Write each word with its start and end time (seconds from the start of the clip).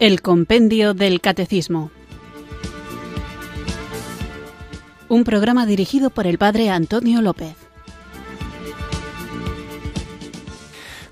El 0.00 0.22
Compendio 0.22 0.94
del 0.94 1.20
Catecismo. 1.20 1.90
Un 5.08 5.24
programa 5.24 5.66
dirigido 5.66 6.10
por 6.10 6.28
el 6.28 6.38
Padre 6.38 6.70
Antonio 6.70 7.20
López. 7.20 7.56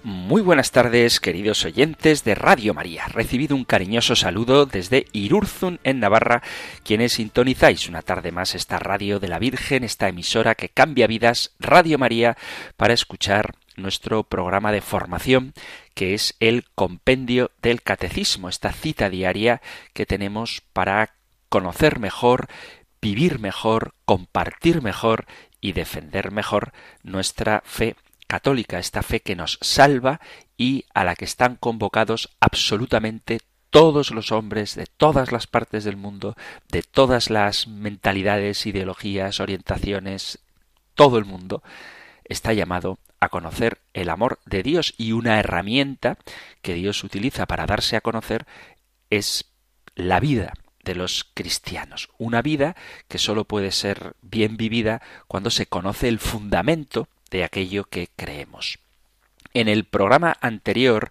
Muy 0.04 0.40
buenas 0.40 0.70
tardes, 0.70 1.18
queridos 1.18 1.64
oyentes 1.64 2.22
de 2.22 2.36
Radio 2.36 2.74
María. 2.74 3.08
Recibido 3.08 3.56
un 3.56 3.64
cariñoso 3.64 4.14
saludo 4.14 4.66
desde 4.66 5.06
Irurzun, 5.10 5.80
en 5.82 5.98
Navarra, 5.98 6.44
quienes 6.84 7.14
sintonizáis 7.14 7.88
una 7.88 8.02
tarde 8.02 8.30
más 8.30 8.54
esta 8.54 8.78
radio 8.78 9.18
de 9.18 9.26
la 9.26 9.40
Virgen, 9.40 9.82
esta 9.82 10.08
emisora 10.08 10.54
que 10.54 10.68
cambia 10.68 11.08
vidas, 11.08 11.54
Radio 11.58 11.98
María, 11.98 12.36
para 12.76 12.94
escuchar 12.94 13.56
nuestro 13.76 14.24
programa 14.24 14.72
de 14.72 14.80
formación 14.80 15.52
que 15.94 16.14
es 16.14 16.34
el 16.40 16.64
compendio 16.74 17.50
del 17.62 17.82
catecismo, 17.82 18.48
esta 18.48 18.72
cita 18.72 19.08
diaria 19.08 19.62
que 19.92 20.06
tenemos 20.06 20.62
para 20.72 21.14
conocer 21.48 21.98
mejor, 21.98 22.48
vivir 23.00 23.38
mejor, 23.38 23.94
compartir 24.04 24.82
mejor 24.82 25.26
y 25.60 25.72
defender 25.72 26.32
mejor 26.32 26.72
nuestra 27.02 27.62
fe 27.64 27.96
católica, 28.26 28.78
esta 28.78 29.02
fe 29.02 29.20
que 29.20 29.36
nos 29.36 29.58
salva 29.62 30.20
y 30.56 30.84
a 30.94 31.04
la 31.04 31.14
que 31.14 31.24
están 31.24 31.56
convocados 31.56 32.36
absolutamente 32.40 33.40
todos 33.70 34.10
los 34.10 34.32
hombres 34.32 34.74
de 34.74 34.86
todas 34.86 35.32
las 35.32 35.46
partes 35.46 35.84
del 35.84 35.96
mundo, 35.96 36.36
de 36.70 36.82
todas 36.82 37.30
las 37.30 37.68
mentalidades, 37.68 38.66
ideologías, 38.66 39.40
orientaciones, 39.40 40.38
todo 40.94 41.18
el 41.18 41.24
mundo 41.24 41.62
está 42.24 42.52
llamado 42.52 42.98
a 43.20 43.28
conocer 43.28 43.80
el 43.94 44.10
amor 44.10 44.38
de 44.46 44.62
Dios 44.62 44.94
y 44.98 45.12
una 45.12 45.38
herramienta 45.38 46.18
que 46.62 46.74
Dios 46.74 47.02
utiliza 47.04 47.46
para 47.46 47.66
darse 47.66 47.96
a 47.96 48.00
conocer 48.00 48.46
es 49.10 49.46
la 49.94 50.20
vida 50.20 50.52
de 50.84 50.94
los 50.94 51.30
cristianos. 51.34 52.08
Una 52.18 52.42
vida 52.42 52.76
que 53.08 53.18
sólo 53.18 53.44
puede 53.44 53.72
ser 53.72 54.14
bien 54.22 54.56
vivida 54.56 55.02
cuando 55.26 55.50
se 55.50 55.66
conoce 55.66 56.08
el 56.08 56.18
fundamento 56.18 57.08
de 57.30 57.44
aquello 57.44 57.84
que 57.84 58.08
creemos. 58.14 58.78
En 59.52 59.68
el 59.68 59.84
programa 59.84 60.36
anterior 60.40 61.10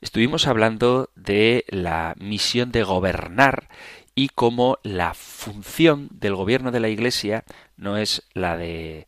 estuvimos 0.00 0.46
hablando 0.46 1.10
de 1.14 1.64
la 1.68 2.14
misión 2.18 2.72
de 2.72 2.84
gobernar 2.84 3.68
y 4.14 4.28
cómo 4.28 4.78
la 4.82 5.14
función 5.14 6.08
del 6.10 6.34
gobierno 6.34 6.70
de 6.70 6.80
la 6.80 6.88
Iglesia 6.88 7.44
no 7.76 7.96
es 7.96 8.22
la 8.34 8.56
de 8.56 9.06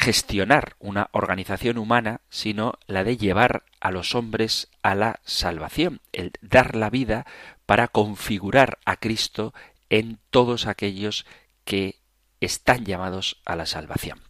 gestionar 0.00 0.76
una 0.78 1.10
organización 1.12 1.76
humana, 1.76 2.22
sino 2.30 2.78
la 2.86 3.04
de 3.04 3.18
llevar 3.18 3.64
a 3.80 3.90
los 3.90 4.14
hombres 4.14 4.70
a 4.82 4.94
la 4.94 5.20
salvación, 5.24 6.00
el 6.12 6.32
dar 6.40 6.74
la 6.74 6.88
vida 6.88 7.26
para 7.66 7.86
configurar 7.86 8.78
a 8.86 8.96
Cristo 8.96 9.52
en 9.90 10.18
todos 10.30 10.66
aquellos 10.66 11.26
que 11.66 11.96
están 12.40 12.86
llamados 12.86 13.42
a 13.44 13.56
la 13.56 13.66
salvación. 13.66 14.22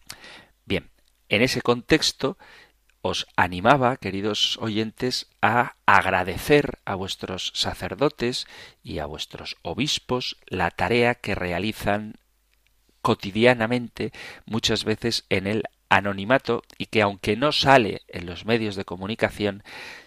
Bien, 0.65 0.91
en 1.29 1.41
ese 1.41 1.63
contexto 1.63 2.37
os 3.01 3.29
animaba, 3.37 3.97
queridos 3.97 4.59
oyentes, 4.61 5.29
a 5.41 5.77
agradecer 5.87 6.81
a 6.85 6.97
vuestros 6.97 7.53
sacerdotes 7.55 8.49
y 8.83 8.99
a 8.99 9.07
vuestros 9.07 9.57
obispos 9.63 10.37
la 10.47 10.73
tarea 10.73 11.15
que 11.15 11.37
realizan 11.37 12.17
cotidianamente, 13.03 14.13
muchas 14.47 14.85
veces 14.85 15.25
en 15.29 15.47
el 15.47 15.65
anonimato 15.89 16.63
y 16.79 16.87
que 16.87 17.03
aunque 17.03 17.37
no 17.37 17.53
sale 17.53 18.03
en 18.09 18.27
los 18.27 18.45
medios 18.47 18.77
de 18.77 18.85
comunicación, 18.85 19.63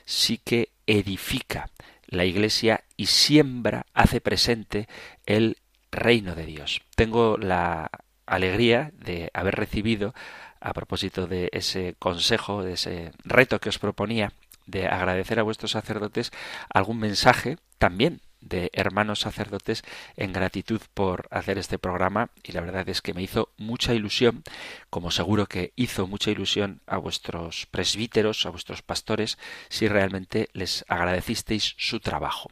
sí 0.05 0.39
que 0.43 0.69
edifica 0.87 1.69
la 2.07 2.25
Iglesia 2.25 2.83
y 2.95 3.07
siembra, 3.07 3.85
hace 3.93 4.21
presente 4.21 4.87
el 5.25 5.57
reino 5.91 6.35
de 6.35 6.45
Dios. 6.45 6.81
Tengo 6.95 7.37
la 7.37 7.89
alegría 8.25 8.91
de 8.93 9.29
haber 9.33 9.55
recibido, 9.55 10.13
a 10.61 10.73
propósito 10.73 11.27
de 11.27 11.49
ese 11.51 11.95
consejo, 11.99 12.63
de 12.63 12.73
ese 12.73 13.11
reto 13.25 13.59
que 13.59 13.69
os 13.69 13.79
proponía, 13.79 14.31
de 14.65 14.87
agradecer 14.87 15.39
a 15.39 15.43
vuestros 15.43 15.71
sacerdotes, 15.71 16.31
algún 16.69 16.99
mensaje 16.99 17.57
también 17.77 18.21
de 18.43 18.69
hermanos 18.73 19.21
sacerdotes 19.21 19.83
en 20.15 20.33
gratitud 20.33 20.81
por 20.93 21.27
hacer 21.31 21.57
este 21.57 21.79
programa 21.79 22.29
y 22.43 22.51
la 22.51 22.61
verdad 22.61 22.87
es 22.89 23.01
que 23.01 23.13
me 23.13 23.23
hizo 23.23 23.49
mucha 23.57 23.93
ilusión, 23.93 24.43
como 24.89 25.11
seguro 25.11 25.47
que 25.47 25.73
hizo 25.75 26.07
mucha 26.07 26.31
ilusión 26.31 26.81
a 26.85 26.97
vuestros 26.97 27.65
presbíteros, 27.67 28.45
a 28.45 28.49
vuestros 28.49 28.81
pastores, 28.81 29.37
si 29.69 29.87
realmente 29.87 30.49
les 30.53 30.85
agradecisteis 30.87 31.75
su 31.77 31.99
trabajo. 31.99 32.49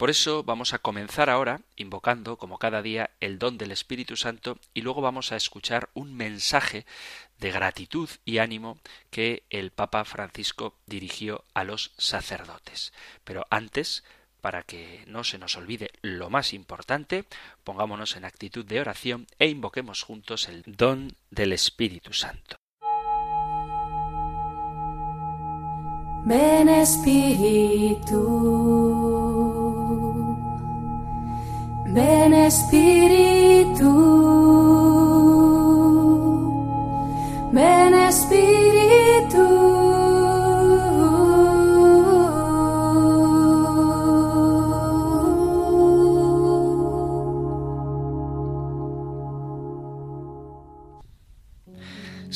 Por 0.00 0.08
eso 0.08 0.42
vamos 0.44 0.72
a 0.72 0.78
comenzar 0.78 1.28
ahora 1.28 1.60
invocando, 1.76 2.38
como 2.38 2.56
cada 2.56 2.80
día, 2.80 3.10
el 3.20 3.38
don 3.38 3.58
del 3.58 3.70
Espíritu 3.70 4.16
Santo 4.16 4.58
y 4.72 4.80
luego 4.80 5.02
vamos 5.02 5.30
a 5.30 5.36
escuchar 5.36 5.90
un 5.92 6.14
mensaje 6.14 6.86
de 7.38 7.50
gratitud 7.50 8.08
y 8.24 8.38
ánimo 8.38 8.78
que 9.10 9.42
el 9.50 9.72
Papa 9.72 10.06
Francisco 10.06 10.74
dirigió 10.86 11.44
a 11.52 11.64
los 11.64 11.92
sacerdotes. 11.98 12.94
Pero 13.24 13.46
antes 13.50 14.02
para 14.40 14.62
que 14.62 15.04
no 15.06 15.24
se 15.24 15.38
nos 15.38 15.56
olvide 15.56 15.90
lo 16.02 16.30
más 16.30 16.52
importante, 16.52 17.24
pongámonos 17.64 18.16
en 18.16 18.24
actitud 18.24 18.64
de 18.64 18.80
oración 18.80 19.26
e 19.38 19.46
invoquemos 19.48 20.02
juntos 20.02 20.48
el 20.48 20.62
don 20.66 21.16
del 21.30 21.52
Espíritu 21.52 22.12
Santo. 22.12 22.56
Ven 26.24 26.68
Espíritu, 26.68 28.22
ven 31.86 32.34
Espíritu, 32.34 33.90
ven. 37.52 37.90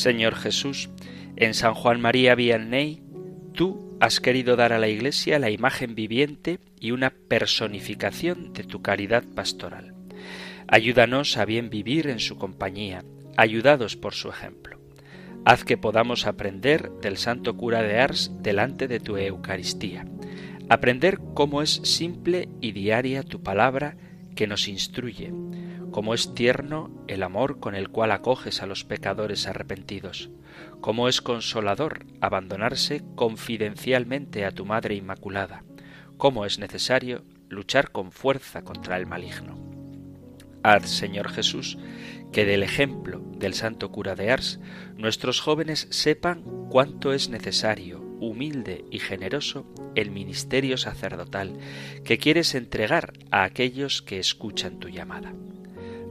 Señor 0.04 0.34
Jesús, 0.34 0.90
en 1.36 1.54
San 1.54 1.72
Juan 1.72 1.98
María 1.98 2.34
Vianney, 2.34 3.02
tú 3.54 3.96
has 4.00 4.20
querido 4.20 4.54
dar 4.54 4.74
a 4.74 4.78
la 4.78 4.88
Iglesia 4.88 5.38
la 5.38 5.48
imagen 5.48 5.94
viviente 5.94 6.58
y 6.78 6.90
una 6.90 7.08
personificación 7.08 8.52
de 8.52 8.64
tu 8.64 8.82
caridad 8.82 9.24
pastoral. 9.34 9.94
Ayúdanos 10.68 11.38
a 11.38 11.46
bien 11.46 11.70
vivir 11.70 12.08
en 12.08 12.18
su 12.18 12.36
compañía, 12.36 13.02
ayudados 13.38 13.96
por 13.96 14.12
su 14.12 14.28
ejemplo. 14.28 14.78
Haz 15.46 15.64
que 15.64 15.78
podamos 15.78 16.26
aprender 16.26 16.90
del 17.00 17.16
Santo 17.16 17.56
Cura 17.56 17.80
de 17.80 17.98
Ars 17.98 18.30
delante 18.42 18.88
de 18.88 19.00
tu 19.00 19.16
Eucaristía, 19.16 20.04
aprender 20.68 21.18
cómo 21.32 21.62
es 21.62 21.80
simple 21.82 22.50
y 22.60 22.72
diaria 22.72 23.22
tu 23.22 23.42
palabra 23.42 23.96
que 24.36 24.46
nos 24.46 24.68
instruye, 24.68 25.32
cómo 25.94 26.12
es 26.12 26.34
tierno 26.34 26.90
el 27.06 27.22
amor 27.22 27.60
con 27.60 27.76
el 27.76 27.88
cual 27.88 28.10
acoges 28.10 28.62
a 28.62 28.66
los 28.66 28.82
pecadores 28.82 29.46
arrepentidos, 29.46 30.28
cómo 30.80 31.08
es 31.08 31.22
consolador 31.22 32.04
abandonarse 32.20 33.04
confidencialmente 33.14 34.44
a 34.44 34.50
tu 34.50 34.66
Madre 34.66 34.96
Inmaculada, 34.96 35.62
cómo 36.16 36.46
es 36.46 36.58
necesario 36.58 37.22
luchar 37.48 37.92
con 37.92 38.10
fuerza 38.10 38.62
contra 38.62 38.96
el 38.96 39.06
maligno. 39.06 39.56
Haz, 40.64 40.90
Señor 40.90 41.28
Jesús, 41.28 41.78
que 42.32 42.44
del 42.44 42.64
ejemplo 42.64 43.20
del 43.36 43.54
santo 43.54 43.92
cura 43.92 44.16
de 44.16 44.32
Ars 44.32 44.58
nuestros 44.96 45.40
jóvenes 45.40 45.86
sepan 45.90 46.42
cuánto 46.70 47.12
es 47.12 47.28
necesario, 47.28 48.00
humilde 48.18 48.84
y 48.90 48.98
generoso 48.98 49.64
el 49.94 50.10
ministerio 50.10 50.76
sacerdotal 50.76 51.56
que 52.02 52.18
quieres 52.18 52.56
entregar 52.56 53.12
a 53.30 53.44
aquellos 53.44 54.02
que 54.02 54.18
escuchan 54.18 54.80
tu 54.80 54.88
llamada. 54.88 55.32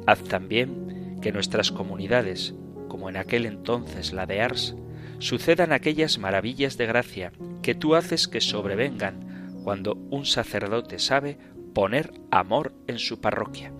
Haz 0.05 0.23
también 0.23 1.19
que 1.21 1.31
nuestras 1.31 1.71
comunidades, 1.71 2.53
como 2.89 3.09
en 3.09 3.17
aquel 3.17 3.45
entonces 3.45 4.13
la 4.13 4.25
de 4.25 4.41
Ars, 4.41 4.75
sucedan 5.19 5.71
aquellas 5.71 6.17
maravillas 6.17 6.77
de 6.77 6.85
gracia 6.85 7.31
que 7.61 7.75
tú 7.75 7.95
haces 7.95 8.27
que 8.27 8.41
sobrevengan 8.41 9.61
cuando 9.63 9.95
un 10.09 10.25
sacerdote 10.25 10.99
sabe 10.99 11.37
poner 11.73 12.13
amor 12.31 12.73
en 12.87 12.99
su 12.99 13.21
parroquia. 13.21 13.71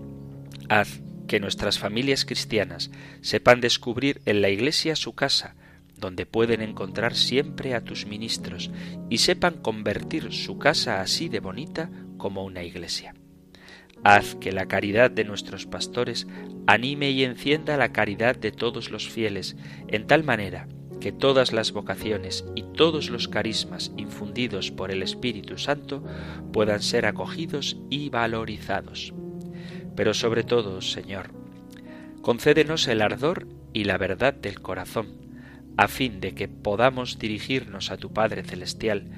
Haz 0.70 1.02
que 1.28 1.40
nuestras 1.40 1.80
familias 1.80 2.26
cristianas 2.26 2.92
sepan 3.22 3.60
descubrir 3.60 4.22
en 4.26 4.42
la 4.42 4.50
Iglesia 4.50 4.96
su 4.96 5.14
casa, 5.14 5.56
donde 5.98 6.26
pueden 6.26 6.62
encontrar 6.62 7.16
siempre 7.16 7.76
a 7.76 7.84
tus 7.84 8.06
ministros, 8.06 8.72
y 9.10 9.19
sepan 9.19 9.56
convertir 9.62 10.31
su 10.34 10.58
casa 10.58 11.02
así 11.02 11.30
de 11.30 11.40
bonita 11.40 11.90
como 12.18 12.44
una 12.44 12.64
iglesia. 12.64 13.14
Haz 14.04 14.36
que 14.36 14.52
la 14.52 14.68
caridad 14.68 15.12
de 15.12 15.24
nuestros 15.24 15.66
pastores 15.66 16.28
anime 16.68 17.12
y 17.12 17.24
encienda 17.24 17.78
la 17.78 17.94
caridad 17.94 18.36
de 18.36 18.52
todos 18.52 18.92
los 18.92 19.10
fieles, 19.10 19.56
en 19.88 20.08
tal 20.08 20.24
manera 20.24 20.68
que 21.00 21.12
todas 21.12 21.54
las 21.54 21.72
vocaciones 21.72 22.46
y 22.56 22.64
todos 22.64 23.10
los 23.10 23.28
carismas 23.28 23.92
infundidos 23.98 24.72
por 24.72 24.92
el 24.92 25.04
Espíritu 25.04 25.58
Santo 25.58 26.04
puedan 26.52 26.82
ser 26.82 27.06
acogidos 27.06 27.78
y 27.90 28.10
valorizados. 28.10 29.14
Pero 29.96 30.14
sobre 30.14 30.44
todo, 30.44 30.82
Señor, 30.82 31.32
concédenos 32.22 32.88
el 32.88 33.02
ardor 33.02 33.48
y 33.74 33.84
la 33.84 33.98
verdad 33.98 34.34
del 34.34 34.62
corazón, 34.62 35.23
a 35.78 35.88
fin 35.88 36.20
de 36.20 36.36
que 36.36 36.48
podamos 36.48 37.20
dirigirnos 37.20 37.92
a 37.92 37.98
tu 37.98 38.14
Padre 38.14 38.44
Celestial, 38.44 39.10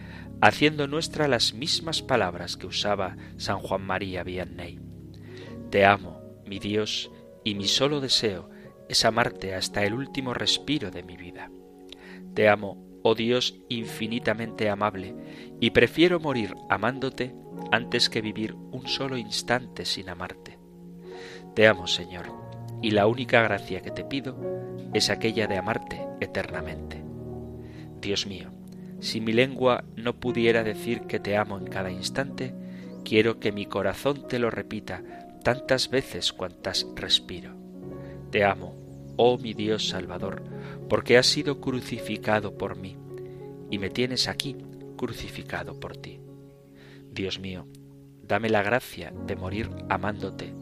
haciendo 0.42 0.88
nuestra 0.88 1.28
las 1.28 1.54
mismas 1.54 2.02
palabras 2.02 2.58
que 2.58 2.68
usaba 2.68 3.18
San 3.38 3.60
Juan 3.60 3.86
María 3.86 4.24
Vianney. 4.24 4.80
Te 5.70 5.86
amo, 5.86 6.22
mi 6.46 6.60
Dios, 6.60 7.12
y 7.44 7.56
mi 7.56 7.68
solo 7.68 8.00
deseo 8.00 8.50
es 8.90 9.06
amarte 9.06 9.56
hasta 9.56 9.84
el 9.84 9.94
último 9.94 10.34
respiro 10.34 10.92
de 10.92 11.04
mi 11.04 11.18
vida. 11.18 11.52
Te 12.34 12.50
amo, 12.50 12.86
oh 13.04 13.16
Dios 13.16 13.62
infinitamente 13.70 14.70
amable, 14.70 15.16
y 15.60 15.72
prefiero 15.72 16.20
morir 16.20 16.56
amándote 16.70 17.36
antes 17.72 18.10
que 18.10 18.22
vivir 18.22 18.54
un 18.54 18.88
solo 18.88 19.18
instante 19.18 19.86
sin 19.86 20.10
amarte. 20.10 20.60
Te 21.56 21.68
amo, 21.68 21.88
Señor, 21.88 22.45
y 22.86 22.92
la 22.92 23.08
única 23.08 23.42
gracia 23.42 23.82
que 23.82 23.90
te 23.90 24.04
pido 24.04 24.38
es 24.94 25.10
aquella 25.10 25.48
de 25.48 25.58
amarte 25.58 26.06
eternamente. 26.22 27.04
Dios 28.00 28.28
mío, 28.28 28.52
si 29.00 29.22
mi 29.22 29.34
lengua 29.34 29.86
no 29.96 30.20
pudiera 30.20 30.64
decir 30.64 31.02
que 31.08 31.20
te 31.20 31.36
amo 31.36 31.58
en 31.58 31.66
cada 31.66 31.90
instante, 31.90 32.54
quiero 33.04 33.40
que 33.40 33.52
mi 33.52 33.66
corazón 33.66 34.28
te 34.28 34.38
lo 34.38 34.52
repita 34.52 35.02
tantas 35.44 35.90
veces 35.90 36.32
cuantas 36.32 36.86
respiro. 36.96 37.56
Te 38.30 38.44
amo, 38.44 38.76
oh 39.18 39.40
mi 39.40 39.56
Dios 39.56 39.90
Salvador, 39.90 40.44
porque 40.88 41.18
has 41.18 41.26
sido 41.26 41.60
crucificado 41.62 42.56
por 42.56 42.78
mí, 42.78 42.98
y 43.72 43.80
me 43.80 43.90
tienes 43.90 44.28
aquí 44.28 44.58
crucificado 44.96 45.80
por 45.80 45.98
ti. 45.98 46.20
Dios 47.12 47.40
mío, 47.40 47.66
dame 48.22 48.48
la 48.52 48.62
gracia 48.62 49.12
de 49.26 49.36
morir 49.36 49.72
amándote 49.90 50.54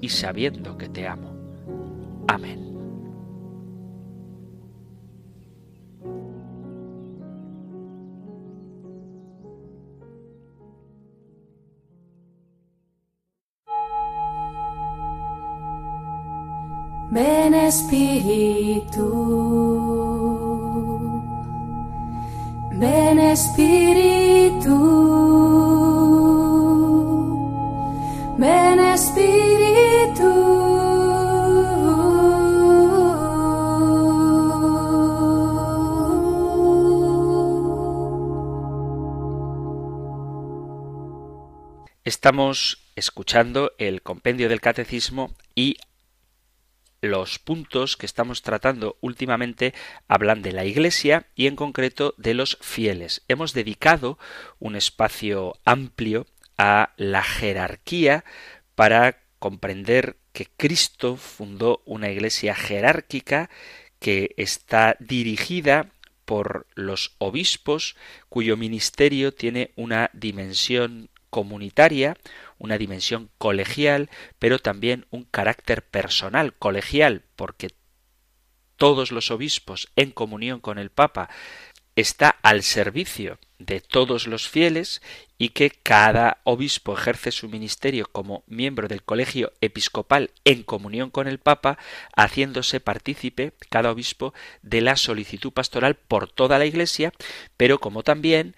y 0.00 0.10
sabiendo 0.10 0.78
que 0.78 0.88
te 0.88 1.08
amo. 1.08 1.33
Amén. 2.28 2.64
Ven 17.14 17.54
Espíritu, 17.54 19.06
ven 22.72 23.18
Espíritu, 23.20 24.78
ven 28.36 28.80
Espíritu. 28.80 30.53
Estamos 42.04 42.84
escuchando 42.96 43.72
el 43.78 44.02
compendio 44.02 44.50
del 44.50 44.60
catecismo 44.60 45.34
y 45.54 45.78
los 47.00 47.38
puntos 47.38 47.96
que 47.96 48.04
estamos 48.04 48.42
tratando 48.42 48.98
últimamente 49.00 49.72
hablan 50.06 50.42
de 50.42 50.52
la 50.52 50.66
Iglesia 50.66 51.28
y 51.34 51.46
en 51.46 51.56
concreto 51.56 52.14
de 52.18 52.34
los 52.34 52.58
fieles. 52.60 53.22
Hemos 53.28 53.54
dedicado 53.54 54.18
un 54.58 54.76
espacio 54.76 55.54
amplio 55.64 56.26
a 56.58 56.92
la 56.98 57.22
jerarquía 57.22 58.26
para 58.74 59.22
comprender 59.38 60.18
que 60.34 60.46
Cristo 60.58 61.16
fundó 61.16 61.80
una 61.86 62.10
Iglesia 62.10 62.54
jerárquica 62.54 63.48
que 63.98 64.34
está 64.36 64.98
dirigida 65.00 65.90
por 66.26 66.66
los 66.74 67.14
obispos 67.16 67.96
cuyo 68.28 68.58
ministerio 68.58 69.32
tiene 69.32 69.72
una 69.76 70.10
dimensión 70.12 71.08
comunitaria, 71.34 72.16
una 72.58 72.78
dimensión 72.78 73.28
colegial, 73.38 74.08
pero 74.38 74.60
también 74.60 75.04
un 75.10 75.24
carácter 75.24 75.82
personal, 75.82 76.54
colegial, 76.54 77.24
porque 77.34 77.70
todos 78.76 79.10
los 79.10 79.32
obispos 79.32 79.88
en 79.96 80.12
comunión 80.12 80.60
con 80.60 80.78
el 80.78 80.90
Papa 80.90 81.28
está 81.96 82.28
al 82.42 82.62
servicio 82.62 83.40
de 83.58 83.80
todos 83.80 84.28
los 84.28 84.48
fieles 84.48 85.02
y 85.36 85.48
que 85.48 85.70
cada 85.70 86.38
obispo 86.44 86.96
ejerce 86.96 87.32
su 87.32 87.48
ministerio 87.48 88.06
como 88.12 88.44
miembro 88.46 88.86
del 88.86 89.02
colegio 89.02 89.52
episcopal 89.60 90.30
en 90.44 90.62
comunión 90.62 91.10
con 91.10 91.26
el 91.26 91.38
Papa, 91.38 91.78
haciéndose 92.14 92.78
partícipe 92.78 93.54
cada 93.70 93.90
obispo 93.90 94.34
de 94.62 94.82
la 94.82 94.96
solicitud 94.96 95.52
pastoral 95.52 95.96
por 95.96 96.30
toda 96.30 96.60
la 96.60 96.66
Iglesia, 96.66 97.12
pero 97.56 97.80
como 97.80 98.04
también 98.04 98.54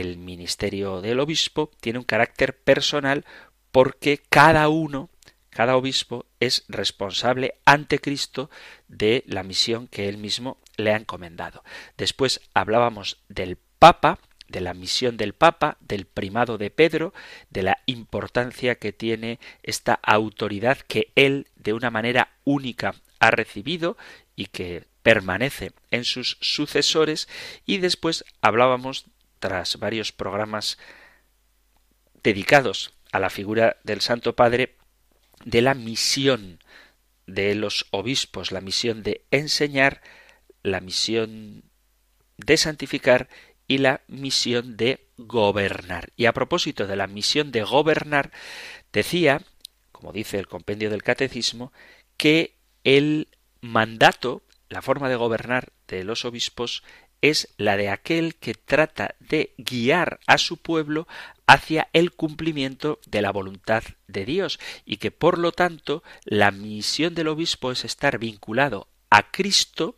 el 0.00 0.16
ministerio 0.18 1.00
del 1.00 1.20
obispo 1.20 1.70
tiene 1.80 1.98
un 1.98 2.04
carácter 2.04 2.56
personal 2.56 3.24
porque 3.72 4.18
cada 4.28 4.68
uno, 4.68 5.10
cada 5.50 5.76
obispo 5.76 6.26
es 6.40 6.64
responsable 6.68 7.54
ante 7.64 7.98
Cristo 7.98 8.50
de 8.86 9.24
la 9.26 9.42
misión 9.42 9.88
que 9.88 10.08
él 10.08 10.18
mismo 10.18 10.58
le 10.76 10.92
ha 10.92 10.96
encomendado. 10.96 11.64
Después 11.96 12.40
hablábamos 12.54 13.18
del 13.28 13.58
Papa, 13.78 14.18
de 14.48 14.60
la 14.60 14.72
misión 14.72 15.16
del 15.16 15.34
Papa, 15.34 15.76
del 15.80 16.06
primado 16.06 16.58
de 16.58 16.70
Pedro, 16.70 17.12
de 17.50 17.62
la 17.62 17.78
importancia 17.86 18.76
que 18.76 18.92
tiene 18.92 19.38
esta 19.62 19.94
autoridad 20.02 20.78
que 20.78 21.12
él 21.16 21.48
de 21.56 21.72
una 21.72 21.90
manera 21.90 22.30
única 22.44 22.94
ha 23.18 23.30
recibido 23.30 23.96
y 24.36 24.46
que 24.46 24.86
permanece 25.02 25.72
en 25.90 26.04
sus 26.04 26.38
sucesores 26.40 27.28
y 27.66 27.78
después 27.78 28.24
hablábamos 28.40 29.06
tras 29.38 29.78
varios 29.78 30.12
programas 30.12 30.78
dedicados 32.22 32.94
a 33.12 33.18
la 33.18 33.30
figura 33.30 33.76
del 33.84 34.00
Santo 34.00 34.36
Padre, 34.36 34.76
de 35.44 35.62
la 35.62 35.74
misión 35.74 36.58
de 37.26 37.54
los 37.54 37.86
obispos, 37.90 38.52
la 38.52 38.60
misión 38.60 39.02
de 39.02 39.24
enseñar, 39.30 40.02
la 40.62 40.80
misión 40.80 41.64
de 42.36 42.56
santificar 42.56 43.28
y 43.66 43.78
la 43.78 44.00
misión 44.08 44.76
de 44.76 45.08
gobernar. 45.18 46.10
Y 46.16 46.26
a 46.26 46.32
propósito 46.32 46.86
de 46.86 46.96
la 46.96 47.06
misión 47.06 47.52
de 47.52 47.62
gobernar, 47.62 48.32
decía, 48.92 49.42
como 49.92 50.12
dice 50.12 50.38
el 50.38 50.48
compendio 50.48 50.90
del 50.90 51.02
catecismo, 51.02 51.72
que 52.16 52.56
el 52.84 53.28
mandato, 53.60 54.42
la 54.68 54.82
forma 54.82 55.08
de 55.08 55.16
gobernar 55.16 55.72
de 55.86 56.04
los 56.04 56.24
obispos 56.24 56.82
es 57.22 57.48
la 57.56 57.76
de 57.76 57.88
aquel 57.88 58.36
que 58.36 58.54
trata 58.54 59.14
de 59.20 59.54
guiar 59.58 60.20
a 60.26 60.38
su 60.38 60.56
pueblo 60.56 61.06
hacia 61.46 61.88
el 61.92 62.12
cumplimiento 62.12 63.00
de 63.06 63.22
la 63.22 63.32
voluntad 63.32 63.82
de 64.06 64.24
Dios 64.24 64.60
y 64.84 64.98
que 64.98 65.10
por 65.10 65.38
lo 65.38 65.52
tanto 65.52 66.02
la 66.24 66.50
misión 66.50 67.14
del 67.14 67.28
obispo 67.28 67.72
es 67.72 67.84
estar 67.84 68.18
vinculado 68.18 68.88
a 69.10 69.30
Cristo 69.30 69.96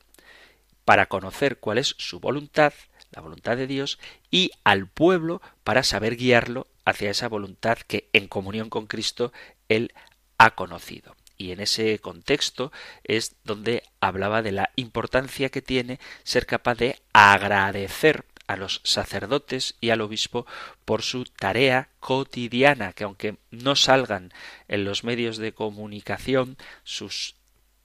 para 0.85 1.07
conocer 1.07 1.59
cuál 1.59 1.79
es 1.79 1.95
su 1.99 2.21
voluntad, 2.21 2.73
la 3.11 3.21
voluntad 3.21 3.57
de 3.57 3.67
Dios, 3.67 3.99
y 4.31 4.51
al 4.65 4.89
pueblo 4.89 5.43
para 5.65 5.83
saber 5.83 6.17
guiarlo 6.17 6.67
hacia 6.85 7.11
esa 7.11 7.29
voluntad 7.29 7.79
que 7.79 8.09
en 8.13 8.29
comunión 8.29 8.71
con 8.71 8.87
Cristo 8.87 9.33
él 9.69 9.93
ha 10.39 10.55
conocido 10.55 11.15
y 11.41 11.53
en 11.53 11.61
ese 11.61 11.99
contexto 12.01 12.71
es 13.03 13.37
donde 13.45 13.83
hablaba 13.99 14.43
de 14.43 14.53
la 14.53 14.71
importancia 14.77 15.49
que 15.49 15.63
tiene 15.63 15.99
ser 16.23 16.45
capaz 16.45 16.75
de 16.75 17.01
agradecer 17.15 18.27
a 18.47 18.57
los 18.57 18.83
sacerdotes 18.85 19.75
y 19.81 19.89
al 19.89 20.03
obispo 20.03 20.45
por 20.85 21.01
su 21.01 21.25
tarea 21.25 21.89
cotidiana, 21.99 22.93
que 22.93 23.05
aunque 23.05 23.39
no 23.51 23.75
salgan 23.75 24.35
en 24.69 24.85
los 24.85 25.03
medios 25.03 25.39
de 25.39 25.53
comunicación, 25.53 26.59
sus 26.85 27.37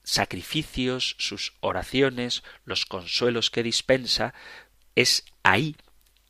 sacrificios, 0.02 1.16
sus 1.18 1.54
oraciones, 1.60 2.42
los 2.66 2.84
consuelos 2.84 3.50
que 3.50 3.62
dispensa, 3.62 4.34
es 4.96 5.24
ahí, 5.44 5.76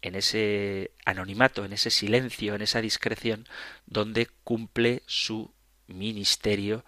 en 0.01 0.15
ese 0.15 0.93
anonimato, 1.05 1.65
en 1.65 1.73
ese 1.73 1.91
silencio, 1.91 2.55
en 2.55 2.63
esa 2.63 2.81
discreción, 2.81 3.49
donde 3.87 4.29
cumple 4.45 5.03
su 5.07 5.51
ministerio 5.89 6.85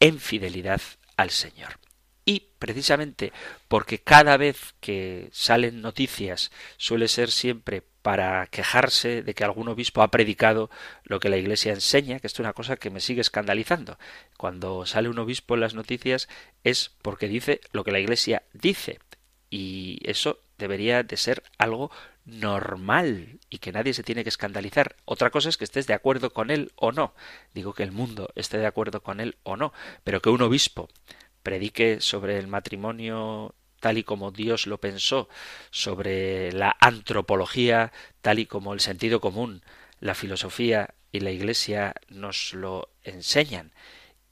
en 0.00 0.18
fidelidad 0.18 0.80
al 1.16 1.30
Señor. 1.30 1.78
Y 2.24 2.48
precisamente 2.58 3.32
porque 3.68 3.98
cada 3.98 4.36
vez 4.36 4.74
que 4.80 5.28
salen 5.32 5.80
noticias 5.80 6.50
suele 6.76 7.08
ser 7.08 7.30
siempre 7.30 7.82
para 8.02 8.46
quejarse 8.46 9.22
de 9.22 9.34
que 9.34 9.44
algún 9.44 9.68
obispo 9.68 10.02
ha 10.02 10.10
predicado 10.10 10.70
lo 11.04 11.20
que 11.20 11.28
la 11.28 11.36
Iglesia 11.36 11.72
enseña, 11.72 12.18
que 12.18 12.26
esto 12.26 12.42
es 12.42 12.46
una 12.46 12.52
cosa 12.52 12.76
que 12.76 12.90
me 12.90 13.00
sigue 13.00 13.20
escandalizando. 13.20 13.98
Cuando 14.36 14.86
sale 14.86 15.08
un 15.08 15.18
obispo 15.18 15.54
en 15.54 15.60
las 15.60 15.74
noticias 15.74 16.28
es 16.64 16.92
porque 17.02 17.28
dice 17.28 17.60
lo 17.72 17.84
que 17.84 17.92
la 17.92 18.00
Iglesia 18.00 18.42
dice. 18.52 19.00
y 19.52 19.98
eso 20.04 20.38
debería 20.58 21.02
de 21.02 21.16
ser 21.16 21.42
algo 21.58 21.90
normal 22.24 23.38
y 23.48 23.58
que 23.58 23.72
nadie 23.72 23.94
se 23.94 24.02
tiene 24.02 24.22
que 24.22 24.28
escandalizar. 24.28 24.96
Otra 25.04 25.30
cosa 25.30 25.48
es 25.48 25.56
que 25.56 25.64
estés 25.64 25.86
de 25.86 25.94
acuerdo 25.94 26.30
con 26.30 26.50
él 26.50 26.72
o 26.76 26.92
no. 26.92 27.14
Digo 27.54 27.74
que 27.74 27.82
el 27.82 27.92
mundo 27.92 28.30
esté 28.34 28.58
de 28.58 28.66
acuerdo 28.66 29.02
con 29.02 29.20
él 29.20 29.36
o 29.42 29.56
no, 29.56 29.72
pero 30.04 30.20
que 30.20 30.30
un 30.30 30.42
obispo 30.42 30.88
predique 31.42 32.00
sobre 32.00 32.38
el 32.38 32.46
matrimonio 32.46 33.54
tal 33.80 33.98
y 33.98 34.04
como 34.04 34.30
Dios 34.30 34.66
lo 34.66 34.78
pensó, 34.78 35.28
sobre 35.70 36.52
la 36.52 36.76
antropología 36.80 37.92
tal 38.20 38.38
y 38.38 38.46
como 38.46 38.74
el 38.74 38.80
sentido 38.80 39.20
común, 39.20 39.62
la 40.00 40.14
filosofía 40.14 40.94
y 41.12 41.20
la 41.20 41.30
Iglesia 41.30 41.94
nos 42.08 42.54
lo 42.54 42.90
enseñan, 43.02 43.72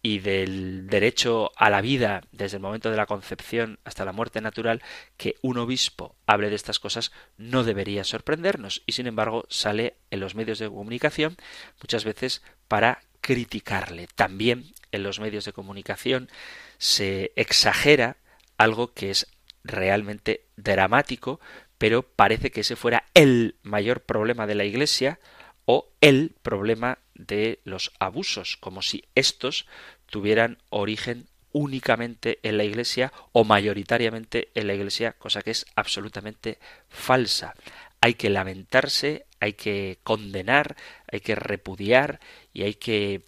y 0.08 0.20
del 0.20 0.86
derecho 0.86 1.52
a 1.54 1.68
la 1.68 1.82
vida 1.82 2.22
desde 2.32 2.56
el 2.56 2.62
momento 2.62 2.90
de 2.90 2.96
la 2.96 3.04
concepción 3.04 3.78
hasta 3.84 4.06
la 4.06 4.12
muerte 4.12 4.40
natural, 4.40 4.82
que 5.18 5.34
un 5.42 5.58
obispo 5.58 6.16
hable 6.26 6.48
de 6.48 6.56
estas 6.56 6.78
cosas 6.78 7.12
no 7.36 7.62
debería 7.62 8.04
sorprendernos 8.04 8.82
y 8.86 8.92
sin 8.92 9.06
embargo 9.06 9.44
sale 9.50 9.96
en 10.10 10.20
los 10.20 10.34
medios 10.34 10.60
de 10.60 10.68
comunicación 10.68 11.36
muchas 11.82 12.04
veces 12.04 12.42
para 12.68 13.02
criticarle. 13.20 14.08
También 14.14 14.72
en 14.92 15.02
los 15.02 15.20
medios 15.20 15.44
de 15.44 15.52
comunicación 15.52 16.30
se 16.78 17.32
exagera 17.36 18.16
algo 18.56 18.94
que 18.94 19.10
es 19.10 19.26
realmente 19.62 20.46
dramático, 20.56 21.38
pero 21.76 22.02
parece 22.02 22.50
que 22.50 22.62
ese 22.62 22.76
fuera 22.76 23.04
el 23.12 23.56
mayor 23.62 24.00
problema 24.00 24.46
de 24.46 24.54
la 24.54 24.64
Iglesia 24.64 25.20
o 25.66 25.92
el 26.00 26.34
problema 26.40 26.96
de 27.14 27.60
los 27.64 27.92
abusos, 27.98 28.56
como 28.56 28.80
si 28.80 29.04
estos 29.14 29.66
tuvieran 30.10 30.58
origen 30.70 31.26
únicamente 31.52 32.38
en 32.42 32.58
la 32.58 32.64
Iglesia 32.64 33.12
o 33.32 33.44
mayoritariamente 33.44 34.50
en 34.54 34.66
la 34.66 34.74
Iglesia, 34.74 35.12
cosa 35.12 35.42
que 35.42 35.50
es 35.50 35.66
absolutamente 35.76 36.58
falsa. 36.88 37.54
Hay 38.00 38.14
que 38.14 38.30
lamentarse, 38.30 39.26
hay 39.40 39.54
que 39.54 39.98
condenar, 40.02 40.76
hay 41.10 41.20
que 41.20 41.34
repudiar 41.34 42.20
y 42.52 42.62
hay 42.62 42.74
que 42.74 43.22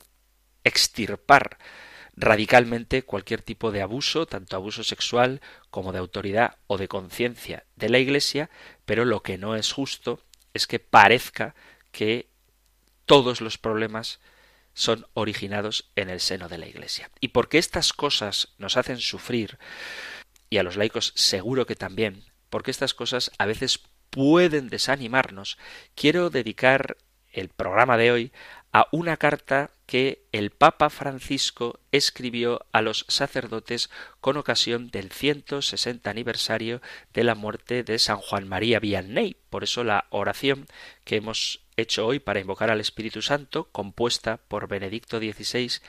extirpar 0.65 1.59
radicalmente 2.17 3.03
cualquier 3.03 3.43
tipo 3.43 3.73
de 3.73 3.83
abuso, 3.83 4.27
tanto 4.27 4.57
abuso 4.57 4.85
sexual 4.85 5.41
como 5.71 5.93
de 5.93 5.99
autoridad 5.99 6.57
o 6.67 6.77
de 6.77 6.89
conciencia 6.89 7.65
de 7.77 7.89
la 7.89 7.99
Iglesia, 7.99 8.51
pero 8.85 9.05
lo 9.05 9.23
que 9.23 9.39
no 9.39 9.57
es 9.57 9.73
justo 9.73 10.21
es 10.53 10.67
que 10.67 10.79
parezca 10.79 11.55
que 11.93 12.29
todos 13.07 13.41
los 13.41 13.59
problemas 13.59 14.21
son 14.75 15.07
originados 15.15 15.91
en 15.97 16.11
el 16.11 16.21
seno 16.21 16.49
de 16.49 16.59
la 16.59 16.67
Iglesia. 16.67 17.11
Y 17.21 17.29
porque 17.29 17.59
estas 17.59 17.93
cosas 17.93 18.55
nos 18.59 18.77
hacen 18.77 18.99
sufrir, 18.99 19.59
y 20.49 20.59
a 20.59 20.63
los 20.63 20.77
laicos 20.77 21.13
seguro 21.17 21.67
que 21.67 21.77
también, 21.77 22.25
porque 22.49 22.71
estas 22.71 22.95
cosas 22.95 23.31
a 23.39 23.47
veces 23.47 23.81
pueden 24.11 24.69
desanimarnos, 24.69 25.59
quiero 25.95 26.31
dedicar 26.31 26.97
el 27.33 27.49
programa 27.49 27.97
de 27.97 28.11
hoy 28.11 28.33
a 28.73 28.87
una 28.93 29.17
carta 29.17 29.71
que 29.87 30.25
el 30.31 30.51
Papa 30.51 30.91
Francisco 30.91 31.81
escribió 31.91 32.65
a 32.71 32.83
los 32.83 33.05
sacerdotes 33.09 33.91
con 34.21 34.37
ocasión 34.37 34.91
del 34.91 35.11
160 35.11 36.09
aniversario 36.09 36.81
de 37.13 37.25
la 37.25 37.35
muerte 37.35 37.83
de 37.83 37.99
San 37.99 38.19
Juan 38.19 38.47
María 38.47 38.79
Vianney. 38.79 39.37
Por 39.51 39.65
eso 39.65 39.83
la 39.83 40.07
oración 40.11 40.67
que 41.05 41.17
hemos 41.17 41.65
hecho 41.77 42.07
hoy 42.07 42.21
para 42.21 42.39
invocar 42.39 42.71
al 42.71 42.81
Espíritu 42.81 43.23
Santo, 43.23 43.69
compuesta 43.73 44.37
por 44.37 44.69
Benedicto 44.69 45.19
XVI, 45.19 45.81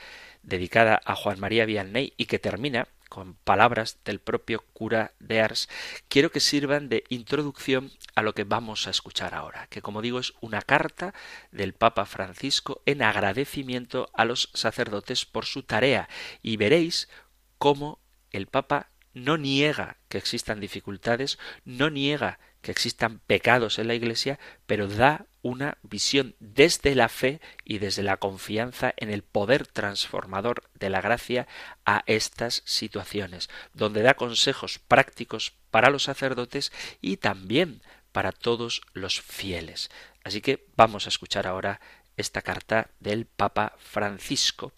dedicada 0.42 1.00
a 1.04 1.14
Juan 1.14 1.38
María 1.38 1.64
Vianney 1.64 2.14
y 2.16 2.26
que 2.26 2.40
termina 2.40 2.88
con 3.12 3.34
palabras 3.34 3.98
del 4.06 4.20
propio 4.20 4.64
cura 4.72 5.12
de 5.20 5.42
Ars, 5.42 5.68
quiero 6.08 6.30
que 6.30 6.40
sirvan 6.40 6.88
de 6.88 7.04
introducción 7.10 7.92
a 8.14 8.22
lo 8.22 8.32
que 8.32 8.44
vamos 8.44 8.86
a 8.86 8.90
escuchar 8.90 9.34
ahora, 9.34 9.66
que 9.66 9.82
como 9.82 10.00
digo 10.00 10.18
es 10.18 10.32
una 10.40 10.62
carta 10.62 11.12
del 11.50 11.74
Papa 11.74 12.06
Francisco 12.06 12.80
en 12.86 13.02
agradecimiento 13.02 14.08
a 14.14 14.24
los 14.24 14.48
sacerdotes 14.54 15.26
por 15.26 15.44
su 15.44 15.62
tarea 15.62 16.08
y 16.40 16.56
veréis 16.56 17.10
cómo 17.58 17.98
el 18.30 18.46
Papa 18.46 18.88
no 19.12 19.36
niega 19.36 19.98
que 20.08 20.16
existan 20.16 20.58
dificultades, 20.58 21.38
no 21.66 21.90
niega 21.90 22.38
que 22.62 22.70
existan 22.70 23.18
pecados 23.26 23.78
en 23.78 23.88
la 23.88 23.94
Iglesia, 23.94 24.38
pero 24.66 24.88
da 24.88 25.26
una 25.42 25.76
visión 25.82 26.36
desde 26.38 26.94
la 26.94 27.08
fe 27.08 27.40
y 27.64 27.78
desde 27.78 28.04
la 28.04 28.16
confianza 28.16 28.94
en 28.96 29.10
el 29.10 29.22
poder 29.22 29.66
transformador 29.66 30.70
de 30.78 30.88
la 30.88 31.00
gracia 31.00 31.48
a 31.84 32.04
estas 32.06 32.62
situaciones, 32.64 33.50
donde 33.74 34.02
da 34.02 34.14
consejos 34.14 34.78
prácticos 34.78 35.52
para 35.70 35.90
los 35.90 36.04
sacerdotes 36.04 36.72
y 37.00 37.16
también 37.16 37.82
para 38.12 38.30
todos 38.30 38.82
los 38.92 39.20
fieles. 39.20 39.90
Así 40.22 40.40
que 40.40 40.66
vamos 40.76 41.06
a 41.06 41.08
escuchar 41.08 41.46
ahora 41.46 41.80
esta 42.16 42.42
carta 42.42 42.90
del 43.00 43.26
Papa 43.26 43.74
Francisco, 43.78 44.72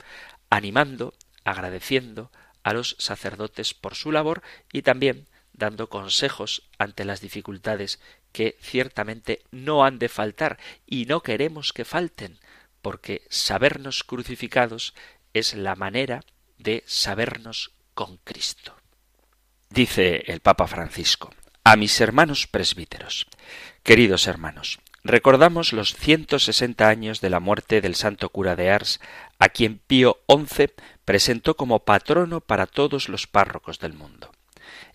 animando, 0.48 1.14
agradeciendo 1.44 2.30
a 2.62 2.72
los 2.72 2.96
sacerdotes 2.98 3.74
por 3.74 3.94
su 3.94 4.10
labor 4.10 4.42
y 4.72 4.82
también 4.82 5.26
dando 5.54 5.88
consejos 5.88 6.68
ante 6.78 7.04
las 7.04 7.20
dificultades 7.20 8.00
que 8.32 8.58
ciertamente 8.60 9.42
no 9.50 9.84
han 9.84 9.98
de 9.98 10.08
faltar 10.08 10.58
y 10.86 11.06
no 11.06 11.22
queremos 11.22 11.72
que 11.72 11.84
falten, 11.84 12.38
porque 12.82 13.22
sabernos 13.30 14.04
crucificados 14.04 14.94
es 15.32 15.54
la 15.54 15.76
manera 15.76 16.20
de 16.58 16.82
sabernos 16.86 17.72
con 17.94 18.18
Cristo. 18.18 18.76
Dice 19.70 20.24
el 20.26 20.40
Papa 20.40 20.66
Francisco, 20.66 21.32
a 21.62 21.76
mis 21.76 22.00
hermanos 22.00 22.46
presbíteros, 22.46 23.26
queridos 23.82 24.26
hermanos, 24.26 24.80
recordamos 25.02 25.72
los 25.72 25.94
ciento 25.94 26.38
sesenta 26.38 26.88
años 26.88 27.20
de 27.20 27.30
la 27.30 27.40
muerte 27.40 27.80
del 27.80 27.94
santo 27.94 28.28
cura 28.28 28.56
de 28.56 28.70
Ars, 28.70 29.00
a 29.38 29.48
quien 29.48 29.78
Pío 29.78 30.20
XI 30.28 30.72
presentó 31.04 31.56
como 31.56 31.84
patrono 31.84 32.40
para 32.40 32.66
todos 32.66 33.08
los 33.08 33.26
párrocos 33.26 33.78
del 33.78 33.94
mundo. 33.94 34.33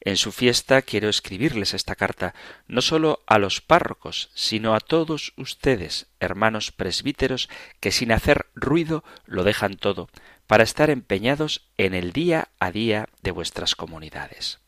En 0.01 0.15
su 0.15 0.32
fiesta 0.32 0.82
quiero 0.82 1.10
escribirles 1.10 1.74
esta 1.74 1.96
carta 1.96 2.34
no 2.68 2.82
sólo 2.82 3.22
a 3.27 3.38
los 3.38 3.60
párrocos, 3.60 4.29
sino 4.34 4.74
a 4.74 4.79
todos 4.79 5.34
ustedes, 5.36 6.08
hermanos 6.20 6.72
presbíteros, 6.72 7.50
que 7.79 7.91
sin 7.91 8.12
hacer 8.12 8.46
ruido 8.56 9.03
lo 9.25 9.44
dejan 9.44 9.75
todo, 9.75 10.10
para 10.48 10.63
estar 10.63 10.89
empeñados 10.89 11.68
en 11.77 11.94
el 11.94 12.13
día 12.13 12.50
a 12.60 12.72
día 12.72 13.10
de 13.22 13.32
vuestras 13.32 13.75
comunidades. 13.75 14.60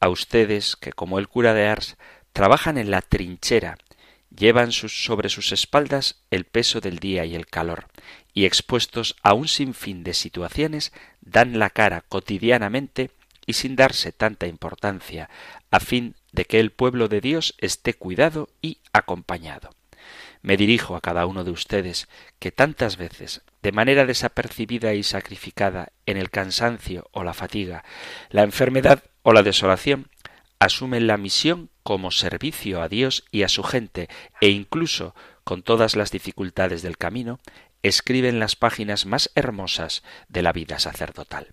A 0.00 0.08
ustedes, 0.08 0.76
que 0.76 0.92
como 0.92 1.18
el 1.18 1.28
cura 1.28 1.54
de 1.54 1.66
Ars, 1.66 1.96
trabajan 2.32 2.78
en 2.78 2.90
la 2.90 3.02
trinchera, 3.02 3.76
llevan 4.34 4.72
sobre 4.72 5.28
sus 5.28 5.52
espaldas 5.52 6.22
el 6.30 6.44
peso 6.44 6.80
del 6.80 6.98
día 6.98 7.24
y 7.24 7.34
el 7.34 7.46
calor, 7.46 7.88
y 8.32 8.46
expuestos 8.46 9.16
a 9.22 9.34
un 9.34 9.48
sinfín 9.48 10.02
de 10.02 10.14
situaciones, 10.14 10.92
dan 11.20 11.58
la 11.58 11.70
cara 11.70 12.02
cotidianamente 12.02 13.10
y 13.46 13.54
sin 13.54 13.76
darse 13.76 14.12
tanta 14.12 14.46
importancia, 14.46 15.30
a 15.70 15.80
fin 15.80 16.16
de 16.32 16.44
que 16.44 16.60
el 16.60 16.72
pueblo 16.72 17.08
de 17.08 17.20
Dios 17.20 17.54
esté 17.58 17.94
cuidado 17.94 18.48
y 18.60 18.78
acompañado. 18.92 19.70
Me 20.42 20.56
dirijo 20.56 20.94
a 20.96 21.00
cada 21.00 21.26
uno 21.26 21.44
de 21.44 21.50
ustedes 21.50 22.08
que 22.38 22.52
tantas 22.52 22.96
veces, 22.96 23.42
de 23.62 23.72
manera 23.72 24.06
desapercibida 24.06 24.94
y 24.94 25.02
sacrificada 25.02 25.92
en 26.06 26.16
el 26.16 26.30
cansancio 26.30 27.08
o 27.12 27.24
la 27.24 27.34
fatiga, 27.34 27.84
la 28.30 28.42
enfermedad 28.42 29.02
o 29.22 29.32
la 29.32 29.42
desolación, 29.42 30.08
asumen 30.58 31.06
la 31.06 31.16
misión 31.16 31.70
como 31.82 32.10
servicio 32.10 32.82
a 32.82 32.88
Dios 32.88 33.24
y 33.30 33.42
a 33.42 33.48
su 33.48 33.62
gente, 33.62 34.08
e 34.40 34.48
incluso 34.48 35.14
con 35.44 35.62
todas 35.62 35.96
las 35.96 36.10
dificultades 36.10 36.82
del 36.82 36.96
camino, 36.96 37.38
escriben 37.82 38.38
las 38.38 38.56
páginas 38.56 39.06
más 39.06 39.30
hermosas 39.34 40.02
de 40.28 40.42
la 40.42 40.52
vida 40.52 40.78
sacerdotal. 40.78 41.48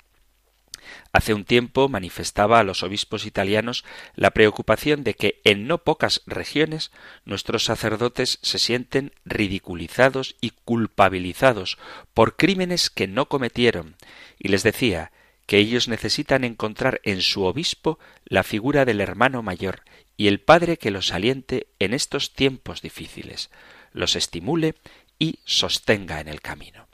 Hace 1.12 1.34
un 1.34 1.46
tiempo 1.46 1.90
manifestaba 1.90 2.60
a 2.60 2.64
los 2.64 2.84
obispos 2.84 3.26
italianos 3.26 3.86
la 4.16 4.32
preocupación 4.32 5.04
de 5.04 5.14
que 5.14 5.42
en 5.44 5.68
no 5.68 5.80
pocas 5.80 6.22
regiones 6.26 6.92
nuestros 7.26 7.66
sacerdotes 7.66 8.40
se 8.42 8.60
sienten 8.60 9.14
ridiculizados 9.26 10.36
y 10.42 10.52
culpabilizados 10.52 11.78
por 12.14 12.36
crímenes 12.36 12.90
que 12.90 13.08
no 13.08 13.28
cometieron, 13.28 13.96
y 14.40 14.48
les 14.50 14.64
decía 14.64 15.12
que 15.46 15.58
ellos 15.58 15.88
necesitan 15.88 16.44
encontrar 16.44 17.02
en 17.04 17.22
su 17.22 17.44
obispo 17.44 18.00
la 18.26 18.44
figura 18.44 18.86
del 18.86 19.02
hermano 19.02 19.42
mayor 19.42 19.84
y 20.16 20.28
el 20.28 20.40
padre 20.40 20.78
que 20.78 20.92
los 20.92 21.12
aliente 21.12 21.68
en 21.80 21.94
estos 21.94 22.34
tiempos 22.34 22.82
difíciles, 22.82 23.50
los 23.92 24.16
estimule 24.16 24.76
y 25.20 25.40
sostenga 25.46 26.20
en 26.20 26.28
el 26.28 26.42
camino. 26.42 26.88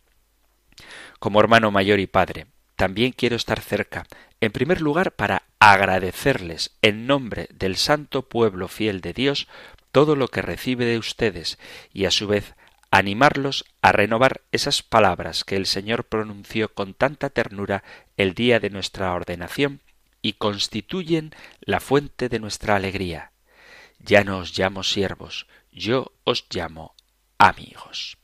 Como 1.19 1.39
hermano 1.39 1.71
mayor 1.71 1.99
y 1.99 2.07
padre, 2.07 2.47
también 2.79 3.11
quiero 3.11 3.35
estar 3.35 3.59
cerca, 3.59 4.07
en 4.39 4.53
primer 4.53 4.79
lugar 4.79 5.11
para 5.11 5.43
agradecerles 5.59 6.77
en 6.81 7.07
nombre 7.07 7.49
del 7.53 7.75
santo 7.75 8.29
pueblo 8.29 8.69
fiel 8.69 9.01
de 9.01 9.11
Dios 9.11 9.49
todo 9.91 10.15
lo 10.15 10.29
que 10.29 10.41
recibe 10.41 10.85
de 10.85 10.97
ustedes 10.97 11.59
y 11.91 12.05
a 12.05 12.11
su 12.11 12.27
vez 12.27 12.55
animarlos 12.89 13.65
a 13.81 13.91
renovar 13.91 14.43
esas 14.53 14.81
palabras 14.81 15.43
que 15.43 15.57
el 15.57 15.65
Señor 15.65 16.05
pronunció 16.05 16.73
con 16.73 16.93
tanta 16.93 17.29
ternura 17.29 17.83
el 18.15 18.33
día 18.33 18.61
de 18.61 18.69
nuestra 18.69 19.11
ordenación 19.11 19.81
y 20.21 20.33
constituyen 20.33 21.35
la 21.59 21.81
fuente 21.81 22.29
de 22.29 22.39
nuestra 22.39 22.77
alegría. 22.77 23.33
Ya 23.99 24.23
no 24.23 24.37
os 24.37 24.57
llamo 24.57 24.83
siervos, 24.83 25.47
yo 25.73 26.13
os 26.23 26.45
llamo 26.49 26.95
amigos. 27.37 28.17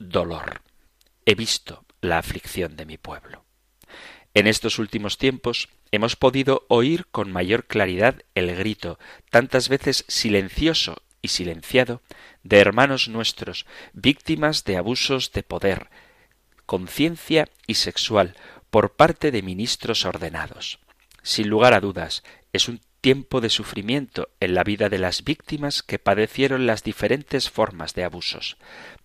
Dolor. 0.00 0.62
He 1.24 1.36
visto 1.36 1.84
la 2.02 2.18
aflicción 2.18 2.76
de 2.76 2.84
mi 2.84 2.98
pueblo. 2.98 3.46
En 4.34 4.46
estos 4.46 4.78
últimos 4.78 5.16
tiempos 5.16 5.68
hemos 5.90 6.16
podido 6.16 6.66
oír 6.68 7.06
con 7.10 7.32
mayor 7.32 7.66
claridad 7.66 8.22
el 8.34 8.54
grito, 8.54 8.98
tantas 9.30 9.68
veces 9.68 10.04
silencioso 10.08 11.02
y 11.22 11.28
silenciado, 11.28 12.02
de 12.42 12.58
hermanos 12.58 13.08
nuestros, 13.08 13.66
víctimas 13.92 14.64
de 14.64 14.76
abusos 14.76 15.32
de 15.32 15.42
poder, 15.42 15.88
conciencia 16.66 17.48
y 17.66 17.74
sexual 17.74 18.34
por 18.70 18.96
parte 18.96 19.30
de 19.30 19.42
ministros 19.42 20.04
ordenados. 20.04 20.80
Sin 21.22 21.48
lugar 21.48 21.74
a 21.74 21.80
dudas, 21.80 22.24
es 22.52 22.68
un 22.68 22.80
tiempo 23.00 23.40
de 23.40 23.50
sufrimiento 23.50 24.30
en 24.40 24.54
la 24.54 24.64
vida 24.64 24.88
de 24.88 24.98
las 24.98 25.24
víctimas 25.24 25.82
que 25.82 25.98
padecieron 25.98 26.66
las 26.66 26.82
diferentes 26.82 27.50
formas 27.50 27.94
de 27.94 28.04
abusos, 28.04 28.56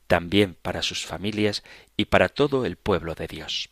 también 0.08 0.56
para 0.62 0.82
sus 0.82 1.06
familias 1.06 1.64
y 1.96 2.06
para 2.06 2.30
todo 2.30 2.66
el 2.66 2.78
pueblo 2.78 3.14
de 3.16 3.28
Dios. 3.28 3.70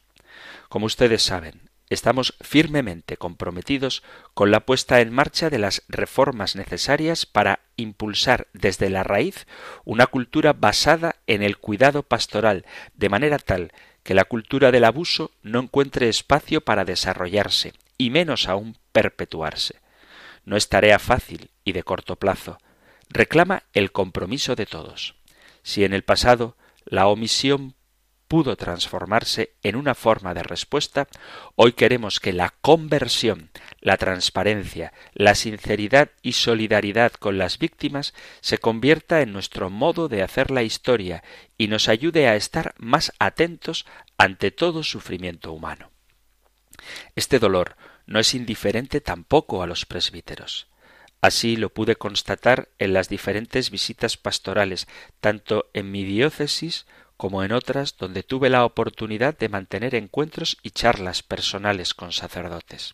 Como 0.69 0.85
ustedes 0.85 1.23
saben, 1.23 1.69
estamos 1.89 2.35
firmemente 2.41 3.17
comprometidos 3.17 4.03
con 4.33 4.51
la 4.51 4.61
puesta 4.61 5.01
en 5.01 5.13
marcha 5.13 5.49
de 5.49 5.59
las 5.59 5.83
reformas 5.87 6.55
necesarias 6.55 7.25
para 7.25 7.61
impulsar 7.77 8.47
desde 8.53 8.89
la 8.89 9.03
raíz 9.03 9.47
una 9.83 10.07
cultura 10.07 10.53
basada 10.53 11.15
en 11.27 11.41
el 11.43 11.57
cuidado 11.57 12.03
pastoral, 12.03 12.65
de 12.95 13.09
manera 13.09 13.39
tal 13.39 13.71
que 14.03 14.13
la 14.13 14.25
cultura 14.25 14.71
del 14.71 14.83
abuso 14.83 15.31
no 15.41 15.59
encuentre 15.59 16.09
espacio 16.09 16.61
para 16.61 16.85
desarrollarse, 16.85 17.73
y 17.97 18.11
menos 18.11 18.47
aún 18.47 18.77
perpetuarse. 18.91 19.79
No 20.43 20.57
es 20.57 20.69
tarea 20.69 20.99
fácil 20.99 21.49
y 21.63 21.71
de 21.71 21.83
corto 21.83 22.15
plazo. 22.17 22.59
Reclama 23.09 23.63
el 23.73 23.91
compromiso 23.91 24.55
de 24.55 24.67
todos. 24.67 25.15
Si 25.65 25.83
en 25.83 25.93
el 25.93 26.03
pasado 26.03 26.55
la 26.85 27.07
omisión 27.07 27.73
pudo 28.27 28.55
transformarse 28.55 29.55
en 29.63 29.75
una 29.75 29.95
forma 29.95 30.35
de 30.35 30.43
respuesta, 30.43 31.07
hoy 31.55 31.73
queremos 31.73 32.19
que 32.19 32.33
la 32.33 32.53
conversión, 32.61 33.49
la 33.81 33.97
transparencia, 33.97 34.93
la 35.15 35.33
sinceridad 35.33 36.11
y 36.21 36.33
solidaridad 36.33 37.13
con 37.13 37.39
las 37.39 37.57
víctimas 37.57 38.13
se 38.41 38.59
convierta 38.59 39.21
en 39.21 39.33
nuestro 39.33 39.71
modo 39.71 40.07
de 40.07 40.21
hacer 40.21 40.51
la 40.51 40.61
historia 40.61 41.23
y 41.57 41.67
nos 41.67 41.89
ayude 41.89 42.27
a 42.27 42.35
estar 42.35 42.75
más 42.77 43.11
atentos 43.17 43.87
ante 44.19 44.51
todo 44.51 44.83
sufrimiento 44.83 45.51
humano. 45.51 45.89
Este 47.15 47.39
dolor 47.39 47.75
no 48.05 48.19
es 48.19 48.35
indiferente 48.35 49.01
tampoco 49.01 49.63
a 49.63 49.67
los 49.67 49.87
presbíteros. 49.87 50.67
Así 51.21 51.55
lo 51.55 51.69
pude 51.69 51.95
constatar 51.95 52.69
en 52.77 52.93
las 52.93 53.09
diferentes 53.09 53.71
visitas 53.71 54.17
pastorales, 54.17 54.87
tanto 55.19 55.69
en 55.73 55.91
mi 55.91 56.03
diócesis 56.03 56.85
como 57.17 57.43
en 57.43 57.51
otras 57.51 57.97
donde 57.97 58.23
tuve 58.23 58.49
la 58.49 58.65
oportunidad 58.65 59.37
de 59.37 59.49
mantener 59.49 59.95
encuentros 59.95 60.57
y 60.61 60.71
charlas 60.71 61.23
personales 61.23 61.93
con 61.93 62.11
sacerdotes. 62.11 62.93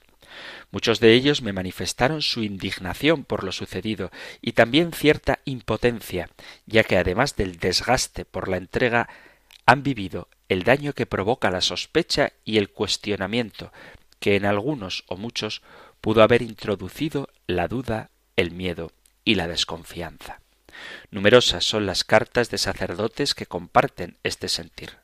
Muchos 0.72 1.00
de 1.00 1.14
ellos 1.14 1.42
me 1.42 1.54
manifestaron 1.54 2.22
su 2.22 2.44
indignación 2.44 3.26
por 3.26 3.44
lo 3.44 3.52
sucedido 3.52 4.12
y 4.42 4.54
también 4.54 4.94
cierta 4.94 5.40
impotencia, 5.46 6.30
ya 6.66 6.84
que 6.84 6.98
además 6.98 7.36
del 7.36 7.58
desgaste 7.58 8.26
por 8.26 8.48
la 8.48 8.58
entrega 8.58 9.10
han 9.66 9.84
vivido 9.84 10.30
el 10.50 10.64
daño 10.64 10.94
que 10.94 11.06
provoca 11.06 11.52
la 11.52 11.62
sospecha 11.62 12.34
y 12.46 12.58
el 12.58 12.70
cuestionamiento, 12.70 13.72
que 14.20 14.36
en 14.36 14.46
algunos 14.46 15.04
o 15.08 15.18
muchos 15.18 15.62
pudo 16.00 16.24
haber 16.24 16.42
introducido 16.42 17.30
la 17.56 17.68
duda, 17.68 18.10
el 18.36 18.52
miedo 18.52 18.92
y 19.24 19.36
la 19.36 19.48
desconfianza. 19.48 20.42
Numerosas 21.12 21.64
son 21.64 21.86
las 21.86 22.04
cartas 22.04 22.50
de 22.50 22.58
sacerdotes 22.58 23.36
que 23.36 23.46
comparten 23.46 24.18
este 24.24 24.50
sentir. 24.50 24.98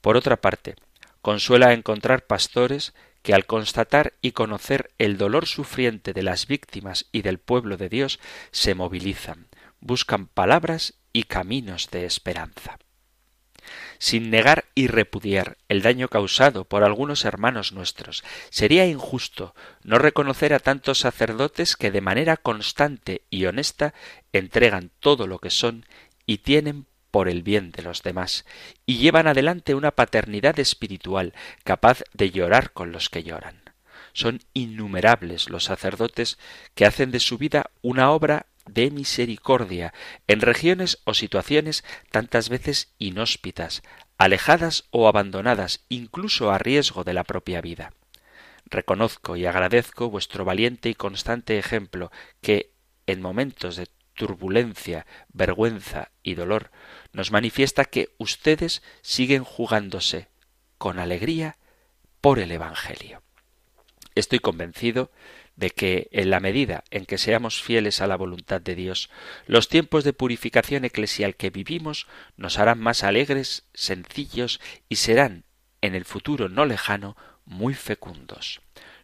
Por 0.00 0.16
otra 0.16 0.40
parte, 0.40 0.76
consuela 1.22 1.72
encontrar 1.72 2.26
pastores 2.26 2.94
que 3.22 3.34
al 3.34 3.46
constatar 3.46 4.14
y 4.20 4.32
conocer 4.32 4.92
el 4.98 5.18
dolor 5.18 5.46
sufriente 5.46 6.12
de 6.12 6.22
las 6.22 6.46
víctimas 6.46 7.06
y 7.12 7.22
del 7.22 7.38
pueblo 7.38 7.76
de 7.76 7.88
Dios 7.88 8.20
se 8.50 8.74
movilizan, 8.74 9.48
buscan 9.80 10.26
palabras 10.26 10.94
y 11.12 11.24
caminos 11.24 11.90
de 11.90 12.04
esperanza 12.04 12.78
sin 13.98 14.30
negar 14.30 14.66
y 14.74 14.86
repudiar 14.86 15.56
el 15.68 15.82
daño 15.82 16.08
causado 16.08 16.64
por 16.64 16.84
algunos 16.84 17.24
hermanos 17.24 17.72
nuestros. 17.72 18.24
Sería 18.50 18.86
injusto 18.86 19.54
no 19.82 19.98
reconocer 19.98 20.54
a 20.54 20.58
tantos 20.58 20.98
sacerdotes 20.98 21.76
que 21.76 21.90
de 21.90 22.00
manera 22.00 22.36
constante 22.36 23.22
y 23.30 23.46
honesta 23.46 23.94
entregan 24.32 24.90
todo 25.00 25.26
lo 25.26 25.38
que 25.38 25.50
son 25.50 25.84
y 26.26 26.38
tienen 26.38 26.86
por 27.10 27.28
el 27.28 27.42
bien 27.42 27.70
de 27.72 27.82
los 27.82 28.02
demás, 28.02 28.44
y 28.86 28.98
llevan 28.98 29.26
adelante 29.26 29.74
una 29.74 29.92
paternidad 29.92 30.58
espiritual 30.58 31.34
capaz 31.64 32.02
de 32.12 32.30
llorar 32.30 32.72
con 32.72 32.92
los 32.92 33.08
que 33.08 33.22
lloran. 33.22 33.62
Son 34.12 34.40
innumerables 34.52 35.48
los 35.48 35.64
sacerdotes 35.64 36.38
que 36.74 36.86
hacen 36.86 37.10
de 37.10 37.20
su 37.20 37.38
vida 37.38 37.70
una 37.82 38.10
obra 38.10 38.46
de 38.68 38.90
misericordia 38.90 39.92
en 40.26 40.40
regiones 40.40 41.00
o 41.04 41.14
situaciones 41.14 41.84
tantas 42.10 42.48
veces 42.48 42.94
inhóspitas, 42.98 43.82
alejadas 44.18 44.84
o 44.90 45.08
abandonadas, 45.08 45.84
incluso 45.88 46.50
a 46.50 46.58
riesgo 46.58 47.04
de 47.04 47.14
la 47.14 47.24
propia 47.24 47.60
vida. 47.60 47.92
Reconozco 48.66 49.36
y 49.36 49.46
agradezco 49.46 50.10
vuestro 50.10 50.44
valiente 50.44 50.88
y 50.88 50.94
constante 50.94 51.58
ejemplo 51.58 52.10
que, 52.42 52.72
en 53.06 53.22
momentos 53.22 53.76
de 53.76 53.88
turbulencia, 54.14 55.06
vergüenza 55.32 56.10
y 56.22 56.34
dolor, 56.34 56.70
nos 57.12 57.30
manifiesta 57.30 57.84
que 57.84 58.10
ustedes 58.18 58.82
siguen 59.00 59.44
jugándose 59.44 60.28
con 60.76 60.98
alegría 60.98 61.56
por 62.20 62.38
el 62.40 62.50
Evangelio. 62.50 63.22
Estoy 64.14 64.40
convencido 64.40 65.12
de 65.58 65.70
que 65.70 66.08
en 66.12 66.30
la 66.30 66.38
medida 66.38 66.84
en 66.92 67.04
que 67.04 67.18
seamos 67.18 67.60
fieles 67.60 68.00
a 68.00 68.06
la 68.06 68.16
voluntad 68.16 68.60
de 68.60 68.76
Dios, 68.76 69.10
los 69.46 69.68
tiempos 69.68 70.04
de 70.04 70.12
purificación 70.12 70.84
eclesial 70.84 71.34
que 71.34 71.50
vivimos 71.50 72.06
nos 72.36 72.60
harán 72.60 72.78
más 72.78 73.02
alegres, 73.02 73.64
sencillos 73.74 74.60
y 74.88 74.96
serán, 74.96 75.42
en 75.80 75.96
el 75.96 76.04
futuro 76.04 76.48
no 76.48 76.64
lejano, 76.64 77.16
muy 77.44 77.74
fecundos. 77.74 78.60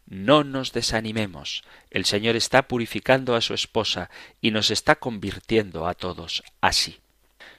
No 0.06 0.44
nos 0.44 0.72
desanimemos. 0.72 1.64
El 1.90 2.04
Señor 2.04 2.36
está 2.36 2.68
purificando 2.68 3.34
a 3.34 3.40
su 3.40 3.52
esposa 3.52 4.08
y 4.40 4.52
nos 4.52 4.70
está 4.70 4.94
convirtiendo 4.94 5.88
a 5.88 5.94
todos 5.94 6.44
así. 6.60 7.00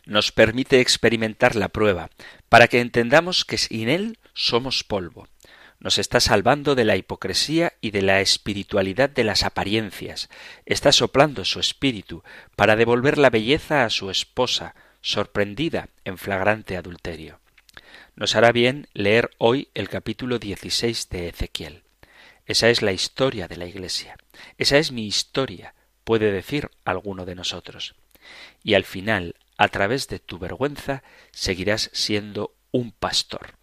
Nos 0.05 0.31
permite 0.31 0.79
experimentar 0.79 1.57
la 1.57 1.67
prueba, 1.67 2.11
para 2.47 2.69
que 2.69 2.79
entendamos 2.79 3.43
que 3.43 3.57
sin 3.57 3.89
Él 3.89 4.19
somos 4.33 4.85
polvo 4.85 5.27
nos 5.85 5.99
está 5.99 6.19
salvando 6.19 6.73
de 6.73 6.83
la 6.83 6.95
hipocresía 6.95 7.73
y 7.79 7.91
de 7.91 8.01
la 8.01 8.19
espiritualidad 8.19 9.07
de 9.07 9.23
las 9.23 9.43
apariencias, 9.43 10.29
está 10.65 10.91
soplando 10.91 11.45
su 11.45 11.59
espíritu 11.59 12.23
para 12.55 12.75
devolver 12.75 13.19
la 13.19 13.29
belleza 13.29 13.85
a 13.85 13.91
su 13.91 14.09
esposa, 14.09 14.73
sorprendida 15.01 15.89
en 16.03 16.17
flagrante 16.17 16.75
adulterio. 16.75 17.39
Nos 18.15 18.35
hará 18.35 18.51
bien 18.51 18.87
leer 18.93 19.29
hoy 19.37 19.69
el 19.75 19.87
capítulo 19.87 20.39
16 20.39 21.07
de 21.09 21.27
Ezequiel. 21.27 21.83
Esa 22.47 22.71
es 22.71 22.81
la 22.81 22.91
historia 22.91 23.47
de 23.47 23.57
la 23.57 23.67
Iglesia. 23.67 24.17
Esa 24.57 24.79
es 24.79 24.91
mi 24.91 25.05
historia, 25.05 25.75
puede 26.03 26.31
decir 26.31 26.71
alguno 26.83 27.25
de 27.25 27.35
nosotros. 27.35 27.93
Y 28.63 28.73
al 28.73 28.85
final, 28.85 29.35
a 29.55 29.67
través 29.67 30.07
de 30.07 30.17
tu 30.17 30.39
vergüenza, 30.39 31.03
seguirás 31.29 31.91
siendo 31.93 32.55
un 32.71 32.91
pastor 32.91 33.53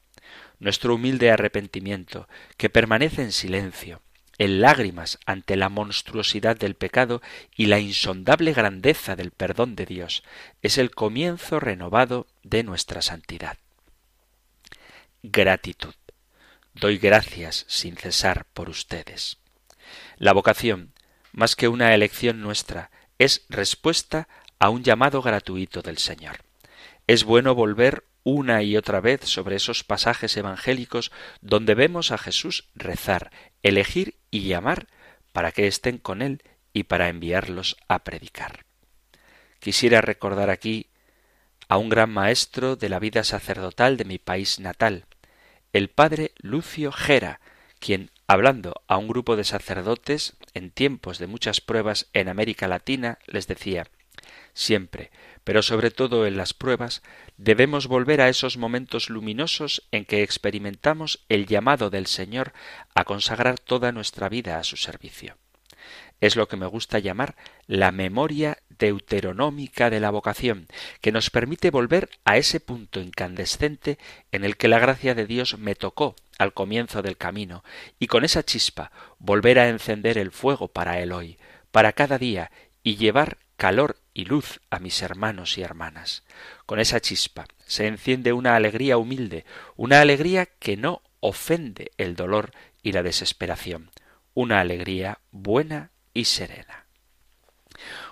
nuestro 0.62 0.94
humilde 0.94 1.33
arrepentimiento, 1.33 2.29
que 2.57 2.70
permanece 2.70 3.22
en 3.22 3.33
silencio, 3.33 4.01
en 4.38 4.61
lágrimas 4.61 5.18
ante 5.27 5.57
la 5.57 5.68
monstruosidad 5.68 6.57
del 6.57 6.77
pecado 6.77 7.20
y 7.57 7.66
la 7.66 7.81
insondable 7.81 8.53
grandeza 8.53 9.16
del 9.16 9.33
perdón 9.33 9.75
de 9.75 9.87
Dios, 9.87 10.22
es 10.62 10.79
el 10.79 10.92
comienzo 10.92 11.59
renovado 11.59 12.29
de 12.44 12.62
nuestra 12.62 13.03
santidad. 13.03 13.59
Gratitud. 15.25 15.94
Doy 16.75 16.98
gracias 16.98 17.64
sin 17.66 17.96
cesar 17.96 18.46
por 18.55 18.68
ustedes. 18.68 19.38
La 20.16 20.33
vocación, 20.33 20.92
más 21.33 21.57
que 21.57 21.66
una 21.66 21.92
elección 21.92 22.40
nuestra, 22.40 22.92
es 23.18 23.44
respuesta 23.48 24.29
a 24.61 24.70
un 24.70 24.85
llamado 24.85 25.22
gratuito 25.22 25.83
del 25.83 25.98
Señor. 25.98 26.44
Es 27.06 27.24
bueno 27.24 27.54
volver 27.54 28.04
una 28.24 28.62
y 28.62 28.76
otra 28.76 29.00
vez 29.00 29.22
sobre 29.24 29.56
esos 29.56 29.84
pasajes 29.84 30.36
evangélicos 30.36 31.10
donde 31.40 31.74
vemos 31.74 32.12
a 32.12 32.18
Jesús 32.18 32.68
rezar, 32.74 33.30
elegir 33.62 34.16
y 34.30 34.46
llamar 34.46 34.86
para 35.32 35.52
que 35.52 35.66
estén 35.66 35.98
con 35.98 36.22
Él 36.22 36.42
y 36.72 36.84
para 36.84 37.08
enviarlos 37.08 37.76
a 37.88 38.04
predicar. 38.04 38.64
Quisiera 39.58 40.00
recordar 40.00 40.50
aquí 40.50 40.88
a 41.68 41.78
un 41.78 41.88
gran 41.88 42.10
maestro 42.10 42.76
de 42.76 42.88
la 42.88 42.98
vida 42.98 43.24
sacerdotal 43.24 43.96
de 43.96 44.04
mi 44.04 44.18
país 44.18 44.60
natal, 44.60 45.06
el 45.72 45.88
padre 45.88 46.32
Lucio 46.36 46.92
Gera, 46.92 47.40
quien 47.78 48.10
hablando 48.26 48.82
a 48.86 48.98
un 48.98 49.08
grupo 49.08 49.36
de 49.36 49.44
sacerdotes 49.44 50.36
en 50.54 50.70
tiempos 50.70 51.18
de 51.18 51.26
muchas 51.26 51.60
pruebas 51.60 52.08
en 52.12 52.28
América 52.28 52.68
Latina, 52.68 53.18
les 53.26 53.46
decía 53.46 53.86
Siempre, 54.54 55.10
pero 55.44 55.62
sobre 55.62 55.90
todo 55.90 56.26
en 56.26 56.37
las 56.37 56.55
pruebas, 56.55 57.02
debemos 57.37 57.87
volver 57.87 58.20
a 58.20 58.28
esos 58.28 58.57
momentos 58.57 59.11
luminosos 59.11 59.83
en 59.90 60.05
que 60.05 60.22
experimentamos 60.22 61.24
el 61.28 61.46
llamado 61.46 61.90
del 61.90 62.07
Señor 62.07 62.52
a 62.94 63.05
consagrar 63.05 63.59
toda 63.59 63.92
nuestra 63.92 64.28
vida 64.28 64.59
a 64.59 64.64
su 64.64 64.76
servicio. 64.76 65.37
Es 66.20 66.37
lo 66.37 66.46
que 66.46 66.57
me 66.57 66.66
gusta 66.66 67.00
llamar 67.00 67.35
la 67.66 67.90
memoria 67.90 68.59
deuteronómica 68.78 69.90
de 69.90 69.98
la 69.98 70.11
vocación, 70.11 70.68
que 71.00 71.11
nos 71.11 71.31
permite 71.31 71.70
volver 71.70 72.11
a 72.24 72.37
ese 72.37 72.61
punto 72.61 73.00
incandescente 73.00 73.98
en 74.31 74.44
el 74.44 74.57
que 74.57 74.68
la 74.68 74.78
gracia 74.78 75.16
de 75.16 75.26
Dios 75.26 75.59
me 75.59 75.74
tocó 75.74 76.14
al 76.38 76.52
comienzo 76.52 77.02
del 77.02 77.16
camino, 77.16 77.64
y 77.98 78.07
con 78.07 78.24
esa 78.24 78.44
chispa 78.44 78.92
volver 79.18 79.59
a 79.59 79.68
encender 79.68 80.16
el 80.16 80.31
fuego 80.31 80.68
para 80.68 81.00
el 81.00 81.12
hoy, 81.12 81.38
para 81.72 81.92
cada 81.92 82.18
día, 82.18 82.52
y 82.85 82.96
llevar 82.96 83.38
calor 83.57 83.96
y 84.14 84.25
luz 84.25 84.61
a 84.70 84.79
mis 84.79 85.03
hermanos 85.03 85.59
y 85.59 85.62
hermanas. 85.62 86.25
Con 86.66 86.81
esa 86.81 87.01
chispa 87.01 87.46
se 87.66 87.87
enciende 87.87 88.33
una 88.33 88.57
alegría 88.57 88.98
humilde, 88.98 89.44
una 89.77 90.01
alegría 90.01 90.46
que 90.46 90.77
no 90.77 91.03
ofende 91.20 91.92
el 91.98 92.16
dolor 92.16 92.53
y 92.83 92.92
la 92.92 93.03
desesperación, 93.03 93.90
una 94.35 94.61
alegría 94.61 95.20
buena 95.31 95.90
y 96.14 96.25
serena. 96.25 96.87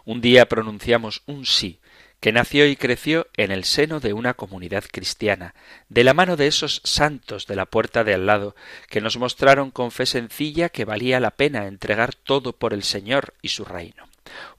Un 0.05 0.21
día 0.21 0.49
pronunciamos 0.49 1.23
un 1.27 1.45
sí, 1.45 1.81
que 2.21 2.33
nació 2.33 2.67
y 2.67 2.77
creció 2.77 3.29
en 3.37 3.51
el 3.51 3.65
seno 3.65 3.99
de 3.99 4.13
una 4.13 4.35
comunidad 4.35 4.85
cristiana, 4.91 5.55
de 5.89 6.05
la 6.05 6.13
mano 6.13 6.37
de 6.37 6.47
esos 6.47 6.83
santos 6.85 7.47
de 7.47 7.57
la 7.57 7.67
puerta 7.67 8.05
de 8.05 8.15
al 8.15 8.27
lado, 8.27 8.55
que 8.89 9.01
nos 9.01 9.17
mostraron 9.17 9.71
con 9.71 9.91
fe 9.91 10.05
sencilla 10.05 10.69
que 10.69 10.85
valía 10.85 11.19
la 11.19 11.31
pena 11.31 11.67
entregar 11.67 12.15
todo 12.15 12.53
por 12.53 12.75
el 12.75 12.83
Señor 12.83 13.35
y 13.41 13.49
su 13.49 13.65
reino. 13.65 14.10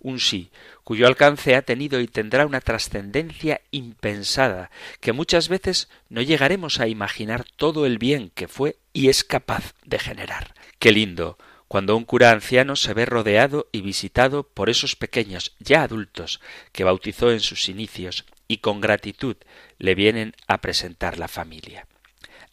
Un 0.02 0.20
sí, 0.20 0.52
cuyo 0.84 1.08
alcance 1.08 1.56
ha 1.56 1.62
tenido 1.62 2.00
y 2.02 2.08
tendrá 2.08 2.46
una 2.46 2.62
trascendencia 2.62 3.62
impensada, 3.72 4.72
que 5.00 5.14
muchas 5.14 5.50
veces 5.50 5.90
no 6.10 6.22
llegaremos 6.22 6.80
a 6.80 6.88
imaginar 6.88 7.46
todo 7.56 7.86
el 7.86 7.98
bien 7.98 8.32
que 8.34 8.48
fue 8.48 8.78
y 8.94 9.10
es 9.10 9.24
capaz 9.24 9.74
de 9.86 10.00
generar. 10.00 10.54
Qué 10.80 10.92
lindo 10.92 11.38
cuando 11.72 11.96
un 11.96 12.04
cura 12.04 12.32
anciano 12.32 12.76
se 12.76 12.94
ve 12.94 13.06
rodeado 13.06 13.70
y 13.72 13.80
visitado 13.80 14.44
por 14.44 14.70
esos 14.70 14.98
pequeños 14.98 15.56
ya 15.60 15.84
adultos 15.84 16.42
que 16.74 16.84
bautizó 16.84 17.32
en 17.32 17.40
sus 17.40 17.70
inicios 17.70 18.26
y 18.50 18.58
con 18.58 18.82
gratitud 18.82 19.38
le 19.78 19.96
vienen 19.96 20.36
a 20.48 20.60
presentar 20.60 21.18
la 21.18 21.30
familia. 21.30 21.88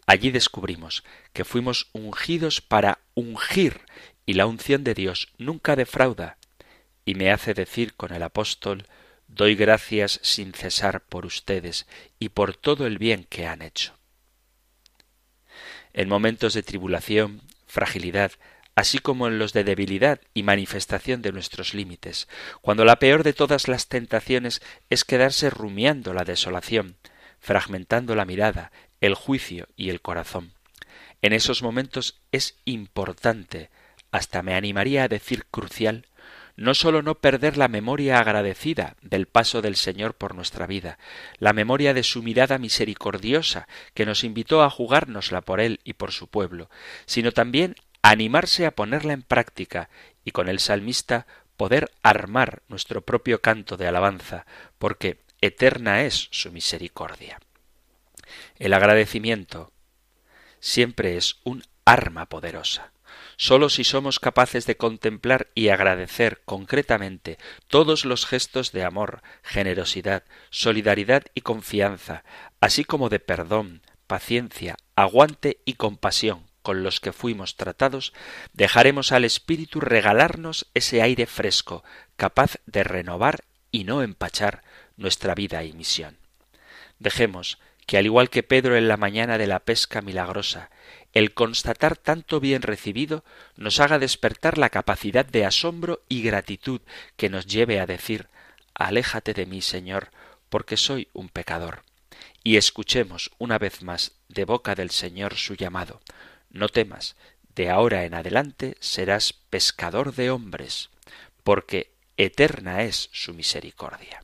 Allí 0.06 0.30
descubrimos 0.30 1.02
que 1.32 1.44
fuimos 1.44 1.88
ungidos 1.92 2.60
para 2.60 3.00
ungir 3.14 3.80
y 4.24 4.34
la 4.34 4.46
unción 4.46 4.84
de 4.84 4.94
Dios 4.94 5.32
nunca 5.36 5.74
defrauda 5.74 6.37
y 7.08 7.14
me 7.14 7.30
hace 7.30 7.54
decir 7.54 7.94
con 7.94 8.12
el 8.12 8.22
apóstol 8.22 8.86
doy 9.28 9.54
gracias 9.54 10.20
sin 10.22 10.52
cesar 10.52 11.00
por 11.00 11.24
ustedes 11.24 11.86
y 12.18 12.28
por 12.28 12.54
todo 12.54 12.86
el 12.86 12.98
bien 12.98 13.24
que 13.24 13.46
han 13.46 13.62
hecho. 13.62 13.94
En 15.94 16.06
momentos 16.06 16.52
de 16.52 16.62
tribulación, 16.62 17.40
fragilidad, 17.66 18.32
así 18.74 18.98
como 18.98 19.26
en 19.26 19.38
los 19.38 19.54
de 19.54 19.64
debilidad 19.64 20.20
y 20.34 20.42
manifestación 20.42 21.22
de 21.22 21.32
nuestros 21.32 21.72
límites, 21.72 22.28
cuando 22.60 22.84
la 22.84 22.98
peor 22.98 23.22
de 23.22 23.32
todas 23.32 23.68
las 23.68 23.88
tentaciones 23.88 24.60
es 24.90 25.04
quedarse 25.04 25.48
rumiando 25.48 26.12
la 26.12 26.24
desolación, 26.24 26.98
fragmentando 27.40 28.16
la 28.16 28.26
mirada, 28.26 28.70
el 29.00 29.14
juicio 29.14 29.66
y 29.76 29.88
el 29.88 30.02
corazón. 30.02 30.52
En 31.22 31.32
esos 31.32 31.62
momentos 31.62 32.20
es 32.32 32.58
importante, 32.66 33.70
hasta 34.10 34.42
me 34.42 34.52
animaría 34.54 35.04
a 35.04 35.08
decir 35.08 35.46
crucial, 35.46 36.04
no 36.58 36.74
sólo 36.74 37.02
no 37.02 37.14
perder 37.14 37.56
la 37.56 37.68
memoria 37.68 38.18
agradecida 38.18 38.96
del 39.00 39.26
paso 39.26 39.62
del 39.62 39.76
Señor 39.76 40.14
por 40.14 40.34
nuestra 40.34 40.66
vida, 40.66 40.98
la 41.38 41.52
memoria 41.52 41.94
de 41.94 42.02
su 42.02 42.20
mirada 42.20 42.58
misericordiosa 42.58 43.68
que 43.94 44.04
nos 44.04 44.24
invitó 44.24 44.64
a 44.64 44.70
jugárnosla 44.70 45.40
por 45.40 45.60
Él 45.60 45.78
y 45.84 45.92
por 45.92 46.10
su 46.10 46.26
pueblo, 46.26 46.68
sino 47.06 47.30
también 47.30 47.76
animarse 48.02 48.66
a 48.66 48.72
ponerla 48.72 49.12
en 49.12 49.22
práctica 49.22 49.88
y 50.24 50.32
con 50.32 50.48
el 50.48 50.58
salmista 50.58 51.28
poder 51.56 51.92
armar 52.02 52.62
nuestro 52.66 53.02
propio 53.02 53.40
canto 53.40 53.76
de 53.76 53.86
alabanza, 53.86 54.44
porque 54.78 55.20
eterna 55.40 56.02
es 56.02 56.26
su 56.32 56.50
misericordia. 56.50 57.38
El 58.58 58.72
agradecimiento 58.72 59.70
siempre 60.58 61.16
es 61.16 61.36
un 61.44 61.62
arma 61.84 62.26
poderosa. 62.26 62.90
Sólo 63.40 63.68
si 63.68 63.84
somos 63.84 64.18
capaces 64.18 64.66
de 64.66 64.76
contemplar 64.76 65.46
y 65.54 65.68
agradecer 65.68 66.40
concretamente 66.44 67.38
todos 67.68 68.04
los 68.04 68.26
gestos 68.26 68.72
de 68.72 68.82
amor, 68.82 69.22
generosidad, 69.44 70.24
solidaridad 70.50 71.22
y 71.36 71.42
confianza, 71.42 72.24
así 72.60 72.84
como 72.84 73.08
de 73.08 73.20
perdón, 73.20 73.80
paciencia, 74.08 74.74
aguante 74.96 75.60
y 75.64 75.74
compasión 75.74 76.48
con 76.62 76.82
los 76.82 76.98
que 76.98 77.12
fuimos 77.12 77.56
tratados, 77.56 78.12
dejaremos 78.54 79.12
al 79.12 79.24
Espíritu 79.24 79.78
regalarnos 79.78 80.66
ese 80.74 81.00
aire 81.00 81.26
fresco, 81.26 81.84
capaz 82.16 82.56
de 82.66 82.82
renovar 82.82 83.44
y 83.70 83.84
no 83.84 84.02
empachar 84.02 84.64
nuestra 84.96 85.36
vida 85.36 85.62
y 85.62 85.72
misión. 85.72 86.18
Dejemos 86.98 87.60
que, 87.86 87.98
al 87.98 88.04
igual 88.04 88.30
que 88.30 88.42
Pedro 88.42 88.76
en 88.76 88.88
la 88.88 88.96
mañana 88.96 89.38
de 89.38 89.46
la 89.46 89.60
pesca 89.60 90.02
milagrosa, 90.02 90.70
el 91.12 91.34
constatar 91.34 91.96
tanto 91.96 92.40
bien 92.40 92.62
recibido 92.62 93.24
nos 93.56 93.80
haga 93.80 93.98
despertar 93.98 94.58
la 94.58 94.70
capacidad 94.70 95.24
de 95.24 95.44
asombro 95.44 96.02
y 96.08 96.22
gratitud 96.22 96.80
que 97.16 97.28
nos 97.28 97.46
lleve 97.46 97.80
a 97.80 97.86
decir 97.86 98.28
Aléjate 98.74 99.34
de 99.34 99.46
mí, 99.46 99.60
Señor, 99.60 100.10
porque 100.48 100.76
soy 100.76 101.08
un 101.12 101.28
pecador. 101.28 101.82
Y 102.44 102.56
escuchemos 102.56 103.30
una 103.38 103.58
vez 103.58 103.82
más 103.82 104.12
de 104.28 104.44
boca 104.44 104.74
del 104.74 104.90
Señor 104.90 105.34
su 105.34 105.54
llamado 105.54 106.00
no 106.50 106.68
temas, 106.68 107.16
de 107.54 107.70
ahora 107.70 108.04
en 108.04 108.14
adelante 108.14 108.76
serás 108.80 109.32
pescador 109.32 110.14
de 110.14 110.30
hombres, 110.30 110.90
porque 111.42 111.92
eterna 112.16 112.82
es 112.82 113.10
su 113.12 113.34
misericordia. 113.34 114.22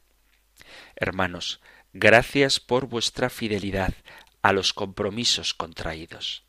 Hermanos, 0.96 1.60
gracias 1.92 2.60
por 2.60 2.86
vuestra 2.86 3.30
fidelidad 3.30 3.94
a 4.42 4.52
los 4.52 4.72
compromisos 4.72 5.54
contraídos. 5.54 6.43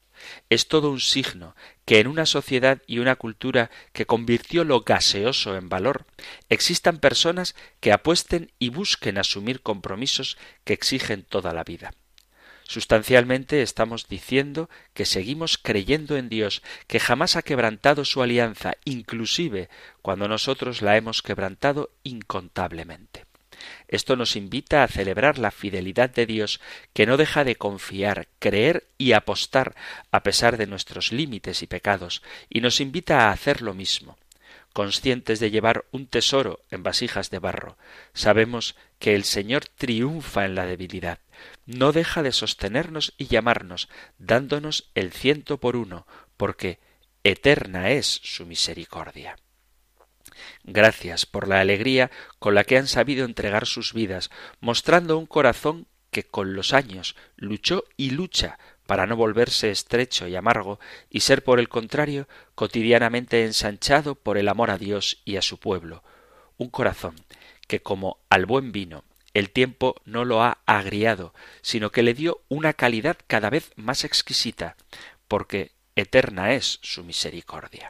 Es 0.50 0.68
todo 0.68 0.90
un 0.90 1.00
signo 1.00 1.56
que 1.86 2.00
en 2.00 2.08
una 2.08 2.26
sociedad 2.26 2.82
y 2.88 3.00
una 3.00 3.16
cultura 3.16 3.70
que 3.94 4.06
convirtió 4.06 4.64
lo 4.64 4.82
gaseoso 4.82 5.56
en 5.56 5.70
valor, 5.70 6.06
existan 6.50 7.00
personas 7.00 7.56
que 7.80 7.92
apuesten 7.92 8.52
y 8.60 8.70
busquen 8.70 9.18
asumir 9.18 9.62
compromisos 9.62 10.38
que 10.64 10.74
exigen 10.74 11.24
toda 11.24 11.54
la 11.54 11.64
vida. 11.64 11.94
Sustancialmente 12.68 13.62
estamos 13.62 14.08
diciendo 14.08 14.70
que 14.96 15.06
seguimos 15.06 15.60
creyendo 15.60 16.18
en 16.18 16.30
Dios, 16.30 16.64
que 16.88 17.00
jamás 17.00 17.36
ha 17.36 17.44
quebrantado 17.44 18.06
su 18.06 18.24
alianza, 18.24 18.74
inclusive 18.86 19.70
cuando 20.02 20.28
nosotros 20.28 20.82
la 20.82 20.98
hemos 20.98 21.22
quebrantado 21.22 21.92
incontablemente. 22.04 23.26
Esto 23.88 24.16
nos 24.16 24.36
invita 24.36 24.84
a 24.84 24.88
celebrar 24.88 25.38
la 25.38 25.52
fidelidad 25.52 26.10
de 26.10 26.26
Dios, 26.26 26.60
que 26.94 27.06
no 27.06 27.18
deja 27.18 27.44
de 27.44 27.56
confiar, 27.56 28.28
creer 28.40 28.88
y 28.98 29.14
apostar 29.14 29.76
a 30.12 30.24
pesar 30.24 30.58
de 30.58 30.68
nuestros 30.68 31.12
límites 31.12 31.62
y 31.64 31.68
pecados, 31.68 32.22
y 32.50 32.62
nos 32.62 32.82
invita 32.82 33.28
a 33.28 33.32
hacer 33.32 33.62
lo 33.62 33.74
mismo 33.74 34.18
conscientes 34.76 35.40
de 35.40 35.52
llevar 35.52 35.86
un 35.92 36.06
tesoro 36.06 36.60
en 36.70 36.84
vasijas 36.84 37.30
de 37.30 37.40
barro. 37.40 37.78
Sabemos 38.14 38.76
que 39.00 39.16
el 39.16 39.24
Señor 39.24 39.64
triunfa 39.66 40.44
en 40.44 40.54
la 40.54 40.66
debilidad, 40.66 41.20
no 41.66 41.94
deja 41.94 42.24
de 42.24 42.34
sostenernos 42.34 43.14
y 43.18 43.28
llamarnos, 43.28 43.88
dándonos 44.18 44.92
el 44.94 45.14
ciento 45.14 45.62
por 45.62 45.78
uno, 45.78 46.06
porque 46.36 46.80
eterna 47.24 47.92
es 47.92 48.20
su 48.22 48.46
misericordia. 48.46 49.38
Gracias 50.64 51.26
por 51.26 51.48
la 51.48 51.60
alegría 51.60 52.12
con 52.40 52.56
la 52.56 52.64
que 52.64 52.78
han 52.78 52.88
sabido 52.88 53.26
entregar 53.26 53.66
sus 53.66 53.94
vidas, 53.94 54.30
mostrando 54.60 55.18
un 55.18 55.26
corazón 55.26 55.88
que 56.12 56.24
con 56.24 56.54
los 56.54 56.74
años 56.74 57.16
luchó 57.36 57.84
y 57.98 58.12
lucha 58.12 58.58
para 58.86 59.08
no 59.08 59.16
volverse 59.16 59.72
estrecho 59.72 60.28
y 60.28 60.36
amargo 60.36 60.80
y 61.10 61.22
ser 61.22 61.44
por 61.44 61.60
el 61.60 61.70
contrario 61.70 62.28
cotidianamente 62.54 63.44
ensanchado 63.44 64.16
por 64.16 64.38
el 64.38 64.48
amor 64.48 64.72
a 64.72 64.78
Dios 64.78 65.22
y 65.26 65.38
a 65.38 65.42
su 65.42 65.60
pueblo, 65.60 66.04
un 66.58 66.70
corazón 66.70 67.16
que 67.68 67.82
como 67.82 68.20
al 68.30 68.46
buen 68.46 68.72
vino 68.72 69.04
el 69.34 69.50
tiempo 69.50 69.96
no 70.06 70.24
lo 70.24 70.42
ha 70.42 70.60
agriado, 70.66 71.34
sino 71.62 71.92
que 71.92 72.04
le 72.04 72.14
dio 72.14 72.42
una 72.48 72.72
calidad 72.72 73.18
cada 73.28 73.50
vez 73.50 73.74
más 73.76 74.06
exquisita, 74.06 74.78
porque 75.28 75.74
eterna 75.98 76.54
es 76.54 76.80
su 76.82 77.04
misericordia. 77.04 77.90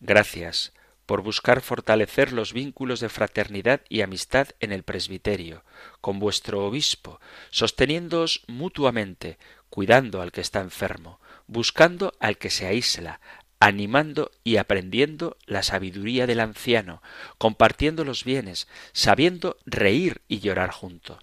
Gracias 0.00 0.72
por 1.06 1.22
buscar 1.22 1.60
fortalecer 1.60 2.32
los 2.32 2.52
vínculos 2.52 3.00
de 3.00 3.08
fraternidad 3.08 3.80
y 3.88 4.02
amistad 4.02 4.48
en 4.60 4.72
el 4.72 4.82
presbiterio, 4.82 5.64
con 6.00 6.18
vuestro 6.18 6.66
obispo, 6.66 7.20
sosteniéndoos 7.50 8.42
mutuamente, 8.48 9.38
cuidando 9.70 10.20
al 10.20 10.32
que 10.32 10.40
está 10.40 10.60
enfermo, 10.60 11.20
buscando 11.46 12.12
al 12.18 12.38
que 12.38 12.50
se 12.50 12.66
aísla, 12.66 13.20
animando 13.60 14.32
y 14.44 14.56
aprendiendo 14.56 15.38
la 15.46 15.62
sabiduría 15.62 16.26
del 16.26 16.40
anciano, 16.40 17.02
compartiendo 17.38 18.04
los 18.04 18.24
bienes, 18.24 18.68
sabiendo 18.92 19.56
reír 19.64 20.20
y 20.28 20.40
llorar 20.40 20.70
juntos. 20.70 21.18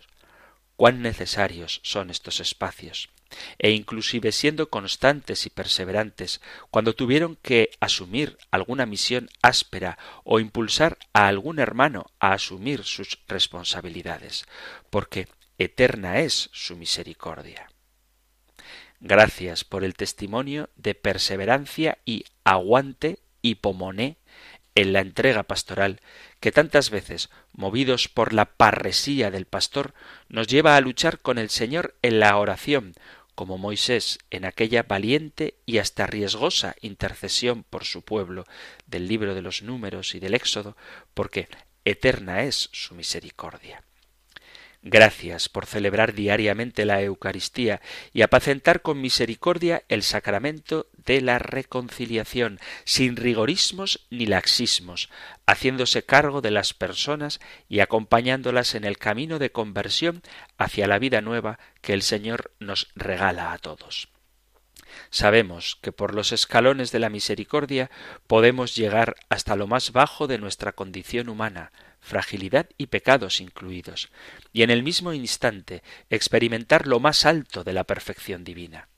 Cuán 0.76 1.02
necesarios 1.02 1.82
son 1.84 2.10
estos 2.10 2.40
espacios 2.40 3.10
e 3.58 3.72
inclusive 3.72 4.32
siendo 4.32 4.70
constantes 4.70 5.46
y 5.46 5.50
perseverantes 5.50 6.42
cuando 6.72 6.94
tuvieron 6.94 7.36
que 7.36 7.72
asumir 7.80 8.38
alguna 8.52 8.86
misión 8.86 9.30
áspera 9.42 9.98
o 10.24 10.40
impulsar 10.40 10.98
a 11.14 11.28
algún 11.28 11.60
hermano 11.60 12.06
a 12.20 12.34
asumir 12.34 12.84
sus 12.84 13.20
responsabilidades, 13.28 14.46
porque 14.90 15.28
eterna 15.58 16.20
es 16.20 16.50
su 16.54 16.76
misericordia. 16.76 17.70
Gracias 19.00 19.66
por 19.66 19.84
el 19.84 19.96
testimonio 19.96 20.70
de 20.76 20.96
perseverancia 20.96 21.98
y 22.06 22.24
aguante 22.46 23.20
y 23.42 23.56
pomoné 23.56 24.18
en 24.76 24.94
la 24.94 25.02
entrega 25.02 25.44
pastoral 25.44 26.00
que 26.40 26.52
tantas 26.52 26.90
veces, 26.90 27.30
movidos 27.52 28.08
por 28.08 28.34
la 28.34 28.46
parresía 28.46 29.30
del 29.30 29.46
pastor, 29.46 29.94
nos 30.30 30.48
lleva 30.48 30.76
a 30.76 30.82
luchar 30.82 31.20
con 31.20 31.38
el 31.38 31.50
Señor 31.50 31.96
en 32.02 32.20
la 32.20 32.38
oración, 32.38 32.94
como 33.36 33.58
Moisés 33.58 34.20
en 34.30 34.46
aquella 34.46 34.84
valiente 34.84 35.56
y 35.66 35.80
hasta 35.80 36.08
riesgosa 36.08 36.76
intercesión 36.82 37.64
por 37.64 37.86
su 37.86 38.02
pueblo 38.02 38.46
del 38.86 39.08
libro 39.08 39.36
de 39.36 39.42
los 39.42 39.62
números 39.62 40.16
y 40.16 40.20
del 40.20 40.34
Éxodo, 40.34 40.78
porque 41.14 41.48
eterna 41.86 42.44
es 42.44 42.70
su 42.72 42.96
misericordia. 42.96 43.84
Gracias 44.86 45.48
por 45.48 45.66
celebrar 45.66 46.14
diariamente 46.14 46.84
la 46.84 47.02
Eucaristía 47.02 47.80
y 48.12 48.22
apacentar 48.22 48.82
con 48.82 49.00
misericordia 49.00 49.84
el 49.88 50.04
sacramento 50.04 50.88
de 51.06 51.22
la 51.22 51.40
reconciliación, 51.40 52.60
sin 52.84 53.16
rigorismos 53.16 54.06
ni 54.10 54.26
laxismos, 54.26 55.10
haciéndose 55.48 56.04
cargo 56.04 56.42
de 56.42 56.52
las 56.52 56.74
personas 56.74 57.40
y 57.70 57.80
acompañándolas 57.80 58.76
en 58.76 58.84
el 58.84 58.98
camino 58.98 59.40
de 59.40 59.54
conversión 59.54 60.22
hacia 60.58 60.86
la 60.86 61.00
vida 61.00 61.22
nueva 61.22 61.60
que 61.82 61.94
el 61.94 62.02
Señor 62.02 62.52
nos 62.60 62.92
regala 62.94 63.54
a 63.54 63.60
todos. 63.60 64.10
Sabemos 65.10 65.78
que 65.82 65.94
por 65.94 66.14
los 66.14 66.34
escalones 66.34 66.92
de 66.92 67.00
la 67.00 67.10
misericordia 67.10 67.90
podemos 68.28 68.76
llegar 68.76 69.16
hasta 69.30 69.56
lo 69.56 69.66
más 69.66 69.94
bajo 69.94 70.28
de 70.28 70.40
nuestra 70.40 70.74
condición 70.74 71.30
humana, 71.30 71.72
fragilidad 72.04 72.70
y 72.78 72.88
pecados 72.88 73.40
incluidos, 73.40 74.12
y 74.52 74.62
en 74.64 74.70
el 74.70 74.84
mismo 74.84 75.14
instante 75.14 75.82
experimentar 76.10 76.86
lo 76.86 77.00
más 77.00 77.26
alto 77.26 77.64
de 77.64 77.74
la 77.74 77.86
perfección 77.86 78.44
divina. 78.44 78.90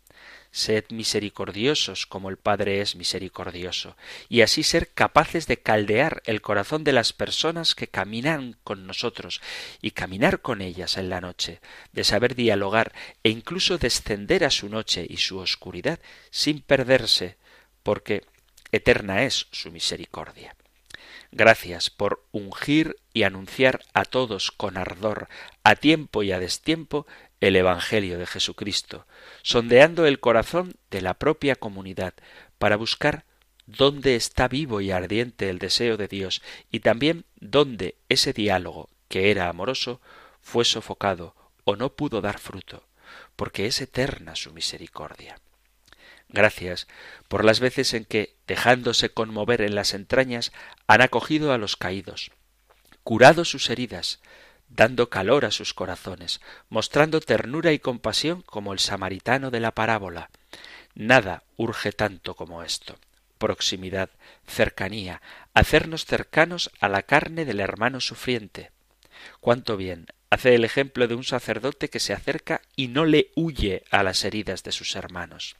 Sed 0.52 0.86
misericordiosos 0.90 2.06
como 2.06 2.30
el 2.30 2.38
Padre 2.38 2.80
es 2.80 2.96
misericordioso, 2.96 3.98
y 4.30 4.42
así 4.42 4.64
ser 4.64 4.90
capaces 4.94 5.48
de 5.48 5.58
caldear 5.58 6.24
el 6.26 6.42
corazón 6.42 6.84
de 6.84 6.94
las 6.94 7.12
personas 7.12 7.76
que 7.76 7.88
caminan 7.88 8.58
con 8.64 8.88
nosotros 8.88 9.42
y 9.82 9.92
caminar 9.92 10.42
con 10.42 10.62
ellas 10.62 10.98
en 10.98 11.10
la 11.10 11.20
noche, 11.20 11.60
de 11.92 12.06
saber 12.06 12.36
dialogar 12.36 12.94
e 13.24 13.30
incluso 13.30 13.78
descender 13.78 14.46
a 14.46 14.50
su 14.50 14.70
noche 14.70 15.06
y 15.08 15.18
su 15.18 15.40
oscuridad 15.40 16.00
sin 16.32 16.62
perderse, 16.62 17.36
porque 17.84 18.24
eterna 18.72 19.24
es 19.24 19.48
su 19.52 19.72
misericordia. 19.72 20.56
Gracias 21.32 21.90
por 21.90 22.26
ungir 22.32 22.98
y 23.14 23.24
anunciar 23.24 23.82
a 23.94 24.06
todos 24.06 24.52
con 24.52 24.78
ardor, 24.78 25.28
a 25.64 25.76
tiempo 25.76 26.24
y 26.24 26.32
a 26.32 26.40
destiempo, 26.40 27.06
el 27.42 27.56
Evangelio 27.56 28.18
de 28.18 28.26
Jesucristo, 28.26 29.06
sondeando 29.42 30.06
el 30.06 30.20
corazón 30.20 30.76
de 30.90 31.02
la 31.02 31.16
propia 31.16 31.56
comunidad 31.56 32.14
para 32.58 32.78
buscar 32.78 33.26
dónde 33.66 34.16
está 34.16 34.48
vivo 34.48 34.82
y 34.82 34.92
ardiente 34.92 35.50
el 35.50 35.60
deseo 35.60 35.98
de 35.98 36.08
Dios 36.08 36.42
y 36.72 36.80
también 36.80 37.26
dónde 37.36 37.96
ese 38.10 38.34
diálogo, 38.34 38.90
que 39.08 39.32
era 39.32 39.50
amoroso, 39.50 40.02
fue 40.42 40.66
sofocado 40.66 41.36
o 41.64 41.76
no 41.76 41.94
pudo 41.94 42.22
dar 42.22 42.40
fruto, 42.40 42.88
porque 43.36 43.66
es 43.66 43.82
eterna 43.82 44.36
su 44.36 44.54
misericordia. 44.54 45.40
Gracias 46.30 46.88
por 47.28 47.46
las 47.46 47.60
veces 47.60 47.94
en 47.94 48.06
que, 48.06 48.36
dejándose 48.48 49.10
conmover 49.10 49.62
en 49.62 49.76
las 49.76 49.94
entrañas, 49.94 50.52
han 50.88 51.02
acogido 51.02 51.54
a 51.54 51.58
los 51.58 51.76
caídos, 51.76 52.32
curado 53.04 53.46
sus 53.46 53.70
heridas, 53.70 54.20
dando 54.68 55.10
calor 55.10 55.46
a 55.46 55.52
sus 55.52 55.74
corazones, 55.74 56.42
mostrando 56.70 57.22
ternura 57.22 57.72
y 57.72 57.80
compasión 57.80 58.42
como 58.42 58.74
el 58.74 58.80
samaritano 58.80 59.52
de 59.52 59.60
la 59.60 59.72
parábola. 59.72 60.30
Nada 60.96 61.44
urge 61.58 61.92
tanto 61.92 62.36
como 62.36 62.64
esto. 62.64 62.98
Proximidad, 63.38 64.10
cercanía, 64.48 65.22
hacernos 65.54 66.06
cercanos 66.06 66.72
a 66.80 66.90
la 66.90 67.04
carne 67.04 67.46
del 67.46 67.60
hermano 67.60 68.00
sufriente. 68.02 68.72
Cuánto 69.40 69.78
bien 69.78 70.08
hace 70.30 70.56
el 70.56 70.66
ejemplo 70.66 71.08
de 71.08 71.16
un 71.16 71.24
sacerdote 71.24 71.90
que 71.90 72.00
se 72.00 72.14
acerca 72.14 72.62
y 72.76 72.88
no 72.88 73.06
le 73.06 73.32
huye 73.36 73.84
a 73.92 74.04
las 74.04 74.24
heridas 74.26 74.64
de 74.64 74.72
sus 74.72 74.96
hermanos 74.96 75.56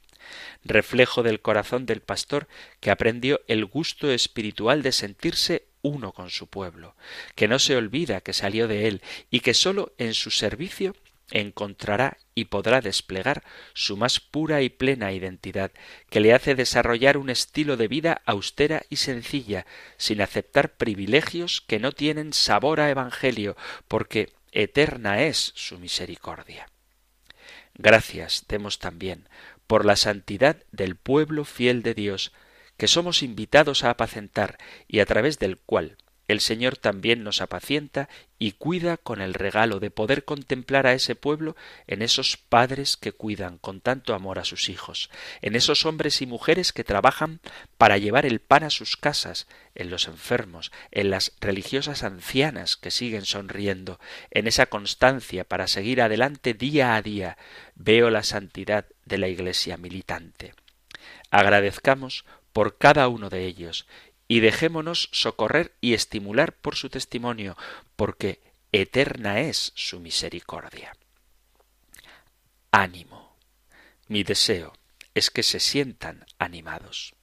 reflejo 0.64 1.22
del 1.22 1.40
corazón 1.40 1.86
del 1.86 2.00
pastor 2.00 2.48
que 2.80 2.90
aprendió 2.90 3.40
el 3.48 3.64
gusto 3.64 4.10
espiritual 4.10 4.82
de 4.82 4.92
sentirse 4.92 5.66
uno 5.82 6.12
con 6.12 6.30
su 6.30 6.48
pueblo, 6.48 6.96
que 7.34 7.48
no 7.48 7.58
se 7.58 7.76
olvida 7.76 8.20
que 8.20 8.32
salió 8.32 8.68
de 8.68 8.88
él 8.88 9.02
y 9.30 9.40
que 9.40 9.54
sólo 9.54 9.92
en 9.98 10.14
su 10.14 10.30
servicio 10.30 10.94
encontrará 11.30 12.18
y 12.34 12.46
podrá 12.46 12.80
desplegar 12.80 13.42
su 13.74 13.96
más 13.96 14.20
pura 14.20 14.62
y 14.62 14.68
plena 14.68 15.12
identidad, 15.12 15.72
que 16.10 16.20
le 16.20 16.32
hace 16.32 16.54
desarrollar 16.54 17.16
un 17.16 17.30
estilo 17.30 17.76
de 17.76 17.88
vida 17.88 18.22
austera 18.26 18.82
y 18.88 18.96
sencilla, 18.96 19.66
sin 19.96 20.20
aceptar 20.20 20.76
privilegios 20.76 21.60
que 21.60 21.78
no 21.78 21.92
tienen 21.92 22.32
sabor 22.32 22.80
a 22.80 22.90
Evangelio, 22.90 23.56
porque 23.88 24.32
eterna 24.52 25.22
es 25.22 25.52
su 25.54 25.78
misericordia. 25.78 26.68
Gracias 27.74 28.44
demos 28.48 28.78
también 28.78 29.28
por 29.66 29.84
la 29.84 29.96
santidad 29.96 30.62
del 30.72 30.96
pueblo 30.96 31.44
fiel 31.44 31.82
de 31.82 31.94
Dios, 31.94 32.32
que 32.76 32.88
somos 32.88 33.22
invitados 33.22 33.84
a 33.84 33.90
apacentar 33.90 34.58
y 34.86 35.00
a 35.00 35.06
través 35.06 35.38
del 35.38 35.58
cual 35.58 35.96
el 36.28 36.40
Señor 36.40 36.76
también 36.76 37.22
nos 37.22 37.40
apacienta 37.40 38.08
y 38.38 38.52
cuida 38.52 38.96
con 38.96 39.20
el 39.20 39.32
regalo 39.32 39.80
de 39.80 39.90
poder 39.90 40.24
contemplar 40.24 40.86
a 40.86 40.92
ese 40.92 41.14
pueblo 41.14 41.56
en 41.86 42.02
esos 42.02 42.36
padres 42.36 42.96
que 42.96 43.12
cuidan 43.12 43.58
con 43.58 43.80
tanto 43.80 44.14
amor 44.14 44.38
a 44.38 44.44
sus 44.44 44.68
hijos, 44.68 45.10
en 45.40 45.56
esos 45.56 45.86
hombres 45.86 46.20
y 46.20 46.26
mujeres 46.26 46.72
que 46.72 46.84
trabajan 46.84 47.40
para 47.78 47.98
llevar 47.98 48.26
el 48.26 48.40
pan 48.40 48.64
a 48.64 48.70
sus 48.70 48.96
casas, 48.96 49.46
en 49.74 49.90
los 49.90 50.08
enfermos, 50.08 50.72
en 50.90 51.10
las 51.10 51.32
religiosas 51.40 52.02
ancianas 52.02 52.76
que 52.76 52.90
siguen 52.90 53.24
sonriendo, 53.24 54.00
en 54.30 54.46
esa 54.46 54.66
constancia 54.66 55.44
para 55.44 55.68
seguir 55.68 56.02
adelante 56.02 56.54
día 56.54 56.96
a 56.96 57.02
día. 57.02 57.38
Veo 57.74 58.10
la 58.10 58.22
santidad 58.22 58.86
de 59.04 59.18
la 59.18 59.28
Iglesia 59.28 59.76
militante. 59.76 60.54
Agradezcamos 61.30 62.24
por 62.56 62.78
cada 62.78 63.08
uno 63.08 63.28
de 63.28 63.44
ellos 63.44 63.86
y 64.28 64.40
dejémonos 64.40 65.08
socorrer 65.12 65.74
y 65.80 65.94
estimular 65.94 66.52
por 66.52 66.76
su 66.76 66.88
testimonio, 66.88 67.56
porque 67.96 68.40
eterna 68.72 69.40
es 69.40 69.72
su 69.74 70.00
misericordia. 70.00 70.96
Ánimo. 72.70 73.36
Mi 74.08 74.22
deseo 74.22 74.72
es 75.14 75.30
que 75.30 75.42
se 75.42 75.60
sientan 75.60 76.26
animados. 76.38 77.14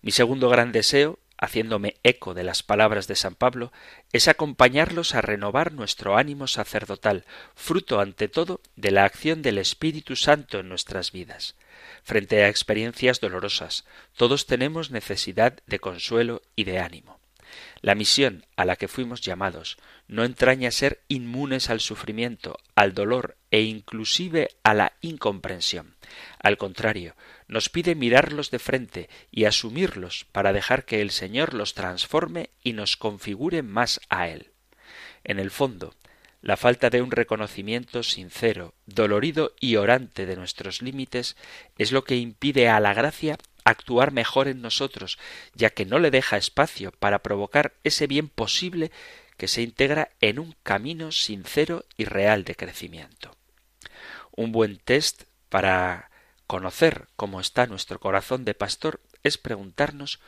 Mi 0.00 0.10
segundo 0.10 0.48
gran 0.48 0.72
deseo, 0.72 1.18
haciéndome 1.38 1.96
eco 2.02 2.34
de 2.34 2.44
las 2.44 2.62
palabras 2.62 3.06
de 3.06 3.16
San 3.16 3.34
Pablo, 3.34 3.72
es 4.12 4.28
acompañarlos 4.28 5.14
a 5.14 5.20
renovar 5.20 5.72
nuestro 5.72 6.16
ánimo 6.16 6.46
sacerdotal, 6.46 7.24
fruto 7.54 8.00
ante 8.00 8.28
todo 8.28 8.60
de 8.76 8.90
la 8.90 9.04
acción 9.04 9.42
del 9.42 9.58
Espíritu 9.58 10.16
Santo 10.16 10.58
en 10.58 10.68
nuestras 10.68 11.12
vidas. 11.12 11.54
Frente 12.02 12.42
a 12.42 12.48
experiencias 12.48 13.20
dolorosas, 13.20 13.84
todos 14.16 14.46
tenemos 14.46 14.90
necesidad 14.90 15.58
de 15.66 15.78
consuelo 15.78 16.42
y 16.56 16.64
de 16.64 16.78
ánimo. 16.78 17.20
La 17.80 17.94
misión 17.94 18.46
a 18.56 18.64
la 18.64 18.76
que 18.76 18.88
fuimos 18.88 19.20
llamados 19.20 19.76
no 20.06 20.24
entraña 20.24 20.70
ser 20.70 21.02
inmunes 21.08 21.68
al 21.68 21.80
sufrimiento, 21.80 22.58
al 22.74 22.94
dolor 22.94 23.36
e 23.50 23.62
inclusive 23.62 24.50
a 24.62 24.74
la 24.74 24.92
incomprensión. 25.00 25.96
Al 26.38 26.56
contrario, 26.58 27.14
nos 27.48 27.68
pide 27.68 27.94
mirarlos 27.94 28.50
de 28.50 28.58
frente 28.58 29.08
y 29.30 29.44
asumirlos 29.44 30.26
para 30.32 30.52
dejar 30.52 30.84
que 30.84 31.02
el 31.02 31.10
Señor 31.10 31.54
los 31.54 31.74
transforme 31.74 32.50
y 32.62 32.72
nos 32.72 32.96
configure 32.96 33.62
más 33.62 34.00
a 34.08 34.28
Él. 34.28 34.52
En 35.24 35.38
el 35.38 35.50
fondo, 35.50 35.94
la 36.42 36.56
falta 36.56 36.90
de 36.90 37.00
un 37.00 37.12
reconocimiento 37.12 38.02
sincero, 38.02 38.74
dolorido 38.84 39.54
y 39.60 39.76
orante 39.76 40.26
de 40.26 40.36
nuestros 40.36 40.82
límites 40.82 41.36
es 41.78 41.92
lo 41.92 42.02
que 42.04 42.16
impide 42.16 42.68
a 42.68 42.80
la 42.80 42.92
gracia 42.92 43.38
actuar 43.64 44.12
mejor 44.12 44.48
en 44.48 44.60
nosotros, 44.60 45.18
ya 45.54 45.70
que 45.70 45.86
no 45.86 46.00
le 46.00 46.10
deja 46.10 46.36
espacio 46.36 46.90
para 46.90 47.20
provocar 47.20 47.74
ese 47.84 48.08
bien 48.08 48.28
posible 48.28 48.90
que 49.36 49.46
se 49.46 49.62
integra 49.62 50.10
en 50.20 50.40
un 50.40 50.56
camino 50.64 51.12
sincero 51.12 51.84
y 51.96 52.04
real 52.04 52.42
de 52.42 52.56
crecimiento. 52.56 53.36
Un 54.34 54.50
buen 54.50 54.78
test 54.78 55.22
para 55.48 56.10
conocer 56.48 57.06
cómo 57.14 57.40
está 57.40 57.66
nuestro 57.66 58.00
corazón 58.00 58.44
de 58.44 58.54
pastor 58.54 59.00
es 59.22 59.38
preguntarnos 59.38 60.18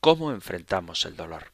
cómo 0.00 0.32
enfrentamos 0.32 1.06
el 1.06 1.16
dolor. 1.16 1.52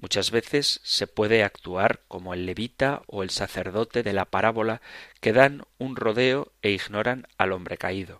Muchas 0.00 0.30
veces 0.30 0.80
se 0.82 1.06
puede 1.06 1.44
actuar 1.44 2.00
como 2.08 2.32
el 2.32 2.46
levita 2.46 3.02
o 3.06 3.22
el 3.22 3.28
sacerdote 3.28 4.02
de 4.02 4.14
la 4.14 4.24
parábola 4.24 4.80
que 5.20 5.34
dan 5.34 5.64
un 5.76 5.94
rodeo 5.94 6.52
e 6.62 6.70
ignoran 6.70 7.28
al 7.36 7.52
hombre 7.52 7.76
caído. 7.76 8.18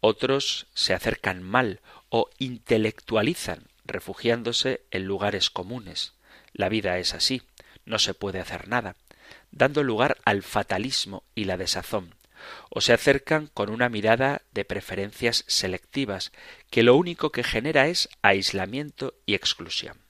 Otros 0.00 0.66
se 0.74 0.94
acercan 0.94 1.40
mal 1.40 1.80
o 2.08 2.28
intelectualizan, 2.38 3.68
refugiándose 3.84 4.82
en 4.90 5.04
lugares 5.04 5.50
comunes. 5.50 6.14
La 6.52 6.68
vida 6.68 6.98
es 6.98 7.14
así, 7.14 7.42
no 7.84 8.00
se 8.00 8.12
puede 8.12 8.40
hacer 8.40 8.66
nada, 8.66 8.96
dando 9.52 9.84
lugar 9.84 10.16
al 10.24 10.42
fatalismo 10.42 11.22
y 11.36 11.44
la 11.44 11.56
desazón, 11.56 12.16
o 12.70 12.80
se 12.80 12.92
acercan 12.92 13.46
con 13.46 13.70
una 13.70 13.88
mirada 13.88 14.42
de 14.50 14.64
preferencias 14.64 15.44
selectivas, 15.46 16.32
que 16.70 16.82
lo 16.82 16.96
único 16.96 17.30
que 17.30 17.44
genera 17.44 17.86
es 17.86 18.08
aislamiento 18.20 19.14
y 19.26 19.34
exclusión. 19.34 20.07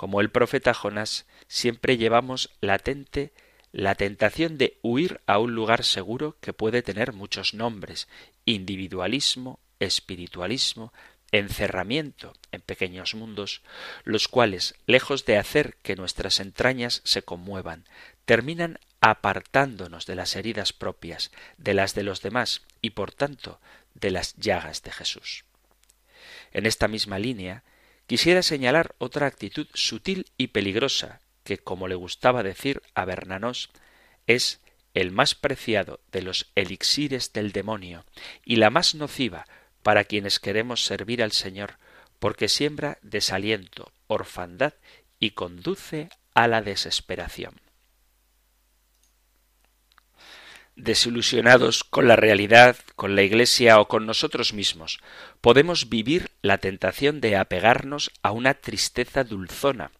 Como 0.00 0.22
el 0.22 0.30
profeta 0.30 0.72
Jonás, 0.72 1.26
siempre 1.46 1.98
llevamos 1.98 2.48
latente 2.62 3.34
la 3.70 3.96
tentación 3.96 4.56
de 4.56 4.78
huir 4.80 5.20
a 5.26 5.38
un 5.38 5.54
lugar 5.54 5.84
seguro 5.84 6.38
que 6.40 6.54
puede 6.54 6.80
tener 6.80 7.12
muchos 7.12 7.52
nombres 7.52 8.08
individualismo, 8.46 9.60
espiritualismo, 9.78 10.94
encerramiento 11.32 12.32
en 12.50 12.62
pequeños 12.62 13.14
mundos, 13.14 13.60
los 14.04 14.26
cuales, 14.26 14.74
lejos 14.86 15.26
de 15.26 15.36
hacer 15.36 15.76
que 15.82 15.96
nuestras 15.96 16.40
entrañas 16.40 17.02
se 17.04 17.20
conmuevan, 17.20 17.84
terminan 18.24 18.78
apartándonos 19.02 20.06
de 20.06 20.14
las 20.14 20.34
heridas 20.34 20.72
propias, 20.72 21.30
de 21.58 21.74
las 21.74 21.94
de 21.94 22.04
los 22.04 22.22
demás 22.22 22.62
y, 22.80 22.90
por 22.92 23.12
tanto, 23.12 23.60
de 23.92 24.12
las 24.12 24.34
llagas 24.36 24.82
de 24.82 24.92
Jesús. 24.92 25.44
En 26.52 26.64
esta 26.64 26.88
misma 26.88 27.18
línea, 27.18 27.64
quisiera 28.10 28.42
señalar 28.42 28.96
otra 28.98 29.28
actitud 29.28 29.68
sutil 29.72 30.26
y 30.36 30.48
peligrosa 30.48 31.20
que, 31.44 31.58
como 31.58 31.86
le 31.86 31.94
gustaba 31.94 32.42
decir 32.42 32.82
a 32.92 33.04
Bernanos, 33.04 33.70
es 34.26 34.60
el 34.94 35.12
más 35.12 35.36
preciado 35.36 36.00
de 36.10 36.22
los 36.22 36.50
elixires 36.56 37.32
del 37.32 37.52
demonio 37.52 38.04
y 38.44 38.56
la 38.56 38.68
más 38.68 38.96
nociva 38.96 39.46
para 39.84 40.02
quienes 40.02 40.40
queremos 40.40 40.84
servir 40.84 41.22
al 41.22 41.30
Señor, 41.30 41.78
porque 42.18 42.48
siembra 42.48 42.98
desaliento, 43.02 43.92
orfandad 44.08 44.74
y 45.20 45.30
conduce 45.30 46.08
a 46.34 46.48
la 46.48 46.62
desesperación. 46.62 47.60
Desilusionados 50.74 51.84
con 51.84 52.08
la 52.08 52.16
realidad, 52.16 52.76
con 52.96 53.14
la 53.14 53.22
Iglesia 53.22 53.78
o 53.78 53.86
con 53.86 54.04
nosotros 54.04 54.52
mismos, 54.52 54.98
podemos 55.40 55.88
vivir 55.88 56.29
la 56.42 56.58
tentación 56.58 57.20
de 57.20 57.36
apegarnos 57.36 58.10
a 58.22 58.32
una 58.32 58.54
tristeza 58.54 59.24
dulzona, 59.24 59.90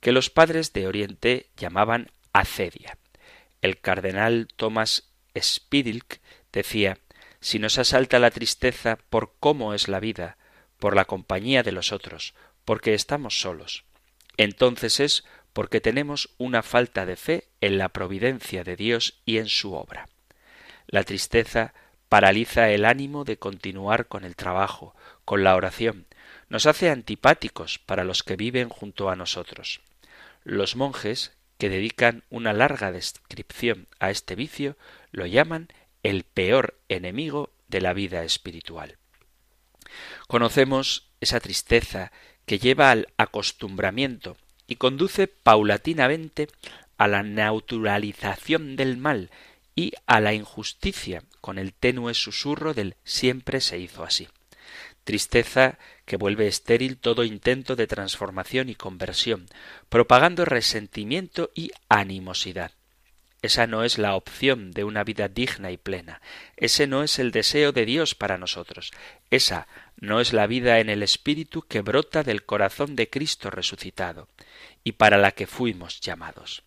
que 0.00 0.12
los 0.12 0.30
padres 0.30 0.72
de 0.72 0.86
Oriente 0.86 1.50
llamaban 1.56 2.10
acedia. 2.32 2.96
El 3.60 3.78
cardenal 3.80 4.48
Thomas 4.56 5.10
Spidilk 5.38 6.20
decía 6.52 6.98
si 7.40 7.58
nos 7.58 7.78
asalta 7.78 8.18
la 8.18 8.30
tristeza 8.30 8.98
por 9.08 9.34
cómo 9.40 9.74
es 9.74 9.88
la 9.88 10.00
vida, 10.00 10.36
por 10.78 10.94
la 10.94 11.04
compañía 11.04 11.62
de 11.62 11.72
los 11.72 11.92
otros, 11.92 12.34
porque 12.64 12.94
estamos 12.94 13.40
solos, 13.40 13.84
entonces 14.36 15.00
es 15.00 15.24
porque 15.52 15.80
tenemos 15.80 16.30
una 16.38 16.62
falta 16.62 17.06
de 17.06 17.16
fe 17.16 17.48
en 17.60 17.78
la 17.78 17.88
providencia 17.88 18.64
de 18.64 18.76
Dios 18.76 19.20
y 19.24 19.38
en 19.38 19.48
su 19.48 19.74
obra. 19.74 20.08
La 20.86 21.04
tristeza 21.04 21.74
paraliza 22.08 22.70
el 22.70 22.84
ánimo 22.84 23.24
de 23.24 23.38
continuar 23.38 24.06
con 24.06 24.24
el 24.24 24.36
trabajo, 24.36 24.94
con 25.30 25.44
la 25.44 25.54
oración, 25.54 26.06
nos 26.48 26.66
hace 26.66 26.90
antipáticos 26.90 27.78
para 27.78 28.02
los 28.02 28.24
que 28.24 28.34
viven 28.34 28.68
junto 28.68 29.10
a 29.10 29.14
nosotros. 29.14 29.80
Los 30.42 30.74
monjes, 30.74 31.36
que 31.56 31.68
dedican 31.68 32.24
una 32.30 32.52
larga 32.52 32.90
descripción 32.90 33.86
a 34.00 34.10
este 34.10 34.34
vicio, 34.34 34.76
lo 35.12 35.26
llaman 35.26 35.68
el 36.02 36.24
peor 36.24 36.80
enemigo 36.88 37.50
de 37.68 37.80
la 37.80 37.92
vida 37.92 38.24
espiritual. 38.24 38.96
Conocemos 40.26 41.06
esa 41.20 41.38
tristeza 41.38 42.10
que 42.44 42.58
lleva 42.58 42.90
al 42.90 43.06
acostumbramiento 43.16 44.36
y 44.66 44.74
conduce 44.74 45.28
paulatinamente 45.28 46.48
a 46.98 47.06
la 47.06 47.22
naturalización 47.22 48.74
del 48.74 48.96
mal 48.96 49.30
y 49.76 49.92
a 50.06 50.18
la 50.18 50.34
injusticia 50.34 51.22
con 51.40 51.60
el 51.60 51.72
tenue 51.72 52.14
susurro 52.14 52.74
del 52.74 52.96
siempre 53.04 53.60
se 53.60 53.78
hizo 53.78 54.02
así. 54.02 54.26
Tristeza 55.10 55.76
que 56.04 56.16
vuelve 56.16 56.46
estéril 56.46 56.96
todo 56.96 57.24
intento 57.24 57.74
de 57.74 57.88
transformación 57.88 58.68
y 58.68 58.76
conversión, 58.76 59.48
propagando 59.88 60.44
resentimiento 60.44 61.50
y 61.52 61.72
animosidad. 61.88 62.70
Esa 63.42 63.66
no 63.66 63.82
es 63.82 63.98
la 63.98 64.14
opción 64.14 64.70
de 64.70 64.84
una 64.84 65.02
vida 65.02 65.26
digna 65.26 65.72
y 65.72 65.78
plena. 65.78 66.22
Ese 66.56 66.86
no 66.86 67.02
es 67.02 67.18
el 67.18 67.32
deseo 67.32 67.72
de 67.72 67.86
Dios 67.86 68.14
para 68.14 68.38
nosotros. 68.38 68.92
Esa 69.30 69.66
no 69.96 70.20
es 70.20 70.32
la 70.32 70.46
vida 70.46 70.78
en 70.78 70.88
el 70.88 71.02
Espíritu 71.02 71.62
que 71.62 71.80
brota 71.80 72.22
del 72.22 72.44
corazón 72.44 72.94
de 72.94 73.10
Cristo 73.10 73.50
resucitado, 73.50 74.28
y 74.84 74.92
para 74.92 75.18
la 75.18 75.32
que 75.32 75.48
fuimos 75.48 75.98
llamados. 76.00 76.62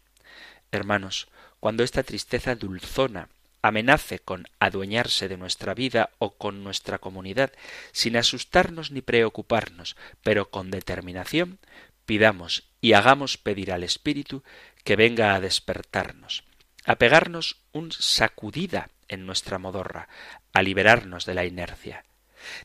Hermanos, 0.69 1.29
cuando 1.61 1.81
esta 1.81 2.03
tristeza 2.03 2.55
dulzona 2.55 3.29
amenace 3.63 4.19
con 4.19 4.45
adueñarse 4.59 5.27
de 5.27 5.37
nuestra 5.37 5.73
vida 5.73 6.11
o 6.19 6.35
con 6.35 6.63
nuestra 6.63 6.99
comunidad, 6.99 7.51
sin 7.93 8.17
asustarnos 8.17 8.91
ni 8.91 9.01
preocuparnos, 9.01 9.95
pero 10.21 10.51
con 10.51 10.69
determinación, 10.69 11.57
pidamos 12.05 12.65
y 12.81 12.93
hagamos 12.93 13.37
pedir 13.37 13.71
al 13.71 13.83
Espíritu 13.83 14.43
que 14.83 14.97
venga 14.97 15.33
a 15.33 15.39
despertarnos, 15.39 16.43
a 16.85 16.97
pegarnos 16.97 17.57
un 17.71 17.91
sacudida 17.91 18.89
en 19.07 19.25
nuestra 19.25 19.57
modorra, 19.57 20.09
a 20.51 20.61
liberarnos 20.61 21.25
de 21.25 21.33
la 21.33 21.45
inercia. 21.45 22.03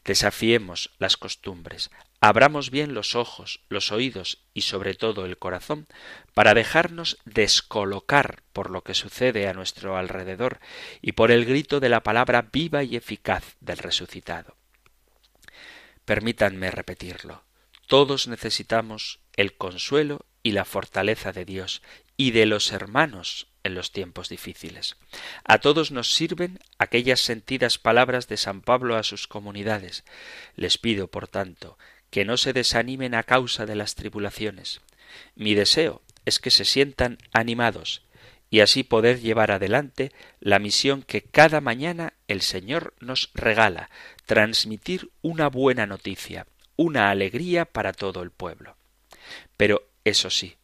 Desafiemos 0.05 0.91
las 0.99 1.17
costumbres, 1.17 1.91
abramos 2.21 2.71
bien 2.71 2.95
los 2.95 3.15
ojos, 3.15 3.61
los 3.69 3.93
oídos 3.93 4.45
y 4.55 4.63
sobre 4.63 4.95
todo 4.95 5.25
el 5.25 5.39
corazón 5.39 5.87
para 6.35 6.55
dejarnos 6.55 7.19
descolocar 7.25 8.43
por 8.53 8.71
lo 8.71 8.83
que 8.83 8.95
sucede 8.95 9.49
a 9.49 9.55
nuestro 9.55 9.97
alrededor 9.97 10.61
y 11.01 11.13
por 11.13 11.31
el 11.31 11.45
grito 11.45 11.81
de 11.81 11.89
la 11.89 12.03
palabra 12.03 12.49
viva 12.53 12.83
y 12.83 12.97
eficaz 12.97 13.57
del 13.61 13.79
resucitado. 13.79 14.57
Permítanme 16.05 16.71
repetirlo. 16.71 17.45
Todos 17.87 18.29
necesitamos 18.29 19.21
el 19.37 19.57
consuelo 19.57 20.25
y 20.43 20.53
la 20.53 20.65
fortaleza 20.65 21.33
de 21.33 21.45
Dios 21.45 21.83
y 22.17 22.33
de 22.33 22.47
los 22.47 22.73
hermanos 22.73 23.49
en 23.69 23.75
los 23.75 23.93
tiempos 23.93 24.29
difíciles. 24.29 24.97
A 25.45 25.59
todos 25.59 25.93
nos 25.93 26.13
sirven 26.13 26.59
aquellas 26.79 27.21
sentidas 27.21 27.79
palabras 27.79 28.27
de 28.27 28.37
San 28.37 28.61
Pablo 28.61 28.97
a 28.97 29.05
sus 29.05 29.29
comunidades. 29.29 30.05
Les 30.57 30.77
pido, 30.77 31.07
por 31.07 31.29
tanto, 31.29 31.79
que 32.11 32.25
no 32.25 32.37
se 32.37 32.53
desanimen 32.53 33.15
a 33.15 33.23
causa 33.23 33.65
de 33.65 33.77
las 33.77 33.95
tribulaciones. 33.95 34.81
Mi 35.37 35.55
deseo 35.55 36.03
es 36.25 36.39
que 36.39 36.51
se 36.51 36.65
sientan 36.65 37.19
animados 37.33 38.03
y 38.51 38.61
así 38.61 38.83
poder 38.83 39.21
llevar 39.21 39.51
adelante 39.51 40.13
la 40.41 40.59
misión 40.59 41.03
que 41.03 41.23
cada 41.23 41.61
mañana 41.61 42.15
el 42.29 42.41
Señor 42.41 42.95
nos 43.01 43.31
regala, 43.35 43.91
transmitir 44.27 45.11
una 45.23 45.49
buena 45.49 45.87
noticia, 45.87 46.47
una 46.77 47.11
alegría 47.11 47.67
para 47.67 47.93
todo 47.93 48.23
el 48.23 48.31
pueblo. 48.31 48.77
Pero 49.57 49.89
eso 50.05 50.31
sí, 50.31 50.58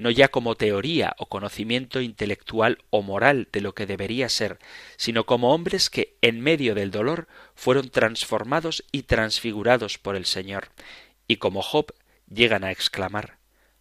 no 0.00 0.10
ya 0.10 0.28
como 0.28 0.54
teoría 0.54 1.14
o 1.18 1.26
conocimiento 1.26 2.00
intelectual 2.00 2.78
o 2.88 3.02
moral 3.02 3.48
de 3.52 3.60
lo 3.60 3.74
que 3.74 3.84
debería 3.84 4.30
ser, 4.30 4.58
sino 4.96 5.26
como 5.26 5.52
hombres 5.52 5.90
que 5.90 6.16
en 6.22 6.40
medio 6.40 6.74
del 6.74 6.90
dolor 6.90 7.28
fueron 7.54 7.90
transformados 7.90 8.82
y 8.92 9.02
transfigurados 9.02 9.98
por 9.98 10.16
el 10.16 10.24
Señor, 10.24 10.68
y 11.28 11.36
como 11.36 11.60
Job 11.60 11.92
llegan 12.30 12.64
a 12.64 12.70
exclamar 12.70 13.40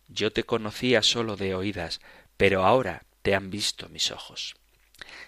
Yo 0.09 0.33
te 0.33 0.43
conocía 0.43 1.03
solo 1.03 1.37
de 1.37 1.55
oídas, 1.55 2.01
pero 2.35 2.65
ahora 2.65 3.05
te 3.21 3.33
han 3.33 3.49
visto 3.49 3.87
mis 3.87 4.11
ojos. 4.11 4.57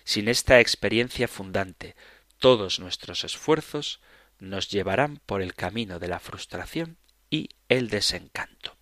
Sin 0.03 0.27
esta 0.27 0.59
experiencia 0.59 1.29
fundante, 1.29 1.95
todos 2.37 2.81
nuestros 2.81 3.23
esfuerzos 3.23 4.01
nos 4.39 4.67
llevarán 4.67 5.21
por 5.25 5.41
el 5.41 5.53
camino 5.53 5.99
de 5.99 6.09
la 6.09 6.19
frustración 6.19 6.97
y 7.29 7.47
el 7.69 7.89
desencanto. 7.89 8.80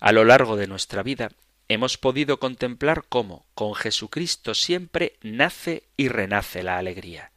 A 0.00 0.12
lo 0.12 0.24
largo 0.24 0.56
de 0.56 0.66
nuestra 0.66 1.02
vida 1.02 1.30
hemos 1.68 1.98
podido 1.98 2.40
contemplar 2.40 3.04
cómo 3.08 3.46
con 3.54 3.74
Jesucristo 3.74 4.54
siempre 4.54 5.14
nace 5.22 5.84
y 5.96 6.08
renace 6.08 6.62
la 6.62 6.78
alegría. 6.78 7.30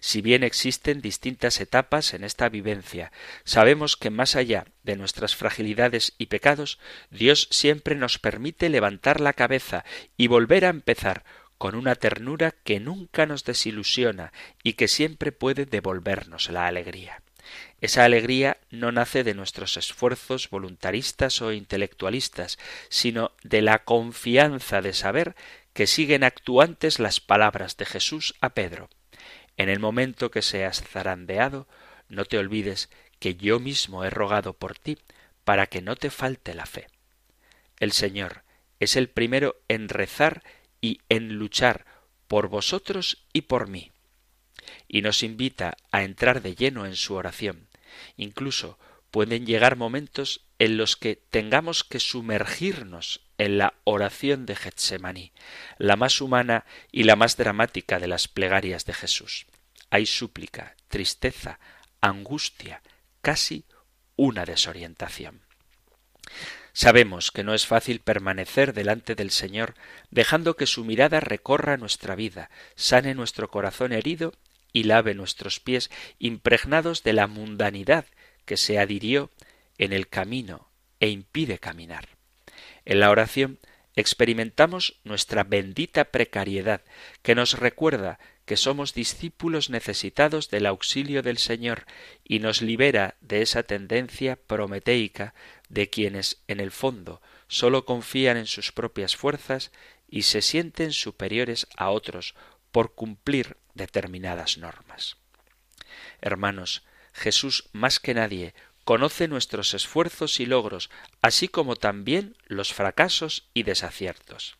Si 0.00 0.20
bien 0.20 0.42
existen 0.42 1.00
distintas 1.00 1.60
etapas 1.60 2.14
en 2.14 2.24
esta 2.24 2.48
vivencia, 2.48 3.10
sabemos 3.44 3.96
que 3.96 4.10
más 4.10 4.36
allá 4.36 4.66
de 4.82 4.96
nuestras 4.96 5.34
fragilidades 5.34 6.14
y 6.18 6.26
pecados, 6.26 6.78
Dios 7.10 7.48
siempre 7.50 7.94
nos 7.94 8.18
permite 8.18 8.68
levantar 8.68 9.20
la 9.20 9.32
cabeza 9.32 9.84
y 10.16 10.26
volver 10.26 10.64
a 10.64 10.70
empezar 10.70 11.24
con 11.58 11.74
una 11.74 11.94
ternura 11.94 12.54
que 12.64 12.80
nunca 12.80 13.24
nos 13.26 13.44
desilusiona 13.44 14.32
y 14.62 14.74
que 14.74 14.88
siempre 14.88 15.32
puede 15.32 15.64
devolvernos 15.64 16.50
la 16.50 16.66
alegría. 16.66 17.22
Esa 17.80 18.04
alegría 18.04 18.58
no 18.70 18.92
nace 18.92 19.24
de 19.24 19.34
nuestros 19.34 19.76
esfuerzos 19.76 20.50
voluntaristas 20.50 21.42
o 21.42 21.52
intelectualistas, 21.52 22.58
sino 22.88 23.32
de 23.42 23.62
la 23.62 23.84
confianza 23.84 24.82
de 24.82 24.92
saber 24.92 25.34
que 25.72 25.86
siguen 25.86 26.24
actuantes 26.24 26.98
las 26.98 27.20
palabras 27.20 27.76
de 27.76 27.86
Jesús 27.86 28.34
a 28.40 28.50
Pedro. 28.50 28.88
En 29.56 29.68
el 29.68 29.80
momento 29.80 30.30
que 30.30 30.42
seas 30.42 30.82
zarandeado, 30.82 31.66
no 32.08 32.24
te 32.24 32.38
olvides 32.38 32.90
que 33.18 33.34
yo 33.36 33.60
mismo 33.60 34.04
he 34.04 34.10
rogado 34.10 34.52
por 34.52 34.76
ti 34.76 34.98
para 35.44 35.66
que 35.66 35.82
no 35.82 35.96
te 35.96 36.10
falte 36.10 36.54
la 36.54 36.66
fe. 36.66 36.88
El 37.80 37.92
Señor 37.92 38.42
es 38.80 38.96
el 38.96 39.08
primero 39.08 39.56
en 39.68 39.88
rezar 39.88 40.42
y 40.80 41.00
en 41.08 41.34
luchar 41.34 41.86
por 42.28 42.48
vosotros 42.48 43.24
y 43.32 43.42
por 43.42 43.68
mí. 43.68 43.92
Y 44.92 45.02
nos 45.02 45.24
invita 45.24 45.76
a 45.90 46.04
entrar 46.04 46.42
de 46.42 46.54
lleno 46.54 46.86
en 46.86 46.94
su 46.94 47.14
oración. 47.14 47.66
Incluso 48.16 48.78
pueden 49.10 49.44
llegar 49.46 49.74
momentos 49.74 50.46
en 50.60 50.76
los 50.76 50.96
que 50.96 51.16
tengamos 51.16 51.82
que 51.82 51.98
sumergirnos 51.98 53.20
en 53.38 53.58
la 53.58 53.74
oración 53.82 54.46
de 54.46 54.54
Getsemaní, 54.54 55.32
la 55.78 55.96
más 55.96 56.20
humana 56.20 56.64
y 56.92 57.02
la 57.02 57.16
más 57.16 57.36
dramática 57.36 57.98
de 57.98 58.06
las 58.06 58.28
plegarias 58.28 58.84
de 58.84 58.92
Jesús. 58.94 59.46
Hay 59.90 60.06
súplica, 60.06 60.76
tristeza, 60.88 61.58
angustia, 62.00 62.82
casi 63.22 63.64
una 64.14 64.44
desorientación. 64.44 65.42
Sabemos 66.72 67.30
que 67.30 67.44
no 67.44 67.52
es 67.54 67.66
fácil 67.66 68.00
permanecer 68.00 68.72
delante 68.72 69.14
del 69.14 69.30
Señor, 69.30 69.74
dejando 70.10 70.54
que 70.56 70.66
su 70.66 70.84
mirada 70.84 71.20
recorra 71.20 71.76
nuestra 71.76 72.14
vida, 72.14 72.50
sane 72.76 73.14
nuestro 73.14 73.50
corazón 73.50 73.92
herido 73.92 74.32
y 74.72 74.84
lave 74.84 75.14
nuestros 75.14 75.60
pies 75.60 75.90
impregnados 76.18 77.02
de 77.02 77.12
la 77.12 77.26
mundanidad 77.26 78.06
que 78.44 78.56
se 78.56 78.78
adhirió 78.78 79.30
en 79.78 79.92
el 79.92 80.08
camino 80.08 80.68
e 81.00 81.08
impide 81.08 81.58
caminar. 81.58 82.08
En 82.84 83.00
la 83.00 83.10
oración 83.10 83.58
experimentamos 83.94 85.00
nuestra 85.04 85.44
bendita 85.44 86.06
precariedad, 86.06 86.82
que 87.22 87.34
nos 87.34 87.58
recuerda 87.58 88.18
que 88.44 88.56
somos 88.56 88.94
discípulos 88.94 89.70
necesitados 89.70 90.50
del 90.50 90.66
auxilio 90.66 91.22
del 91.22 91.38
Señor 91.38 91.86
y 92.24 92.40
nos 92.40 92.62
libera 92.62 93.16
de 93.20 93.42
esa 93.42 93.62
tendencia 93.62 94.36
prometeica 94.36 95.34
de 95.68 95.90
quienes, 95.90 96.42
en 96.48 96.60
el 96.60 96.70
fondo, 96.70 97.20
sólo 97.48 97.84
confían 97.84 98.36
en 98.36 98.46
sus 98.46 98.72
propias 98.72 99.14
fuerzas 99.14 99.70
y 100.08 100.22
se 100.22 100.42
sienten 100.42 100.92
superiores 100.92 101.66
a 101.76 101.90
otros 101.90 102.34
por 102.72 102.94
cumplir 102.94 103.56
determinadas 103.74 104.58
normas. 104.58 105.16
Hermanos, 106.20 106.82
Jesús 107.12 107.68
más 107.72 108.00
que 108.00 108.14
nadie 108.14 108.54
conoce 108.84 109.28
nuestros 109.28 109.74
esfuerzos 109.74 110.40
y 110.40 110.46
logros, 110.46 110.90
así 111.20 111.48
como 111.48 111.76
también 111.76 112.36
los 112.46 112.72
fracasos 112.72 113.48
y 113.54 113.62
desaciertos. 113.62 114.56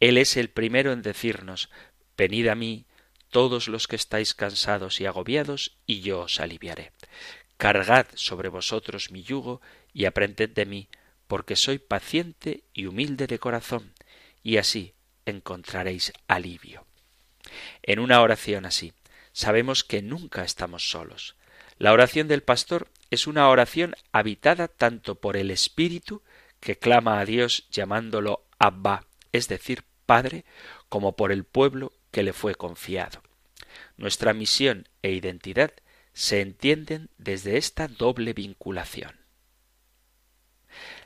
Él 0.00 0.18
es 0.18 0.36
el 0.36 0.50
primero 0.50 0.92
en 0.92 1.02
decirnos 1.02 1.70
Venid 2.16 2.48
a 2.48 2.54
mí, 2.54 2.86
todos 3.30 3.68
los 3.68 3.88
que 3.88 3.96
estáis 3.96 4.34
cansados 4.34 5.00
y 5.00 5.06
agobiados, 5.06 5.76
y 5.86 6.00
yo 6.00 6.20
os 6.20 6.40
aliviaré. 6.40 6.92
Cargad 7.56 8.06
sobre 8.14 8.48
vosotros 8.48 9.10
mi 9.10 9.22
yugo 9.22 9.60
y 9.92 10.04
aprended 10.04 10.50
de 10.50 10.66
mí, 10.66 10.88
porque 11.26 11.56
soy 11.56 11.78
paciente 11.78 12.64
y 12.72 12.86
humilde 12.86 13.26
de 13.26 13.38
corazón, 13.38 13.92
y 14.42 14.58
así 14.58 14.94
encontraréis 15.26 16.12
alivio. 16.28 16.85
En 17.82 17.98
una 17.98 18.20
oración 18.20 18.66
así, 18.66 18.92
sabemos 19.32 19.84
que 19.84 20.02
nunca 20.02 20.44
estamos 20.44 20.90
solos. 20.90 21.36
La 21.78 21.92
oración 21.92 22.28
del 22.28 22.42
pastor 22.42 22.88
es 23.10 23.26
una 23.26 23.48
oración 23.48 23.94
habitada 24.12 24.68
tanto 24.68 25.16
por 25.16 25.36
el 25.36 25.50
Espíritu, 25.50 26.22
que 26.60 26.78
clama 26.78 27.20
a 27.20 27.24
Dios 27.24 27.68
llamándolo 27.70 28.46
Abba, 28.58 29.04
es 29.32 29.48
decir, 29.48 29.84
Padre, 30.06 30.44
como 30.88 31.16
por 31.16 31.32
el 31.32 31.44
pueblo 31.44 31.92
que 32.10 32.22
le 32.22 32.32
fue 32.32 32.54
confiado. 32.54 33.22
Nuestra 33.96 34.32
misión 34.32 34.88
e 35.02 35.12
identidad 35.12 35.72
se 36.12 36.40
entienden 36.40 37.10
desde 37.18 37.58
esta 37.58 37.88
doble 37.88 38.32
vinculación. 38.32 39.25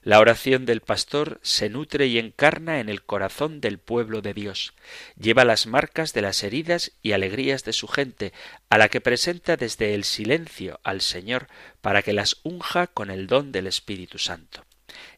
La 0.02 0.18
oración 0.18 0.64
del 0.64 0.80
pastor 0.80 1.40
se 1.42 1.68
nutre 1.68 2.06
y 2.06 2.18
encarna 2.18 2.80
en 2.80 2.88
el 2.88 3.02
corazón 3.02 3.60
del 3.60 3.78
pueblo 3.78 4.22
de 4.22 4.32
Dios, 4.32 4.72
lleva 5.18 5.44
las 5.44 5.66
marcas 5.66 6.14
de 6.14 6.22
las 6.22 6.42
heridas 6.42 6.92
y 7.02 7.12
alegrías 7.12 7.64
de 7.64 7.74
su 7.74 7.86
gente, 7.86 8.32
a 8.70 8.78
la 8.78 8.88
que 8.88 9.02
presenta 9.02 9.58
desde 9.58 9.94
el 9.94 10.04
silencio 10.04 10.80
al 10.84 11.02
Señor 11.02 11.48
para 11.82 12.00
que 12.00 12.14
las 12.14 12.40
unja 12.44 12.86
con 12.86 13.10
el 13.10 13.26
don 13.26 13.52
del 13.52 13.66
Espíritu 13.66 14.16
Santo. 14.16 14.64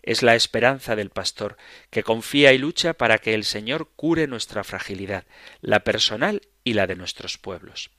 Es 0.03 0.22
la 0.24 0.35
esperanza 0.35 0.97
del 0.97 1.11
pastor, 1.11 1.57
que 1.91 2.03
confía 2.03 2.53
y 2.53 2.59
lucha 2.59 2.93
para 2.93 3.18
que 3.18 3.35
el 3.35 3.45
Señor 3.45 3.89
cure 3.95 4.26
nuestra 4.26 4.64
fragilidad, 4.64 5.26
la 5.61 5.85
personal 5.85 6.43
y 6.64 6.72
la 6.72 6.89
de 6.89 6.97
nuestros 6.97 7.39
pueblos. 7.39 7.91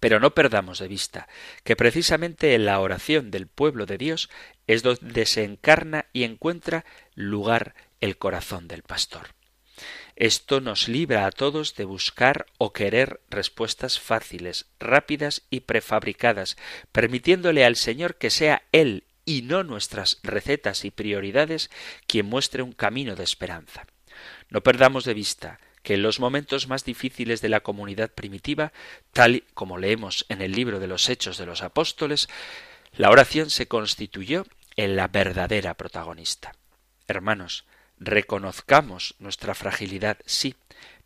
Pero 0.00 0.20
no 0.20 0.34
perdamos 0.34 0.78
de 0.78 0.88
vista 0.88 1.28
que 1.64 1.76
precisamente 1.76 2.54
en 2.54 2.64
la 2.64 2.78
oración 2.80 3.30
del 3.30 3.46
pueblo 3.46 3.86
de 3.86 3.98
Dios 3.98 4.30
es 4.66 4.82
donde 4.82 5.26
se 5.26 5.44
encarna 5.44 6.06
y 6.12 6.24
encuentra 6.24 6.84
lugar 7.14 7.74
el 8.00 8.16
corazón 8.16 8.68
del 8.68 8.82
pastor. 8.82 9.28
Esto 10.16 10.60
nos 10.60 10.88
libra 10.88 11.26
a 11.26 11.30
todos 11.30 11.74
de 11.74 11.84
buscar 11.84 12.46
o 12.58 12.72
querer 12.72 13.20
respuestas 13.30 13.98
fáciles, 13.98 14.66
rápidas 14.78 15.42
y 15.50 15.60
prefabricadas, 15.60 16.56
permitiéndole 16.92 17.64
al 17.64 17.76
Señor 17.76 18.16
que 18.16 18.30
sea 18.30 18.62
Él 18.72 19.04
y 19.24 19.42
no 19.42 19.62
nuestras 19.62 20.18
recetas 20.22 20.84
y 20.84 20.90
prioridades 20.90 21.70
quien 22.06 22.26
muestre 22.26 22.62
un 22.62 22.72
camino 22.72 23.16
de 23.16 23.24
esperanza. 23.24 23.86
No 24.50 24.62
perdamos 24.62 25.04
de 25.04 25.14
vista 25.14 25.58
que 25.82 25.94
en 25.94 26.02
los 26.02 26.20
momentos 26.20 26.68
más 26.68 26.84
difíciles 26.84 27.40
de 27.40 27.48
la 27.48 27.60
comunidad 27.60 28.10
primitiva, 28.10 28.72
tal 29.12 29.44
como 29.54 29.78
leemos 29.78 30.26
en 30.28 30.42
el 30.42 30.52
libro 30.52 30.78
de 30.78 30.86
los 30.86 31.08
Hechos 31.08 31.38
de 31.38 31.46
los 31.46 31.62
Apóstoles, 31.62 32.28
la 32.94 33.10
oración 33.10 33.50
se 33.50 33.68
constituyó 33.68 34.46
en 34.76 34.96
la 34.96 35.08
verdadera 35.08 35.74
protagonista. 35.74 36.54
Hermanos, 37.08 37.64
reconozcamos 37.98 39.14
nuestra 39.18 39.54
fragilidad, 39.54 40.18
sí, 40.26 40.56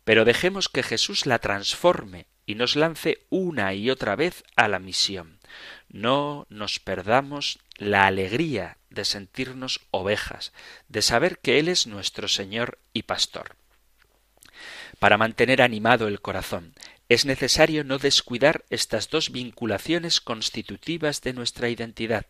pero 0.03 0.25
dejemos 0.25 0.69
que 0.69 0.83
Jesús 0.83 1.25
la 1.25 1.39
transforme 1.39 2.27
y 2.45 2.55
nos 2.55 2.75
lance 2.75 3.25
una 3.29 3.73
y 3.73 3.89
otra 3.89 4.15
vez 4.15 4.43
a 4.55 4.67
la 4.67 4.79
misión. 4.79 5.39
No 5.89 6.45
nos 6.49 6.79
perdamos 6.79 7.59
la 7.77 8.07
alegría 8.07 8.77
de 8.89 9.05
sentirnos 9.05 9.81
ovejas, 9.91 10.53
de 10.87 11.01
saber 11.01 11.39
que 11.39 11.59
Él 11.59 11.67
es 11.67 11.87
nuestro 11.87 12.27
Señor 12.27 12.79
y 12.93 13.03
Pastor. 13.03 13.55
Para 14.99 15.17
mantener 15.17 15.61
animado 15.61 16.07
el 16.07 16.21
corazón, 16.21 16.73
es 17.09 17.25
necesario 17.25 17.83
no 17.83 17.99
descuidar 17.99 18.65
estas 18.69 19.09
dos 19.09 19.31
vinculaciones 19.31 20.19
constitutivas 20.19 21.21
de 21.21 21.33
nuestra 21.33 21.69
identidad. 21.69 22.25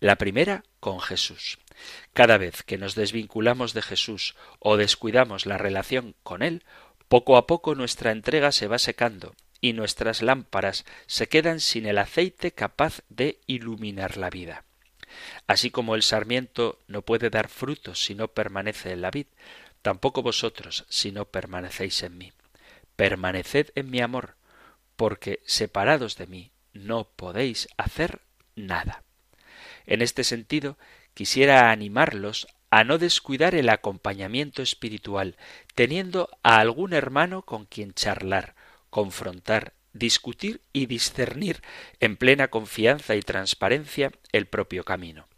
La 0.00 0.16
primera 0.16 0.64
con 0.80 1.00
Jesús. 1.00 1.58
Cada 2.12 2.36
vez 2.36 2.62
que 2.62 2.78
nos 2.78 2.94
desvinculamos 2.94 3.72
de 3.72 3.82
Jesús 3.82 4.34
o 4.58 4.76
descuidamos 4.76 5.46
la 5.46 5.56
relación 5.56 6.14
con 6.22 6.42
Él, 6.42 6.64
poco 7.08 7.36
a 7.36 7.46
poco 7.46 7.74
nuestra 7.74 8.10
entrega 8.10 8.52
se 8.52 8.66
va 8.66 8.78
secando 8.78 9.34
y 9.60 9.72
nuestras 9.72 10.22
lámparas 10.22 10.84
se 11.06 11.28
quedan 11.28 11.60
sin 11.60 11.86
el 11.86 11.98
aceite 11.98 12.52
capaz 12.52 13.02
de 13.08 13.40
iluminar 13.46 14.16
la 14.16 14.30
vida. 14.30 14.64
Así 15.46 15.70
como 15.70 15.94
el 15.94 16.02
sarmiento 16.02 16.78
no 16.86 17.02
puede 17.02 17.30
dar 17.30 17.48
frutos 17.48 18.04
si 18.04 18.14
no 18.14 18.28
permanece 18.28 18.92
en 18.92 19.00
la 19.00 19.10
vid, 19.10 19.26
tampoco 19.80 20.22
vosotros 20.22 20.84
si 20.90 21.12
no 21.12 21.24
permanecéis 21.24 22.02
en 22.02 22.18
mí. 22.18 22.32
Permaneced 22.98 23.68
en 23.76 23.90
mi 23.90 24.00
amor, 24.00 24.34
porque 24.96 25.38
separados 25.46 26.16
de 26.16 26.26
mí 26.26 26.50
no 26.72 27.04
podéis 27.14 27.68
hacer 27.76 28.22
nada. 28.56 29.04
En 29.86 30.02
este 30.02 30.24
sentido, 30.24 30.78
quisiera 31.14 31.70
animarlos 31.70 32.48
a 32.70 32.82
no 32.82 32.98
descuidar 32.98 33.54
el 33.54 33.68
acompañamiento 33.68 34.62
espiritual, 34.62 35.36
teniendo 35.76 36.28
a 36.42 36.58
algún 36.58 36.92
hermano 36.92 37.42
con 37.42 37.66
quien 37.66 37.94
charlar, 37.94 38.56
confrontar, 38.90 39.74
discutir 39.92 40.60
y 40.72 40.86
discernir 40.86 41.62
en 42.00 42.16
plena 42.16 42.48
confianza 42.48 43.14
y 43.14 43.22
transparencia 43.22 44.10
el 44.32 44.46
propio 44.46 44.82
camino 44.82 45.28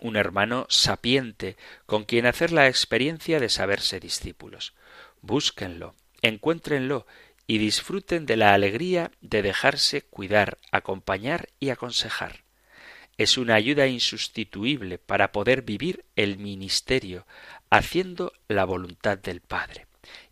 un 0.00 0.16
hermano 0.16 0.66
sapiente 0.68 1.56
con 1.86 2.02
quien 2.04 2.26
hacer 2.26 2.50
la 2.50 2.66
experiencia 2.66 3.38
de 3.38 3.48
saberse 3.48 4.00
discípulos. 4.00 4.74
Búsquenlo, 5.20 5.94
encuéntrenlo 6.22 7.06
y 7.46 7.58
disfruten 7.58 8.24
de 8.24 8.36
la 8.36 8.54
alegría 8.54 9.10
de 9.20 9.42
dejarse 9.42 10.02
cuidar, 10.02 10.58
acompañar 10.70 11.48
y 11.60 11.70
aconsejar. 11.70 12.44
Es 13.18 13.36
una 13.36 13.56
ayuda 13.56 13.86
insustituible 13.88 14.98
para 14.98 15.32
poder 15.32 15.62
vivir 15.62 16.04
el 16.16 16.38
ministerio, 16.38 17.26
haciendo 17.68 18.32
la 18.48 18.64
voluntad 18.64 19.18
del 19.18 19.40
Padre. 19.40 19.86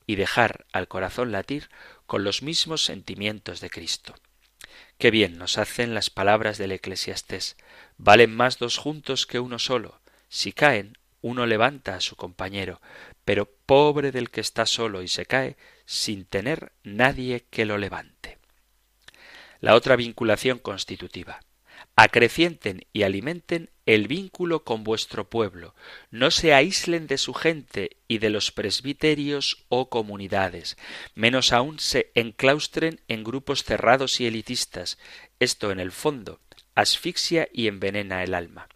y 0.07 0.17
dejar 0.17 0.67
al 0.73 0.89
corazón 0.89 1.31
latir 1.31 1.71
con 2.07 2.25
los 2.25 2.43
mismos 2.43 2.85
sentimientos 2.85 3.61
de 3.61 3.71
Cristo. 3.71 4.17
Qué 4.99 5.13
bien 5.13 5.39
nos 5.39 5.57
hacen 5.57 5.95
las 5.95 6.11
palabras 6.11 6.59
del 6.59 6.73
eclesiastés. 6.73 7.57
Valen 7.97 8.35
más 8.35 8.59
dos 8.59 8.77
juntos 8.77 9.25
que 9.25 9.39
uno 9.39 9.61
solo. 9.61 10.01
Si 10.29 10.53
caen, 10.53 10.99
uno 11.23 11.47
levanta 11.47 11.95
a 11.95 12.01
su 12.01 12.17
compañero, 12.17 12.81
pero 13.25 13.53
pobre 13.71 14.11
del 14.11 14.31
que 14.31 14.41
está 14.41 14.67
solo 14.67 15.01
y 15.01 15.07
se 15.07 15.27
cae 15.27 15.57
sin 15.85 16.25
tener 16.25 16.73
nadie 16.83 17.45
que 17.51 17.65
lo 17.65 17.79
levante. 17.79 18.39
La 19.61 19.77
otra 19.77 19.95
vinculación 19.95 20.59
constitutiva 20.59 21.39
acrecienten 21.95 22.85
y 22.93 23.05
alimenten 23.05 23.71
el 23.87 24.09
vínculo 24.09 24.65
con 24.65 24.83
vuestro 24.83 25.31
pueblo, 25.31 25.77
no 26.11 26.33
se 26.33 26.53
aíslen 26.53 27.07
de 27.07 27.17
su 27.17 27.33
gente 27.33 27.99
y 28.09 28.19
de 28.19 28.31
los 28.31 28.51
presbiterios 28.51 29.65
o 29.69 29.89
comunidades, 29.89 30.77
menos 31.15 31.53
aún 31.53 31.79
se 31.79 32.11
enclaustren 32.17 33.01
en 33.07 33.23
grupos 33.23 33.63
cerrados 33.63 34.21
y 34.21 34.27
elitistas. 34.27 34.99
Esto, 35.39 35.71
en 35.71 35.79
el 35.79 35.93
fondo, 35.93 36.41
asfixia 36.75 37.49
y 37.53 37.69
envenena 37.69 38.25
el 38.25 38.35
alma. 38.35 38.69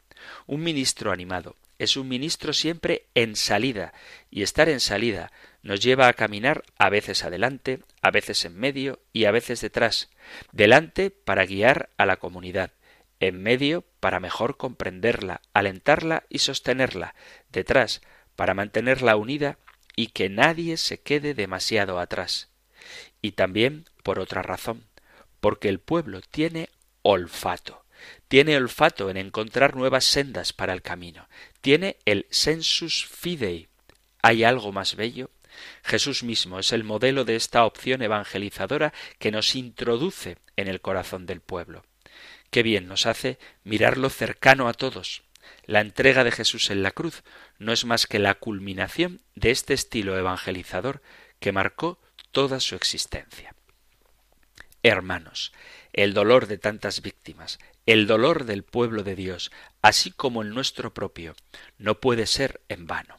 Un 0.47 0.63
ministro 0.63 1.11
animado 1.11 1.57
es 1.79 1.97
un 1.97 2.09
ministro 2.09 2.53
siempre 2.53 3.07
en 3.15 3.37
salida, 3.37 3.93
y 4.31 4.43
estar 4.43 4.69
en 4.69 4.81
salida 4.81 5.33
nos 5.63 5.81
lleva 5.81 6.09
a 6.09 6.13
caminar 6.13 6.63
a 6.79 6.91
veces 6.91 7.25
adelante, 7.25 7.81
a 8.03 8.11
veces 8.11 8.45
en 8.45 8.57
medio 8.57 9.01
y 9.13 9.25
a 9.25 9.31
veces 9.31 9.61
detrás. 9.61 10.11
Delante 10.53 11.11
para 11.11 11.47
guiar 11.47 11.91
a 11.97 12.05
la 12.07 12.19
comunidad, 12.19 12.73
en 13.19 13.43
medio 13.43 13.85
para 14.01 14.21
mejor 14.21 14.57
comprenderla, 14.57 15.41
alentarla 15.55 16.25
y 16.29 16.41
sostenerla, 16.41 17.15
detrás 17.51 18.03
para 18.37 18.55
mantenerla 18.55 19.17
unida 19.17 19.59
y 19.97 20.09
que 20.09 20.29
nadie 20.29 20.77
se 20.77 21.01
quede 21.01 21.35
demasiado 21.35 21.99
atrás. 21.99 22.51
Y 23.23 23.33
también 23.33 23.87
por 24.03 24.19
otra 24.19 24.43
razón, 24.43 24.85
porque 25.41 25.69
el 25.69 25.79
pueblo 25.79 26.21
tiene 26.21 26.69
olfato, 27.03 27.85
tiene 28.29 28.57
olfato 28.57 29.09
en 29.09 29.17
encontrar 29.17 29.77
nuevas 29.77 30.05
sendas 30.05 30.53
para 30.53 30.73
el 30.73 30.83
camino, 30.83 31.29
tiene 31.65 31.97
el 32.05 32.27
sensus 32.29 33.07
fidei. 33.07 33.69
¿Hay 34.21 34.45
algo 34.45 34.71
más 34.71 34.97
bello? 34.97 35.31
Jesús 35.83 36.23
mismo 36.23 36.59
es 36.59 36.75
el 36.75 36.85
modelo 36.85 37.25
de 37.25 37.37
esta 37.37 37.65
opción 37.65 38.03
evangelizadora 38.03 38.93
que 39.19 39.31
nos 39.31 39.55
introduce 39.55 40.37
en 40.57 40.69
el 40.69 40.83
corazón 40.83 41.25
del 41.25 41.41
pueblo. 41.41 41.87
Qué 42.51 42.63
bien 42.63 42.87
nos 42.87 43.07
hace 43.07 43.39
mirarlo 43.63 44.11
cercano 44.11 44.69
a 44.69 44.75
todos. 44.75 45.23
La 45.65 45.81
entrega 45.81 46.23
de 46.23 46.33
Jesús 46.33 46.69
en 46.69 46.83
la 46.83 46.91
cruz 46.91 47.23
no 47.59 47.73
es 47.73 47.87
más 47.87 48.07
que 48.07 48.19
la 48.19 48.35
culminación 48.35 49.23
de 49.35 49.51
este 49.51 49.73
estilo 49.73 50.19
evangelizador 50.19 51.01
que 51.41 51.53
marcó 51.53 51.99
toda 52.31 52.61
su 52.61 52.75
existencia. 52.75 53.55
Hermanos, 54.83 55.55
el 55.95 56.13
dolor 56.13 56.49
de 56.49 56.59
tantas 56.59 57.03
víctimas, 57.03 57.61
el 57.87 58.09
dolor 58.09 58.45
del 58.45 58.65
pueblo 58.65 59.05
de 59.05 59.15
Dios, 59.15 59.53
así 59.81 60.11
como 60.11 60.43
el 60.43 60.51
nuestro 60.51 60.93
propio, 60.93 61.37
no 61.79 62.01
puede 62.01 62.27
ser 62.27 62.61
en 62.69 62.87
vano. 62.87 63.17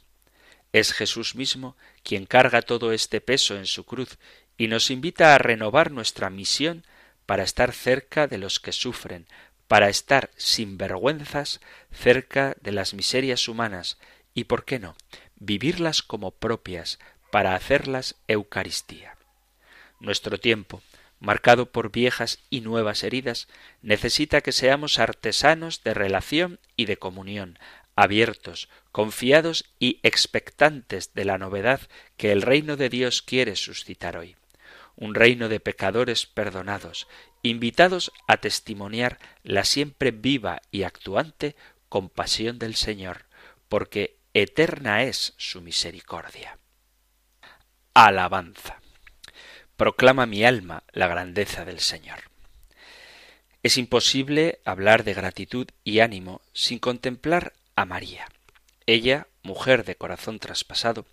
Es 0.73 0.91
Jesús 0.91 1.35
mismo 1.35 1.77
quien 2.03 2.25
carga 2.25 2.61
todo 2.61 2.91
este 2.91 3.21
peso 3.21 3.55
en 3.55 3.65
su 3.65 3.85
cruz 3.85 4.19
y 4.57 4.67
nos 4.67 4.91
invita 4.91 5.33
a 5.33 5.37
renovar 5.37 5.89
nuestra 5.91 6.29
misión 6.29 6.85
para 7.25 7.43
estar 7.43 7.71
cerca 7.71 8.27
de 8.27 8.37
los 8.37 8.59
que 8.59 8.73
sufren, 8.73 9.25
para 9.69 9.87
estar 9.87 10.29
sin 10.35 10.77
vergüenzas 10.77 11.61
cerca 11.93 12.57
de 12.61 12.73
las 12.73 12.93
miserias 12.93 13.47
humanas 13.47 13.97
y, 14.33 14.43
por 14.43 14.65
qué 14.65 14.79
no, 14.79 14.97
vivirlas 15.37 16.01
como 16.01 16.31
propias 16.31 16.99
para 17.31 17.55
hacerlas 17.55 18.15
Eucaristía. 18.27 19.15
Nuestro 20.01 20.39
tiempo, 20.39 20.81
marcado 21.25 21.71
por 21.71 21.91
viejas 21.91 22.39
y 22.49 22.61
nuevas 22.61 23.03
heridas, 23.03 23.47
necesita 23.81 24.41
que 24.41 24.51
seamos 24.51 24.99
artesanos 24.99 25.83
de 25.83 25.93
relación 25.93 26.59
y 26.77 26.85
de 26.85 26.97
comunión, 26.97 27.59
abiertos, 27.95 28.69
confiados 28.91 29.65
y 29.79 29.99
expectantes 30.03 31.13
de 31.13 31.25
la 31.25 31.37
novedad 31.37 31.81
que 32.15 32.31
el 32.31 32.41
reino 32.41 32.77
de 32.77 32.89
Dios 32.89 33.21
quiere 33.21 33.55
suscitar 33.55 34.17
hoy 34.17 34.35
un 34.95 35.13
reino 35.13 35.49
de 35.49 35.59
pecadores 35.59 36.25
perdonados, 36.25 37.07
invitados 37.41 38.11
a 38.27 38.37
testimoniar 38.37 39.19
la 39.43 39.65
siempre 39.65 40.11
viva 40.11 40.61
y 40.71 40.83
actuante 40.83 41.55
compasión 41.89 42.59
del 42.59 42.75
Señor, 42.75 43.25
porque 43.69 44.17
eterna 44.33 45.03
es 45.03 45.33
su 45.37 45.61
misericordia. 45.61 46.57
Alabanza. 47.93 48.81
Proclama 49.77 50.25
mi 50.25 50.45
alma 50.45 50.83
la 50.93 51.07
grandeza 51.07 51.65
del 51.65 51.81
Señor. 51.81 52.19
Es 53.61 53.77
imposible 53.77 54.59
hablar 54.63 55.03
de 55.03 55.13
gratitud 55.13 55.67
y 55.83 55.99
ánimo 55.99 56.41
sin 56.53 56.79
contemplar 56.79 57.51
a 57.75 57.83
María. 57.83 58.27
Ella, 58.85 59.27
mujer 59.43 59.83
de 59.83 59.95
corazón 59.95 60.39
traspasado, 60.39 61.05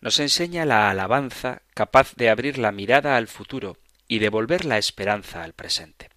nos 0.00 0.18
enseña 0.18 0.64
la 0.64 0.90
alabanza 0.90 1.62
capaz 1.74 2.14
de 2.16 2.28
abrir 2.28 2.58
la 2.58 2.72
mirada 2.72 3.16
al 3.16 3.28
futuro 3.28 3.76
y 4.08 4.18
devolver 4.18 4.64
la 4.64 4.78
esperanza 4.78 5.44
al 5.44 5.52
presente. 5.52 6.08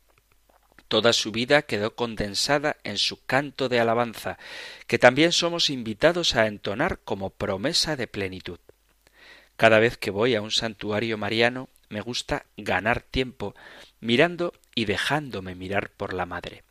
Toda 0.87 1.13
su 1.13 1.31
vida 1.31 1.61
quedó 1.61 1.95
condensada 1.95 2.77
en 2.83 2.97
su 2.97 3.23
canto 3.25 3.69
de 3.69 3.79
alabanza, 3.79 4.39
que 4.87 4.97
también 4.97 5.31
somos 5.31 5.69
invitados 5.69 6.35
a 6.35 6.47
entonar 6.47 6.99
como 7.03 7.29
promesa 7.29 7.95
de 7.95 8.07
plenitud. 8.07 8.59
Cada 9.55 9.77
vez 9.77 9.97
que 9.97 10.09
voy 10.09 10.33
a 10.33 10.41
un 10.41 10.51
santuario 10.51 11.17
mariano 11.17 11.69
me 11.91 12.01
gusta 12.01 12.45
ganar 12.57 13.01
tiempo 13.01 13.53
mirando 13.99 14.53
y 14.73 14.85
dejándome 14.85 15.55
mirar 15.55 15.91
por 15.91 16.13
la 16.13 16.25
madre, 16.25 16.63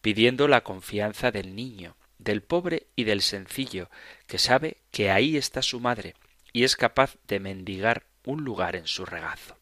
pidiendo 0.00 0.46
la 0.46 0.62
confianza 0.62 1.30
del 1.30 1.56
niño, 1.56 1.96
del 2.18 2.42
pobre 2.42 2.86
y 2.94 3.04
del 3.04 3.22
sencillo, 3.22 3.90
que 4.26 4.38
sabe 4.38 4.78
que 4.90 5.10
ahí 5.10 5.36
está 5.36 5.62
su 5.62 5.80
madre, 5.80 6.14
y 6.52 6.64
es 6.64 6.76
capaz 6.76 7.16
de 7.26 7.40
mendigar 7.40 8.04
un 8.24 8.44
lugar 8.44 8.76
en 8.76 8.86
su 8.86 9.06
regazo. 9.06 9.56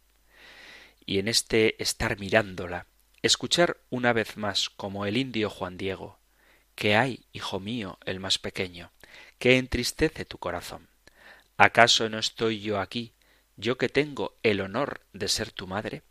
Y 1.04 1.18
en 1.18 1.28
este 1.28 1.80
estar 1.82 2.18
mirándola, 2.18 2.86
escuchar 3.22 3.78
una 3.90 4.12
vez 4.12 4.36
más 4.36 4.68
como 4.68 5.06
el 5.06 5.16
indio 5.16 5.50
Juan 5.50 5.76
Diego, 5.76 6.18
¿qué 6.74 6.96
hay, 6.96 7.24
hijo 7.32 7.60
mío, 7.60 7.98
el 8.04 8.20
más 8.20 8.38
pequeño? 8.38 8.90
que 9.38 9.58
entristece 9.58 10.24
tu 10.24 10.38
corazón? 10.38 10.88
¿Acaso 11.56 12.08
no 12.08 12.18
estoy 12.18 12.60
yo 12.60 12.80
aquí, 12.80 13.12
yo 13.56 13.78
que 13.78 13.88
tengo 13.88 14.36
el 14.42 14.60
honor 14.60 15.00
de 15.12 15.28
ser 15.28 15.50
tu 15.50 15.66
madre? 15.66 16.02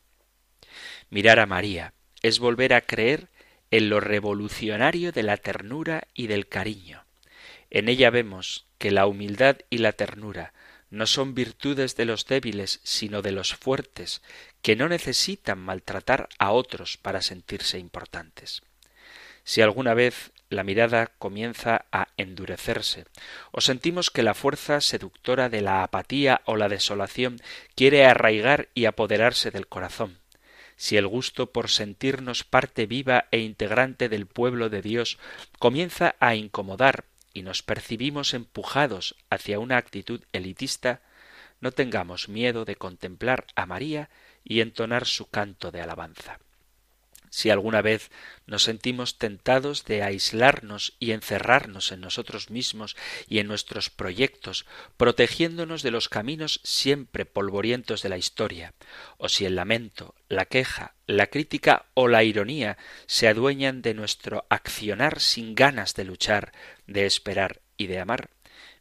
Mirar 1.09 1.39
a 1.39 1.45
María 1.45 1.93
es 2.21 2.39
volver 2.39 2.73
a 2.73 2.81
creer 2.81 3.29
en 3.71 3.89
lo 3.89 3.99
revolucionario 3.99 5.11
de 5.11 5.23
la 5.23 5.37
ternura 5.37 6.07
y 6.13 6.27
del 6.27 6.47
cariño. 6.47 7.05
En 7.69 7.89
ella 7.89 8.09
vemos 8.09 8.65
que 8.77 8.91
la 8.91 9.07
humildad 9.07 9.57
y 9.69 9.79
la 9.79 9.91
ternura 9.91 10.53
no 10.89 11.07
son 11.07 11.35
virtudes 11.35 11.95
de 11.95 12.05
los 12.05 12.25
débiles, 12.25 12.79
sino 12.83 13.21
de 13.21 13.31
los 13.31 13.55
fuertes, 13.55 14.21
que 14.61 14.75
no 14.75 14.87
necesitan 14.87 15.59
maltratar 15.59 16.29
a 16.39 16.51
otros 16.51 16.97
para 16.97 17.21
sentirse 17.21 17.79
importantes. 17.79 18.61
Si 19.43 19.61
alguna 19.61 19.93
vez 19.93 20.31
la 20.49 20.63
mirada 20.63 21.07
comienza 21.17 21.85
a 21.91 22.07
endurecerse, 22.17 23.05
o 23.51 23.61
sentimos 23.61 24.11
que 24.11 24.23
la 24.23 24.33
fuerza 24.33 24.81
seductora 24.81 25.49
de 25.49 25.61
la 25.61 25.83
apatía 25.83 26.41
o 26.45 26.55
la 26.55 26.69
desolación 26.69 27.37
quiere 27.75 28.05
arraigar 28.05 28.69
y 28.73 28.85
apoderarse 28.85 29.51
del 29.51 29.67
corazón, 29.67 30.19
si 30.77 30.97
el 30.97 31.07
gusto 31.07 31.51
por 31.51 31.69
sentirnos 31.69 32.43
parte 32.43 32.85
viva 32.85 33.25
e 33.31 33.39
integrante 33.39 34.09
del 34.09 34.27
pueblo 34.27 34.69
de 34.69 34.81
Dios 34.81 35.17
comienza 35.59 36.15
a 36.19 36.35
incomodar 36.35 37.05
y 37.33 37.41
nos 37.41 37.63
percibimos 37.63 38.33
empujados 38.33 39.15
hacia 39.29 39.59
una 39.59 39.77
actitud 39.77 40.21
elitista, 40.31 41.01
no 41.59 41.71
tengamos 41.71 42.29
miedo 42.29 42.65
de 42.65 42.75
contemplar 42.75 43.45
a 43.55 43.65
María 43.65 44.09
y 44.43 44.61
entonar 44.61 45.05
su 45.05 45.27
canto 45.27 45.71
de 45.71 45.81
alabanza. 45.81 46.39
Si 47.35 47.49
alguna 47.49 47.81
vez 47.81 48.11
nos 48.47 48.63
sentimos 48.63 49.17
tentados 49.17 49.83
de 49.83 50.03
aislarnos 50.03 50.95
y 50.99 51.11
encerrarnos 51.11 51.91
en 51.91 51.99
nosotros 51.99 52.49
mismos 52.49 52.95
y 53.27 53.39
en 53.39 53.47
nuestros 53.47 53.89
proyectos, 53.89 54.65
protegiéndonos 54.95 55.83
de 55.83 55.91
los 55.91 56.07
caminos 56.07 56.61
siempre 56.63 57.25
polvorientos 57.25 58.01
de 58.03 58.07
la 58.07 58.17
historia, 58.17 58.73
o 59.17 59.27
si 59.27 59.43
el 59.43 59.55
lamento, 59.55 60.15
la 60.29 60.45
queja, 60.45 60.95
la 61.07 61.27
crítica 61.27 61.87
o 61.93 62.07
la 62.07 62.23
ironía 62.23 62.77
se 63.05 63.27
adueñan 63.27 63.81
de 63.81 63.95
nuestro 63.95 64.45
accionar 64.49 65.19
sin 65.19 65.55
ganas 65.55 65.93
de 65.93 66.05
luchar, 66.05 66.53
de 66.87 67.05
esperar 67.05 67.59
y 67.75 67.87
de 67.87 67.99
amar, 67.99 68.29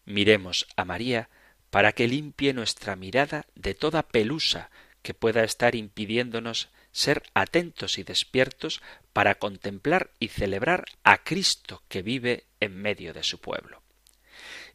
miremos 0.05 0.69
a 0.77 0.85
María 0.85 1.29
para 1.71 1.91
que 1.91 2.07
limpie 2.07 2.53
nuestra 2.53 2.95
mirada 2.95 3.47
de 3.57 3.75
toda 3.75 4.05
pelusa 4.05 4.71
que 5.03 5.13
pueda 5.13 5.43
estar 5.43 5.75
impidiéndonos 5.75 6.69
ser 6.95 7.25
atentos 7.35 7.99
y 7.99 8.05
despiertos 8.05 8.81
para 9.13 9.35
contemplar 9.35 10.13
y 10.21 10.29
celebrar 10.29 10.85
a 11.03 11.25
Cristo 11.25 11.83
que 11.89 12.03
vive 12.03 12.47
en 12.61 12.77
medio 12.77 13.13
de 13.13 13.25
su 13.25 13.41
pueblo. 13.41 13.83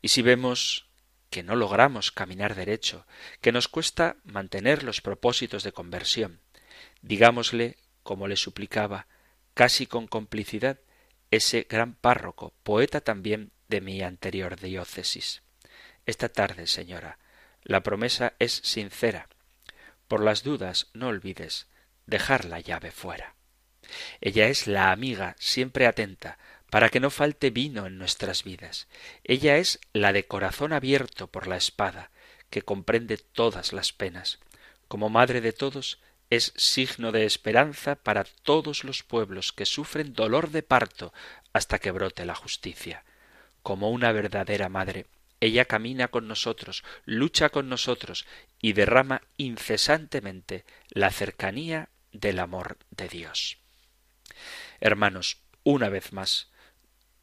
Y 0.02 0.10
si 0.10 0.22
vemos 0.22 0.90
que 1.30 1.44
no 1.44 1.56
logramos 1.56 2.12
caminar 2.12 2.56
derecho, 2.56 3.08
que 3.40 3.54
nos 3.54 3.70
cuesta 3.70 4.18
mantener 4.26 4.84
los 4.84 5.00
propósitos 5.00 5.64
de 5.64 5.72
conversión. 5.72 6.42
Digámosle, 7.02 7.78
como 8.04 8.28
le 8.28 8.36
suplicaba, 8.36 9.08
casi 9.54 9.88
con 9.88 10.06
complicidad, 10.06 10.78
ese 11.32 11.68
gran 11.70 11.94
párroco, 11.94 12.54
poeta 12.64 13.00
también 13.00 13.52
de 13.70 13.80
mi 13.80 14.02
anterior 14.02 14.60
diócesis. 14.60 15.42
Esta 16.06 16.28
tarde, 16.28 16.68
señora, 16.68 17.18
la 17.64 17.82
promesa 17.82 18.34
es 18.40 18.52
sincera. 18.52 19.30
Por 20.10 20.22
las 20.22 20.44
dudas, 20.44 20.88
no 20.94 21.08
olvides 21.08 21.68
dejar 22.10 22.46
la 22.46 22.60
llave 22.60 22.92
fuera. 22.92 23.36
Ella 24.22 24.48
es 24.48 24.68
la 24.68 24.92
amiga 24.92 25.36
siempre 25.40 25.88
atenta, 25.88 26.38
para 26.70 26.90
que 26.90 27.00
no 27.00 27.10
falte 27.10 27.50
vino 27.50 27.88
en 27.88 27.98
nuestras 27.98 28.44
vidas. 28.44 28.88
Ella 29.24 29.58
es 29.58 29.80
la 29.94 30.14
de 30.14 30.28
corazón 30.28 30.74
abierto 30.74 31.28
por 31.28 31.48
la 31.48 31.58
espada, 31.58 32.12
que 32.50 32.62
comprende 32.62 33.18
todas 33.18 33.74
las 33.74 33.92
penas. 33.92 34.40
Como 34.88 35.10
madre 35.10 35.42
de 35.42 35.54
todos, 35.54 36.00
es 36.30 36.54
signo 36.56 37.12
de 37.12 37.26
esperanza 37.26 37.96
para 37.96 38.24
todos 38.24 38.84
los 38.84 39.04
pueblos 39.04 39.52
que 39.52 39.66
sufren 39.66 40.14
dolor 40.14 40.52
de 40.52 40.62
parto 40.62 41.12
hasta 41.54 41.80
que 41.80 41.92
brote 41.92 42.26
la 42.26 42.36
justicia. 42.36 43.04
Como 43.64 43.90
una 43.90 44.12
verdadera 44.12 44.70
madre, 44.70 45.08
ella 45.40 45.66
camina 45.66 46.10
con 46.10 46.28
nosotros, 46.28 46.84
lucha 47.06 47.50
con 47.50 47.70
nosotros 47.70 48.26
y 48.62 48.74
derrama 48.74 49.22
incesantemente 49.38 50.66
la 50.90 51.10
cercanía 51.12 51.90
del 52.12 52.40
amor 52.40 52.78
de 52.92 53.08
Dios. 53.08 53.58
Hermanos, 54.80 55.38
una 55.64 55.90
vez 55.90 56.14
más, 56.14 56.50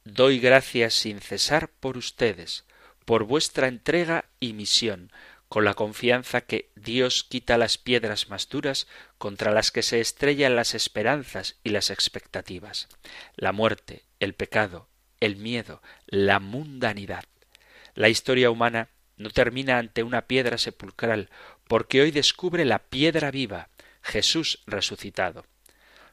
Doy 0.06 0.38
gracias 0.38 0.94
sin 0.94 1.20
cesar 1.20 1.68
por 1.68 1.96
ustedes, 1.96 2.64
por 3.04 3.24
vuestra 3.24 3.66
entrega 3.66 4.26
y 4.38 4.52
misión, 4.52 5.10
con 5.48 5.64
la 5.64 5.74
confianza 5.74 6.42
que 6.42 6.70
Dios 6.76 7.24
quita 7.24 7.58
las 7.58 7.76
piedras 7.76 8.28
más 8.28 8.48
duras 8.48 8.86
contra 9.18 9.50
las 9.50 9.72
que 9.72 9.82
se 9.82 10.00
estrellan 10.00 10.54
las 10.54 10.76
esperanzas 10.76 11.56
y 11.64 11.70
las 11.70 11.90
expectativas, 11.90 12.86
la 13.34 13.50
muerte, 13.50 14.04
el 14.20 14.34
pecado, 14.34 14.88
el 15.18 15.34
miedo, 15.34 15.82
la 16.06 16.38
mundanidad. 16.38 17.24
La 17.96 18.08
historia 18.08 18.48
humana 18.48 18.90
no 19.16 19.30
termina 19.30 19.78
ante 19.78 20.04
una 20.04 20.28
piedra 20.28 20.56
sepulcral, 20.56 21.30
porque 21.66 22.00
hoy 22.00 22.12
descubre 22.12 22.64
la 22.64 22.78
piedra 22.78 23.32
viva, 23.32 23.70
Jesús 24.06 24.60
resucitado. 24.66 25.44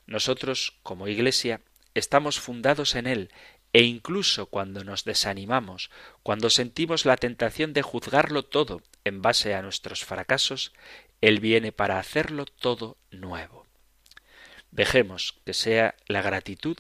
Nosotros, 0.08 0.80
como 0.82 1.08
Iglesia, 1.08 1.62
estamos 1.94 2.40
fundados 2.40 2.96
en 2.96 3.06
Él, 3.06 3.30
e 3.72 3.84
incluso 3.84 4.48
cuando 4.48 4.84
nos 4.84 5.04
desanimamos, 5.04 5.92
cuando 6.24 6.50
sentimos 6.50 7.06
la 7.06 7.18
tentación 7.18 7.72
de 7.74 7.84
juzgarlo 7.84 8.44
todo 8.44 8.82
en 9.04 9.22
base 9.22 9.54
a 9.54 9.62
nuestros 9.62 10.04
fracasos, 10.04 10.74
Él 11.22 11.40
viene 11.40 11.72
para 11.72 12.00
hacerlo 12.00 12.46
todo 12.46 12.98
nuevo. 13.12 13.68
Dejemos 14.72 15.40
que 15.46 15.54
sea 15.54 15.96
la 16.08 16.24
gratitud 16.24 16.78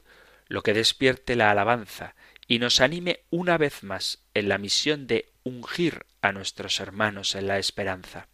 lo 0.47 0.64
que 0.64 0.74
despierte 0.74 1.36
la 1.36 1.51
alabanza 1.51 2.16
y 2.47 2.57
nos 2.59 2.82
anime 2.82 3.22
una 3.30 3.57
vez 3.57 3.84
más 3.84 4.20
en 4.34 4.49
la 4.49 4.57
misión 4.57 5.07
de 5.07 5.32
ungir 5.44 6.06
a 6.22 6.32
nuestros 6.32 6.80
hermanos 6.80 7.36
en 7.36 7.48
la 7.48 7.60
esperanza, 7.60 8.28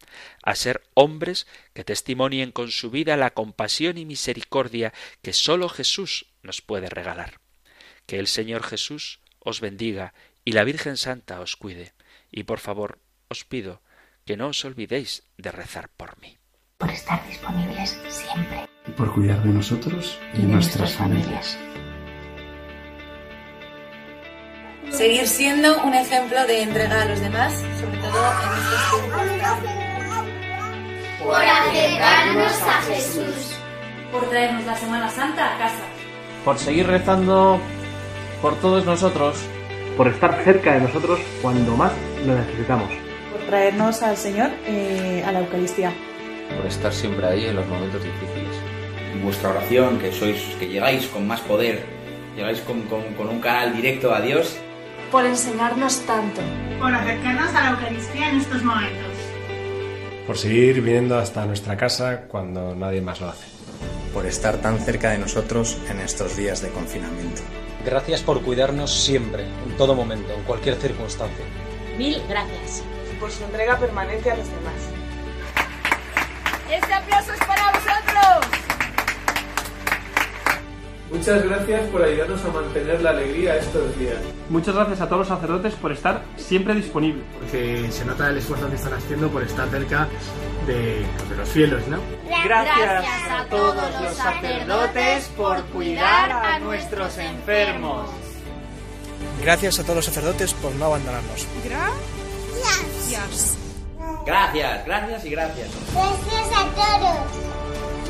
a 0.43 0.55
ser 0.55 0.83
hombres 0.93 1.47
que 1.73 1.83
testimonien 1.83 2.51
con 2.51 2.71
su 2.71 2.91
vida 2.91 3.17
la 3.17 3.31
compasión 3.31 3.97
y 3.97 4.05
misericordia 4.05 4.93
que 5.21 5.33
sólo 5.33 5.69
Jesús 5.69 6.27
nos 6.43 6.61
puede 6.61 6.89
regalar. 6.89 7.39
Que 8.05 8.19
el 8.19 8.27
Señor 8.27 8.63
Jesús 8.63 9.19
os 9.39 9.61
bendiga 9.61 10.13
y 10.45 10.51
la 10.51 10.63
Virgen 10.63 10.97
Santa 10.97 11.39
os 11.41 11.55
cuide. 11.55 11.93
Y 12.31 12.43
por 12.43 12.59
favor, 12.59 12.99
os 13.27 13.45
pido 13.45 13.81
que 14.25 14.37
no 14.37 14.47
os 14.47 14.63
olvidéis 14.65 15.23
de 15.37 15.51
rezar 15.51 15.89
por 15.89 16.19
mí. 16.21 16.37
Por 16.77 16.91
estar 16.91 17.25
disponibles 17.27 17.97
siempre. 18.09 18.65
Y 18.87 18.91
por 18.91 19.13
cuidar 19.13 19.43
de 19.43 19.49
nosotros 19.49 20.17
y, 20.33 20.41
de 20.41 20.47
nuestras, 20.47 20.93
familias. 20.93 21.57
Seguir 24.99 25.25
siendo 25.29 25.81
un 25.83 25.93
ejemplo 25.93 26.45
de 26.45 26.61
entrega 26.61 27.03
a 27.03 27.05
los 27.05 27.21
demás, 27.21 27.53
sobre 27.79 27.97
todo 27.99 28.19
en 28.43 28.59
estos 28.59 28.91
tiempos. 28.91 29.21
Por 31.23 31.35
acercarnos 31.35 32.61
a 32.63 32.81
Jesús. 32.81 33.57
Por 34.11 34.29
traernos 34.29 34.65
la 34.65 34.75
Semana 34.75 35.09
Santa 35.09 35.55
a 35.55 35.57
casa. 35.57 35.85
Por 36.43 36.59
seguir 36.59 36.85
rezando 36.85 37.61
por 38.41 38.59
todos 38.59 38.83
nosotros, 38.83 39.37
por 39.95 40.09
estar 40.09 40.43
cerca 40.43 40.73
de 40.73 40.81
nosotros 40.81 41.21
cuando 41.41 41.77
más 41.77 41.93
lo 42.25 42.35
necesitamos, 42.35 42.91
por 43.31 43.39
traernos 43.47 44.03
al 44.03 44.17
Señor 44.17 44.49
eh, 44.67 45.23
a 45.25 45.31
la 45.31 45.39
Eucaristía, 45.39 45.93
por 46.57 46.65
estar 46.65 46.91
siempre 46.91 47.25
ahí 47.25 47.45
en 47.45 47.55
los 47.55 47.65
momentos 47.67 48.03
difíciles. 48.03 48.53
Vuestra 49.23 49.51
oración, 49.51 49.97
que 49.97 50.11
sois, 50.11 50.41
que 50.59 50.67
llegáis 50.67 51.07
con 51.07 51.25
más 51.25 51.39
poder, 51.39 51.85
llegáis 52.35 52.59
con, 52.59 52.81
con, 52.81 53.13
con 53.13 53.29
un 53.29 53.39
canal 53.39 53.73
directo 53.73 54.13
a 54.13 54.19
Dios, 54.19 54.59
por 55.11 55.25
enseñarnos 55.25 56.05
tanto, 56.05 56.41
por 56.79 56.93
acercarnos 56.93 57.53
a 57.55 57.63
la 57.63 57.69
Eucaristía 57.71 58.29
en 58.29 58.37
estos 58.37 58.63
momentos, 58.63 59.13
por 60.27 60.37
seguir 60.37 60.81
viniendo 60.81 61.17
hasta 61.17 61.45
nuestra 61.45 61.75
casa 61.75 62.21
cuando 62.27 62.75
nadie 62.75 63.01
más 63.01 63.19
lo 63.19 63.29
hace, 63.29 63.45
por 64.13 64.25
estar 64.27 64.57
tan 64.57 64.77
cerca 64.79 65.11
de 65.11 65.17
nosotros 65.17 65.77
en 65.89 65.99
estos 65.99 66.37
días 66.37 66.61
de 66.61 66.69
confinamiento. 66.69 67.41
Gracias 67.83 68.21
por 68.21 68.41
cuidarnos 68.43 68.93
siempre, 68.93 69.43
en 69.43 69.77
todo 69.77 69.95
momento, 69.95 70.31
en 70.33 70.43
cualquier 70.43 70.75
circunstancia. 70.75 71.45
Mil 71.97 72.21
gracias. 72.29 72.83
Por 73.19 73.31
su 73.31 73.43
entrega 73.43 73.77
permanente 73.77 74.29
a 74.31 74.37
los 74.37 74.47
demás. 74.47 74.75
Este 76.71 76.93
aplauso 76.93 77.33
es 77.33 77.39
para 77.39 77.78
Muchas 81.11 81.43
gracias 81.43 81.81
por 81.89 82.03
ayudarnos 82.03 82.45
a 82.45 82.47
mantener 82.49 83.01
la 83.01 83.09
alegría 83.09 83.55
estos 83.55 83.97
días. 83.97 84.17
Muchas 84.49 84.75
gracias 84.75 85.01
a 85.01 85.07
todos 85.07 85.19
los 85.19 85.27
sacerdotes 85.27 85.73
por 85.75 85.91
estar 85.91 86.21
siempre 86.37 86.75
disponibles. 86.75 87.23
Porque 87.39 87.91
se 87.91 88.05
nota 88.05 88.29
el 88.29 88.37
esfuerzo 88.37 88.69
que 88.69 88.75
están 88.75 88.93
haciendo 88.93 89.27
por 89.29 89.41
estar 89.43 89.67
cerca 89.69 90.07
de, 90.67 90.99
de 91.29 91.35
los 91.35 91.49
fieles, 91.49 91.87
¿no? 91.87 91.97
Gracias 92.43 93.05
a 93.31 93.45
todos 93.45 94.01
los 94.01 94.13
sacerdotes 94.15 95.25
por 95.35 95.63
cuidar 95.65 96.31
a 96.31 96.59
nuestros 96.59 97.17
enfermos. 97.17 98.09
Gracias 99.41 99.79
a 99.79 99.83
todos 99.83 99.95
los 99.95 100.05
sacerdotes 100.05 100.53
por 100.53 100.73
no 100.75 100.85
abandonarnos. 100.85 101.47
Gracias. 101.63 103.57
Gracias, 104.25 104.85
gracias 104.85 105.25
y 105.25 105.29
gracias. 105.31 105.69
Gracias 105.93 106.49
a 106.55 106.65
todos. 106.75 107.49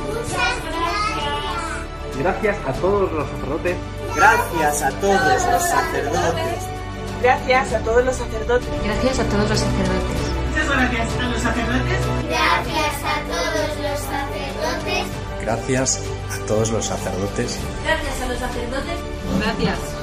Muchas 0.07 0.63
gracias. 0.65 1.78
Gracias 2.19 2.57
a 2.67 2.73
todos 2.73 3.11
los 3.13 3.29
sacerdotes. 3.29 3.77
Gracias 4.15 4.81
a 4.81 4.91
todos 4.99 5.21
los 5.23 5.63
sacerdotes. 5.63 6.79
Gracias 7.21 7.73
a 7.73 7.79
todos 7.79 8.05
los 8.05 8.15
sacerdotes. 8.15 8.69
Gracias 8.83 9.19
a 9.19 9.23
todos 9.23 9.49
los 9.49 9.59
sacerdotes. 9.59 10.29
Muchas 10.49 10.67
gracias 10.67 11.17
a 11.17 11.29
los 11.29 11.41
sacerdotes. 11.41 11.99
Gracias 12.27 13.03
a 13.03 13.21
todos 13.31 13.79
los 13.79 13.99
sacerdotes. 13.99 15.05
Gracias 15.41 16.01
a 16.29 16.45
todos 16.45 16.69
los 16.71 16.85
sacerdotes. 16.85 17.59
Gracias 17.85 18.21
a 18.21 18.25
los 18.27 18.39
sacerdotes. 18.39 18.99
Gracias. 19.39 19.98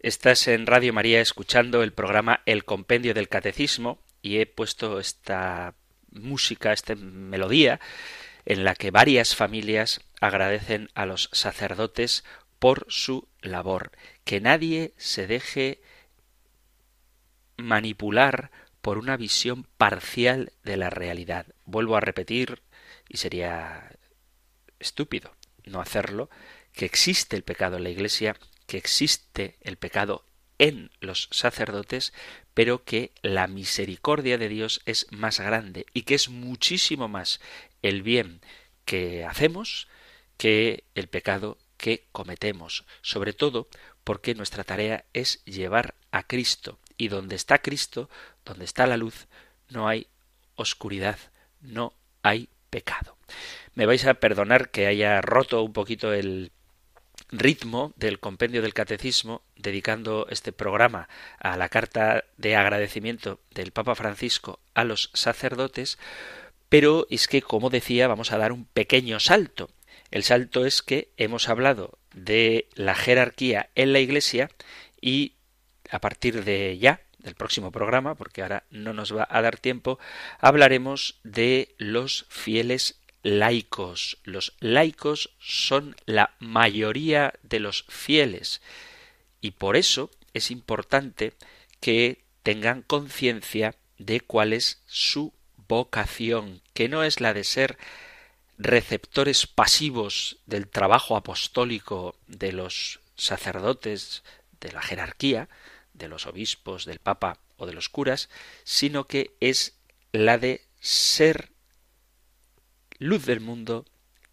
Estás 0.00 0.46
en 0.46 0.66
Radio 0.66 0.92
María 0.92 1.20
escuchando 1.20 1.82
el 1.82 1.92
programa 1.92 2.40
El 2.46 2.64
Compendio 2.64 3.14
del 3.14 3.28
Catecismo 3.28 3.98
y 4.22 4.38
he 4.38 4.46
puesto 4.46 5.00
esta 5.00 5.74
música, 6.12 6.72
esta 6.72 6.94
melodía, 6.94 7.80
en 8.44 8.62
la 8.62 8.76
que 8.76 8.92
varias 8.92 9.34
familias 9.34 10.00
agradecen 10.20 10.88
a 10.94 11.04
los 11.04 11.28
sacerdotes 11.32 12.22
por 12.60 12.86
su 12.88 13.26
labor. 13.40 13.90
Que 14.22 14.40
nadie 14.40 14.94
se 14.98 15.26
deje 15.26 15.82
manipular 17.56 18.52
por 18.80 18.98
una 18.98 19.16
visión 19.16 19.66
parcial 19.78 20.52
de 20.62 20.76
la 20.76 20.90
realidad. 20.90 21.46
Vuelvo 21.64 21.96
a 21.96 22.00
repetir, 22.00 22.62
y 23.08 23.16
sería 23.16 23.90
estúpido 24.78 25.34
no 25.64 25.80
hacerlo, 25.80 26.30
que 26.72 26.84
existe 26.84 27.34
el 27.34 27.42
pecado 27.42 27.78
en 27.78 27.82
la 27.82 27.90
Iglesia 27.90 28.36
que 28.68 28.76
existe 28.76 29.56
el 29.62 29.78
pecado 29.78 30.24
en 30.58 30.90
los 31.00 31.28
sacerdotes, 31.32 32.12
pero 32.52 32.84
que 32.84 33.12
la 33.22 33.46
misericordia 33.46 34.36
de 34.38 34.48
Dios 34.48 34.82
es 34.84 35.06
más 35.10 35.40
grande 35.40 35.86
y 35.94 36.02
que 36.02 36.14
es 36.14 36.28
muchísimo 36.28 37.08
más 37.08 37.40
el 37.82 38.02
bien 38.02 38.40
que 38.84 39.24
hacemos 39.24 39.88
que 40.36 40.84
el 40.94 41.08
pecado 41.08 41.58
que 41.78 42.06
cometemos, 42.12 42.84
sobre 43.00 43.32
todo 43.32 43.68
porque 44.04 44.34
nuestra 44.34 44.64
tarea 44.64 45.06
es 45.14 45.42
llevar 45.44 45.94
a 46.10 46.22
Cristo. 46.24 46.78
Y 46.96 47.08
donde 47.08 47.36
está 47.36 47.58
Cristo, 47.58 48.10
donde 48.44 48.64
está 48.64 48.86
la 48.86 48.96
luz, 48.96 49.28
no 49.68 49.88
hay 49.88 50.08
oscuridad, 50.56 51.18
no 51.60 51.94
hay 52.22 52.48
pecado. 52.68 53.16
Me 53.74 53.86
vais 53.86 54.04
a 54.04 54.14
perdonar 54.14 54.70
que 54.70 54.86
haya 54.86 55.20
roto 55.20 55.62
un 55.62 55.72
poquito 55.72 56.12
el 56.12 56.50
ritmo 57.30 57.92
del 57.96 58.20
compendio 58.20 58.62
del 58.62 58.74
catecismo, 58.74 59.42
dedicando 59.56 60.26
este 60.30 60.52
programa 60.52 61.08
a 61.38 61.56
la 61.56 61.68
carta 61.68 62.24
de 62.36 62.56
agradecimiento 62.56 63.40
del 63.54 63.72
Papa 63.72 63.94
Francisco 63.94 64.60
a 64.74 64.84
los 64.84 65.10
sacerdotes, 65.14 65.98
pero 66.68 67.06
es 67.10 67.28
que, 67.28 67.42
como 67.42 67.70
decía, 67.70 68.08
vamos 68.08 68.32
a 68.32 68.38
dar 68.38 68.52
un 68.52 68.64
pequeño 68.64 69.20
salto. 69.20 69.70
El 70.10 70.22
salto 70.22 70.64
es 70.64 70.82
que 70.82 71.10
hemos 71.16 71.48
hablado 71.48 71.98
de 72.14 72.68
la 72.74 72.94
jerarquía 72.94 73.70
en 73.74 73.92
la 73.92 74.00
Iglesia 74.00 74.50
y 75.00 75.34
a 75.90 76.00
partir 76.00 76.44
de 76.44 76.78
ya, 76.78 77.00
del 77.18 77.34
próximo 77.34 77.72
programa, 77.72 78.14
porque 78.14 78.42
ahora 78.42 78.64
no 78.70 78.92
nos 78.92 79.14
va 79.14 79.26
a 79.28 79.42
dar 79.42 79.58
tiempo, 79.58 79.98
hablaremos 80.38 81.20
de 81.24 81.74
los 81.78 82.26
fieles 82.28 83.00
laicos. 83.28 84.18
Los 84.24 84.54
laicos 84.60 85.30
son 85.38 85.96
la 86.06 86.34
mayoría 86.38 87.34
de 87.42 87.60
los 87.60 87.84
fieles 87.88 88.62
y 89.40 89.52
por 89.52 89.76
eso 89.76 90.10
es 90.34 90.50
importante 90.50 91.34
que 91.80 92.24
tengan 92.42 92.82
conciencia 92.82 93.74
de 93.98 94.20
cuál 94.20 94.52
es 94.52 94.80
su 94.86 95.32
vocación, 95.68 96.62
que 96.72 96.88
no 96.88 97.04
es 97.04 97.20
la 97.20 97.34
de 97.34 97.44
ser 97.44 97.78
receptores 98.56 99.46
pasivos 99.46 100.38
del 100.46 100.66
trabajo 100.66 101.16
apostólico 101.16 102.16
de 102.26 102.52
los 102.52 103.00
sacerdotes, 103.16 104.24
de 104.60 104.72
la 104.72 104.80
jerarquía, 104.80 105.48
de 105.92 106.08
los 106.08 106.26
obispos, 106.26 106.86
del 106.86 106.98
papa 106.98 107.38
o 107.56 107.66
de 107.66 107.74
los 107.74 107.88
curas, 107.88 108.30
sino 108.64 109.06
que 109.06 109.32
es 109.40 109.74
la 110.12 110.38
de 110.38 110.62
ser 110.80 111.50
luz 112.98 113.26
del 113.26 113.40
mundo 113.40 113.84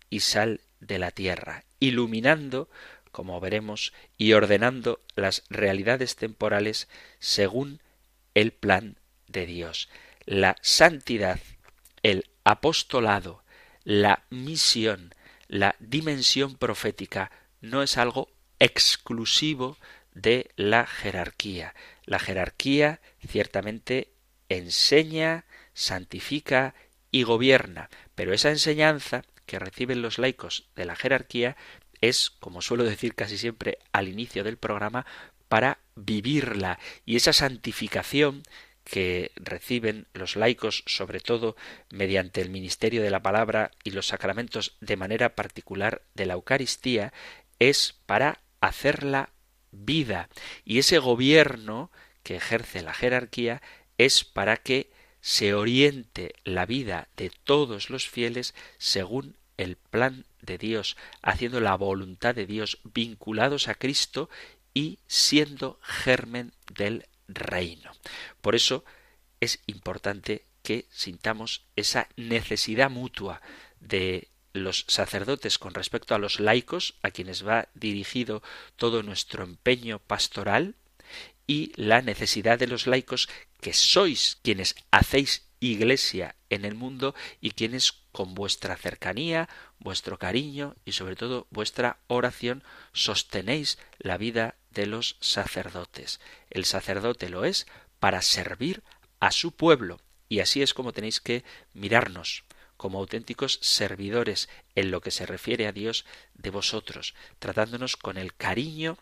y 0.09 0.21
sal 0.21 0.61
de 0.79 0.99
la 0.99 1.11
tierra, 1.11 1.65
iluminando, 1.79 2.69
como 3.11 3.39
veremos, 3.39 3.93
y 4.17 4.33
ordenando 4.33 5.01
las 5.15 5.43
realidades 5.49 6.15
temporales 6.15 6.87
según 7.19 7.81
el 8.33 8.51
plan 8.51 8.97
de 9.27 9.45
Dios. 9.45 9.89
La 10.25 10.55
santidad, 10.61 11.39
el 12.03 12.29
apostolado, 12.43 13.43
la 13.83 14.23
misión, 14.29 15.13
la 15.47 15.75
dimensión 15.79 16.55
profética 16.55 17.31
no 17.61 17.83
es 17.83 17.97
algo 17.97 18.29
exclusivo 18.59 19.77
de 20.13 20.51
la 20.55 20.87
jerarquía. 20.87 21.75
La 22.05 22.19
jerarquía 22.19 23.01
ciertamente 23.27 24.11
enseña, 24.49 25.45
santifica 25.73 26.73
y 27.15 27.23
gobierna, 27.23 27.89
pero 28.13 28.33
esa 28.33 28.49
enseñanza 28.49 29.21
que 29.45 29.57
reciben 29.57 30.01
los 30.01 30.19
laicos 30.19 30.67
de 30.75 30.83
la 30.83 30.97
jerarquía 30.97 31.55
es, 32.01 32.29
como 32.29 32.61
suelo 32.61 32.83
decir 32.83 33.15
casi 33.15 33.37
siempre 33.37 33.77
al 33.93 34.09
inicio 34.09 34.43
del 34.43 34.57
programa, 34.57 35.05
para 35.47 35.79
vivirla 35.95 36.77
y 37.05 37.15
esa 37.15 37.31
santificación 37.31 38.43
que 38.83 39.31
reciben 39.37 40.07
los 40.13 40.35
laicos, 40.35 40.83
sobre 40.87 41.21
todo 41.21 41.55
mediante 41.89 42.41
el 42.41 42.49
ministerio 42.49 43.01
de 43.01 43.11
la 43.11 43.23
palabra 43.23 43.71
y 43.85 43.91
los 43.91 44.07
sacramentos 44.07 44.75
de 44.81 44.97
manera 44.97 45.35
particular 45.35 46.01
de 46.15 46.25
la 46.25 46.33
Eucaristía, 46.33 47.13
es 47.59 47.95
para 48.05 48.41
hacerla 48.59 49.29
vida. 49.71 50.27
Y 50.65 50.79
ese 50.79 50.99
gobierno 50.99 51.91
que 52.23 52.35
ejerce 52.35 52.81
la 52.81 52.93
jerarquía 52.93 53.61
es 53.97 54.25
para 54.25 54.57
que 54.57 54.89
se 55.25 55.55
oriente 55.55 56.35
la 56.43 56.67
vida 56.67 57.07
de 57.17 57.31
todos 57.31 57.89
los 57.89 58.07
fieles 58.07 58.53
según 58.77 59.37
el 59.57 59.75
plan 59.75 60.27
de 60.43 60.59
Dios, 60.59 60.97
haciendo 61.23 61.59
la 61.61 61.75
voluntad 61.75 62.35
de 62.35 62.45
Dios, 62.45 62.77
vinculados 62.83 63.67
a 63.67 63.73
Cristo 63.73 64.29
y 64.75 64.99
siendo 65.07 65.79
germen 65.81 66.53
del 66.71 67.07
reino. 67.27 67.91
Por 68.39 68.53
eso 68.53 68.85
es 69.39 69.61
importante 69.65 70.45
que 70.61 70.85
sintamos 70.91 71.63
esa 71.75 72.07
necesidad 72.15 72.91
mutua 72.91 73.41
de 73.79 74.27
los 74.53 74.85
sacerdotes 74.87 75.57
con 75.57 75.73
respecto 75.73 76.13
a 76.13 76.19
los 76.19 76.39
laicos, 76.39 76.99
a 77.01 77.09
quienes 77.09 77.47
va 77.47 77.69
dirigido 77.73 78.43
todo 78.75 79.01
nuestro 79.01 79.43
empeño 79.43 79.97
pastoral, 79.97 80.75
y 81.47 81.71
la 81.75 82.01
necesidad 82.01 82.59
de 82.59 82.67
los 82.67 82.87
laicos 82.87 83.29
que 83.61 83.73
sois 83.73 84.39
quienes 84.41 84.75
hacéis 84.91 85.45
iglesia 85.59 86.35
en 86.49 86.65
el 86.65 86.75
mundo 86.75 87.15
y 87.41 87.51
quienes 87.51 87.93
con 88.11 88.33
vuestra 88.33 88.77
cercanía, 88.77 89.49
vuestro 89.79 90.17
cariño 90.17 90.75
y 90.85 90.93
sobre 90.93 91.15
todo 91.15 91.47
vuestra 91.49 91.99
oración 92.07 92.63
sostenéis 92.93 93.77
la 93.99 94.17
vida 94.17 94.55
de 94.71 94.85
los 94.85 95.17
sacerdotes. 95.19 96.19
El 96.49 96.65
sacerdote 96.65 97.29
lo 97.29 97.45
es 97.45 97.65
para 97.99 98.21
servir 98.21 98.83
a 99.19 99.31
su 99.31 99.51
pueblo 99.51 99.99
y 100.29 100.39
así 100.39 100.61
es 100.61 100.73
como 100.73 100.93
tenéis 100.93 101.19
que 101.19 101.43
mirarnos 101.73 102.43
como 102.77 102.99
auténticos 102.99 103.59
servidores 103.61 104.49
en 104.75 104.91
lo 104.91 105.01
que 105.01 105.11
se 105.11 105.25
refiere 105.25 105.65
a 105.67 105.71
Dios 105.71 106.05
de 106.33 106.49
vosotros, 106.49 107.15
tratándonos 107.39 107.95
con 107.95 108.17
el 108.17 108.35
cariño 108.35 108.97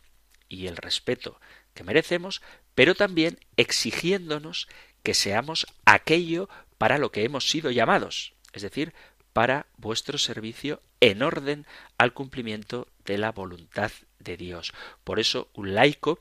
y 0.48 0.68
el 0.68 0.78
respeto 0.78 1.40
que 1.74 1.84
merecemos, 1.84 2.42
pero 2.76 2.96
también 2.96 3.40
exigiéndonos 3.58 4.68
que 5.04 5.14
seamos 5.14 5.68
aquello 5.86 6.50
para 6.78 6.98
lo 6.98 7.12
que 7.12 7.24
hemos 7.24 7.50
sido 7.50 7.72
llamados, 7.72 8.34
es 8.54 8.62
decir, 8.62 8.94
para 9.34 9.68
vuestro 9.78 10.18
servicio 10.18 10.82
en 11.00 11.22
orden 11.22 11.66
al 11.98 12.14
cumplimiento 12.14 12.88
de 13.06 13.18
la 13.18 13.32
voluntad 13.32 13.92
de 14.20 14.38
Dios. 14.38 14.74
Por 15.04 15.20
eso 15.20 15.50
un 15.54 15.74
laico 15.74 16.20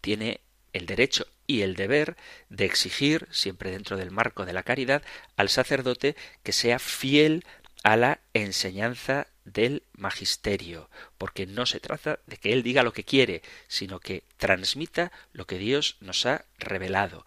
tiene 0.00 0.40
el 0.72 0.86
derecho 0.86 1.26
y 1.46 1.62
el 1.62 1.74
deber 1.74 2.16
de 2.48 2.64
exigir, 2.64 3.26
siempre 3.30 3.70
dentro 3.70 3.96
del 3.96 4.10
marco 4.10 4.44
de 4.44 4.52
la 4.52 4.62
caridad, 4.62 5.02
al 5.36 5.48
sacerdote 5.48 6.16
que 6.42 6.52
sea 6.52 6.78
fiel 6.78 7.44
a 7.82 7.96
la 7.96 8.20
enseñanza 8.34 9.28
del 9.46 9.84
magisterio, 9.94 10.90
porque 11.16 11.46
no 11.46 11.64
se 11.64 11.80
trata 11.80 12.18
de 12.26 12.36
que 12.36 12.52
él 12.52 12.62
diga 12.62 12.82
lo 12.82 12.92
que 12.92 13.04
quiere, 13.04 13.42
sino 13.68 14.00
que 14.00 14.24
transmita 14.36 15.12
lo 15.32 15.46
que 15.46 15.56
Dios 15.56 15.96
nos 16.00 16.26
ha 16.26 16.44
revelado. 16.58 17.24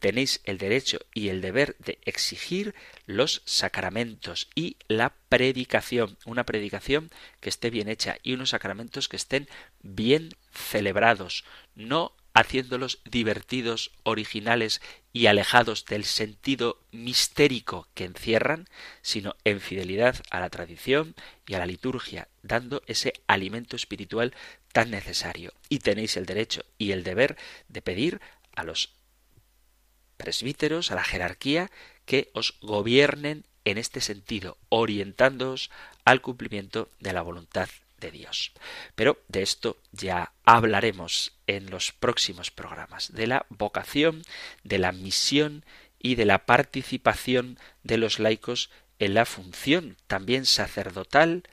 Tenéis 0.00 0.40
el 0.44 0.58
derecho 0.58 1.00
y 1.12 1.28
el 1.28 1.40
deber 1.40 1.76
de 1.78 1.98
exigir 2.04 2.74
los 3.06 3.42
sacramentos 3.44 4.48
y 4.54 4.76
la 4.86 5.12
predicación, 5.28 6.16
una 6.24 6.44
predicación 6.44 7.10
que 7.40 7.48
esté 7.48 7.68
bien 7.70 7.88
hecha 7.88 8.16
y 8.22 8.32
unos 8.32 8.50
sacramentos 8.50 9.08
que 9.08 9.16
estén 9.16 9.48
bien 9.82 10.30
celebrados, 10.52 11.44
no 11.74 12.12
haciéndolos 12.34 13.00
divertidos, 13.04 13.92
originales 14.02 14.80
y 15.12 15.26
alejados 15.26 15.84
del 15.84 16.04
sentido 16.04 16.80
mistérico 16.92 17.88
que 17.94 18.04
encierran, 18.04 18.68
sino 19.02 19.34
en 19.44 19.60
fidelidad 19.60 20.16
a 20.30 20.40
la 20.40 20.50
tradición 20.50 21.14
y 21.46 21.54
a 21.54 21.58
la 21.58 21.66
liturgia, 21.66 22.28
dando 22.42 22.82
ese 22.86 23.14
alimento 23.26 23.76
espiritual 23.76 24.34
tan 24.72 24.90
necesario. 24.90 25.52
Y 25.68 25.80
tenéis 25.80 26.16
el 26.16 26.26
derecho 26.26 26.64
y 26.78 26.92
el 26.92 27.02
deber 27.04 27.36
de 27.68 27.82
pedir 27.82 28.20
a 28.54 28.64
los 28.64 28.94
presbíteros, 30.16 30.90
a 30.90 30.94
la 30.94 31.04
jerarquía, 31.04 31.70
que 32.04 32.30
os 32.34 32.58
gobiernen 32.60 33.44
en 33.64 33.78
este 33.78 34.00
sentido, 34.00 34.56
orientándoos 34.68 35.70
al 36.04 36.20
cumplimiento 36.20 36.88
de 37.00 37.12
la 37.12 37.22
voluntad 37.22 37.68
de 38.00 38.10
Dios. 38.10 38.52
Pero 38.94 39.22
de 39.28 39.42
esto 39.42 39.78
ya 39.92 40.32
hablaremos 40.44 41.32
en 41.46 41.70
los 41.70 41.92
próximos 41.92 42.50
programas, 42.50 43.12
de 43.12 43.26
la 43.26 43.46
vocación, 43.48 44.22
de 44.64 44.78
la 44.78 44.92
misión 44.92 45.64
y 45.98 46.14
de 46.14 46.24
la 46.24 46.46
participación 46.46 47.58
de 47.82 47.98
los 47.98 48.18
laicos 48.18 48.70
en 48.98 49.14
la 49.14 49.24
función 49.24 49.96
también 50.06 50.46
sacerdotal, 50.46 51.44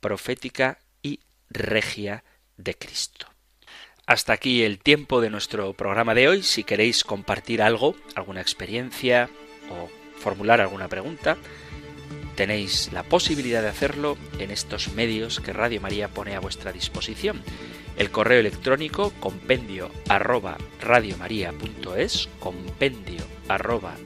profética 0.00 0.78
y 1.02 1.20
regia 1.50 2.24
de 2.56 2.74
Cristo. 2.74 3.26
Hasta 4.06 4.32
aquí 4.32 4.64
el 4.64 4.78
tiempo 4.78 5.20
de 5.20 5.30
nuestro 5.30 5.72
programa 5.74 6.14
de 6.14 6.28
hoy. 6.28 6.42
Si 6.42 6.64
queréis 6.64 7.04
compartir 7.04 7.62
algo, 7.62 7.96
alguna 8.14 8.40
experiencia 8.40 9.30
o 9.70 9.88
formular 10.18 10.60
alguna 10.60 10.88
pregunta, 10.88 11.36
Tenéis 12.36 12.90
la 12.92 13.02
posibilidad 13.02 13.62
de 13.62 13.68
hacerlo 13.68 14.16
en 14.38 14.50
estos 14.50 14.92
medios 14.94 15.40
que 15.40 15.52
Radio 15.52 15.80
María 15.80 16.08
pone 16.08 16.34
a 16.34 16.40
vuestra 16.40 16.72
disposición. 16.72 17.42
El 17.96 18.10
correo 18.10 18.40
electrónico 18.40 19.12
compendio 19.20 19.90
arroba 20.08 20.56
compendio 22.40 23.24
arroba 23.48 23.96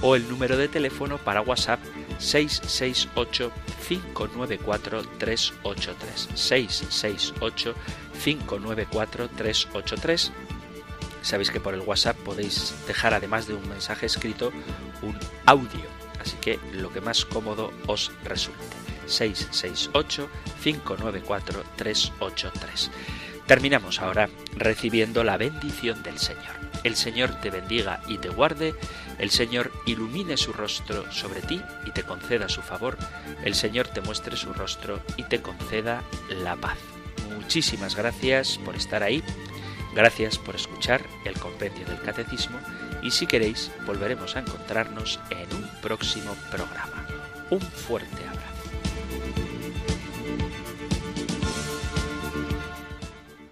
o 0.00 0.14
el 0.14 0.28
número 0.28 0.56
de 0.56 0.68
teléfono 0.68 1.18
para 1.18 1.40
WhatsApp 1.40 1.80
668 2.18 3.50
594 3.88 5.02
383 5.18 6.28
668 6.34 7.74
594 8.22 9.28
383 9.28 10.32
Sabéis 11.24 11.50
que 11.50 11.58
por 11.58 11.72
el 11.72 11.80
WhatsApp 11.80 12.18
podéis 12.18 12.74
dejar 12.86 13.14
además 13.14 13.46
de 13.46 13.54
un 13.54 13.66
mensaje 13.66 14.04
escrito 14.04 14.52
un 15.00 15.18
audio, 15.46 15.80
así 16.24 16.36
que 16.36 16.58
lo 16.72 16.92
que 16.92 17.00
más 17.00 17.24
cómodo 17.24 17.72
os 17.86 18.12
resulte. 18.24 18.64
668 19.06 20.28
594 20.62 21.62
383 21.76 22.90
Terminamos 23.46 24.00
ahora 24.00 24.30
recibiendo 24.56 25.22
la 25.22 25.36
bendición 25.36 26.02
del 26.02 26.18
Señor. 26.18 26.54
El 26.82 26.96
Señor 26.96 27.40
te 27.40 27.50
bendiga 27.50 28.00
y 28.08 28.16
te 28.16 28.30
guarde, 28.30 28.74
el 29.18 29.30
Señor 29.30 29.70
ilumine 29.84 30.38
su 30.38 30.52
rostro 30.52 31.10
sobre 31.12 31.42
ti 31.42 31.60
y 31.84 31.90
te 31.90 32.04
conceda 32.04 32.48
su 32.48 32.62
favor, 32.62 32.96
el 33.44 33.54
Señor 33.54 33.88
te 33.88 34.00
muestre 34.00 34.36
su 34.36 34.52
rostro 34.54 35.00
y 35.16 35.24
te 35.24 35.42
conceda 35.42 36.02
la 36.30 36.56
paz. 36.56 36.78
Muchísimas 37.34 37.96
gracias 37.96 38.58
por 38.64 38.76
estar 38.76 39.02
ahí, 39.02 39.22
gracias 39.94 40.38
por 40.38 40.56
escuchar 40.56 41.02
el 41.24 41.34
compendio 41.38 41.86
del 41.86 42.00
catecismo 42.00 42.58
y 43.02 43.10
si 43.10 43.26
queréis 43.26 43.70
volveremos 43.86 44.36
a 44.36 44.40
encontrarnos 44.40 45.20
en 45.30 45.56
un 45.56 45.68
próximo 45.80 46.34
programa. 46.50 47.06
Un 47.50 47.60
fuerte 47.60 48.26
abrazo. 48.26 48.44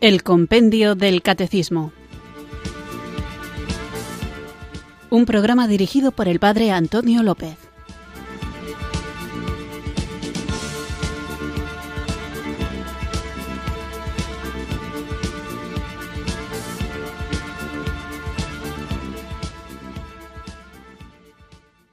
El 0.01 0.23
Compendio 0.25 0.97
del 0.97 1.23
Catecismo. 1.23 1.93
Un 5.11 5.27
programa 5.27 5.69
dirigido 5.69 6.11
por 6.11 6.27
el 6.27 6.41
Padre 6.41 6.73
Antonio 6.73 7.23
López. 7.23 7.62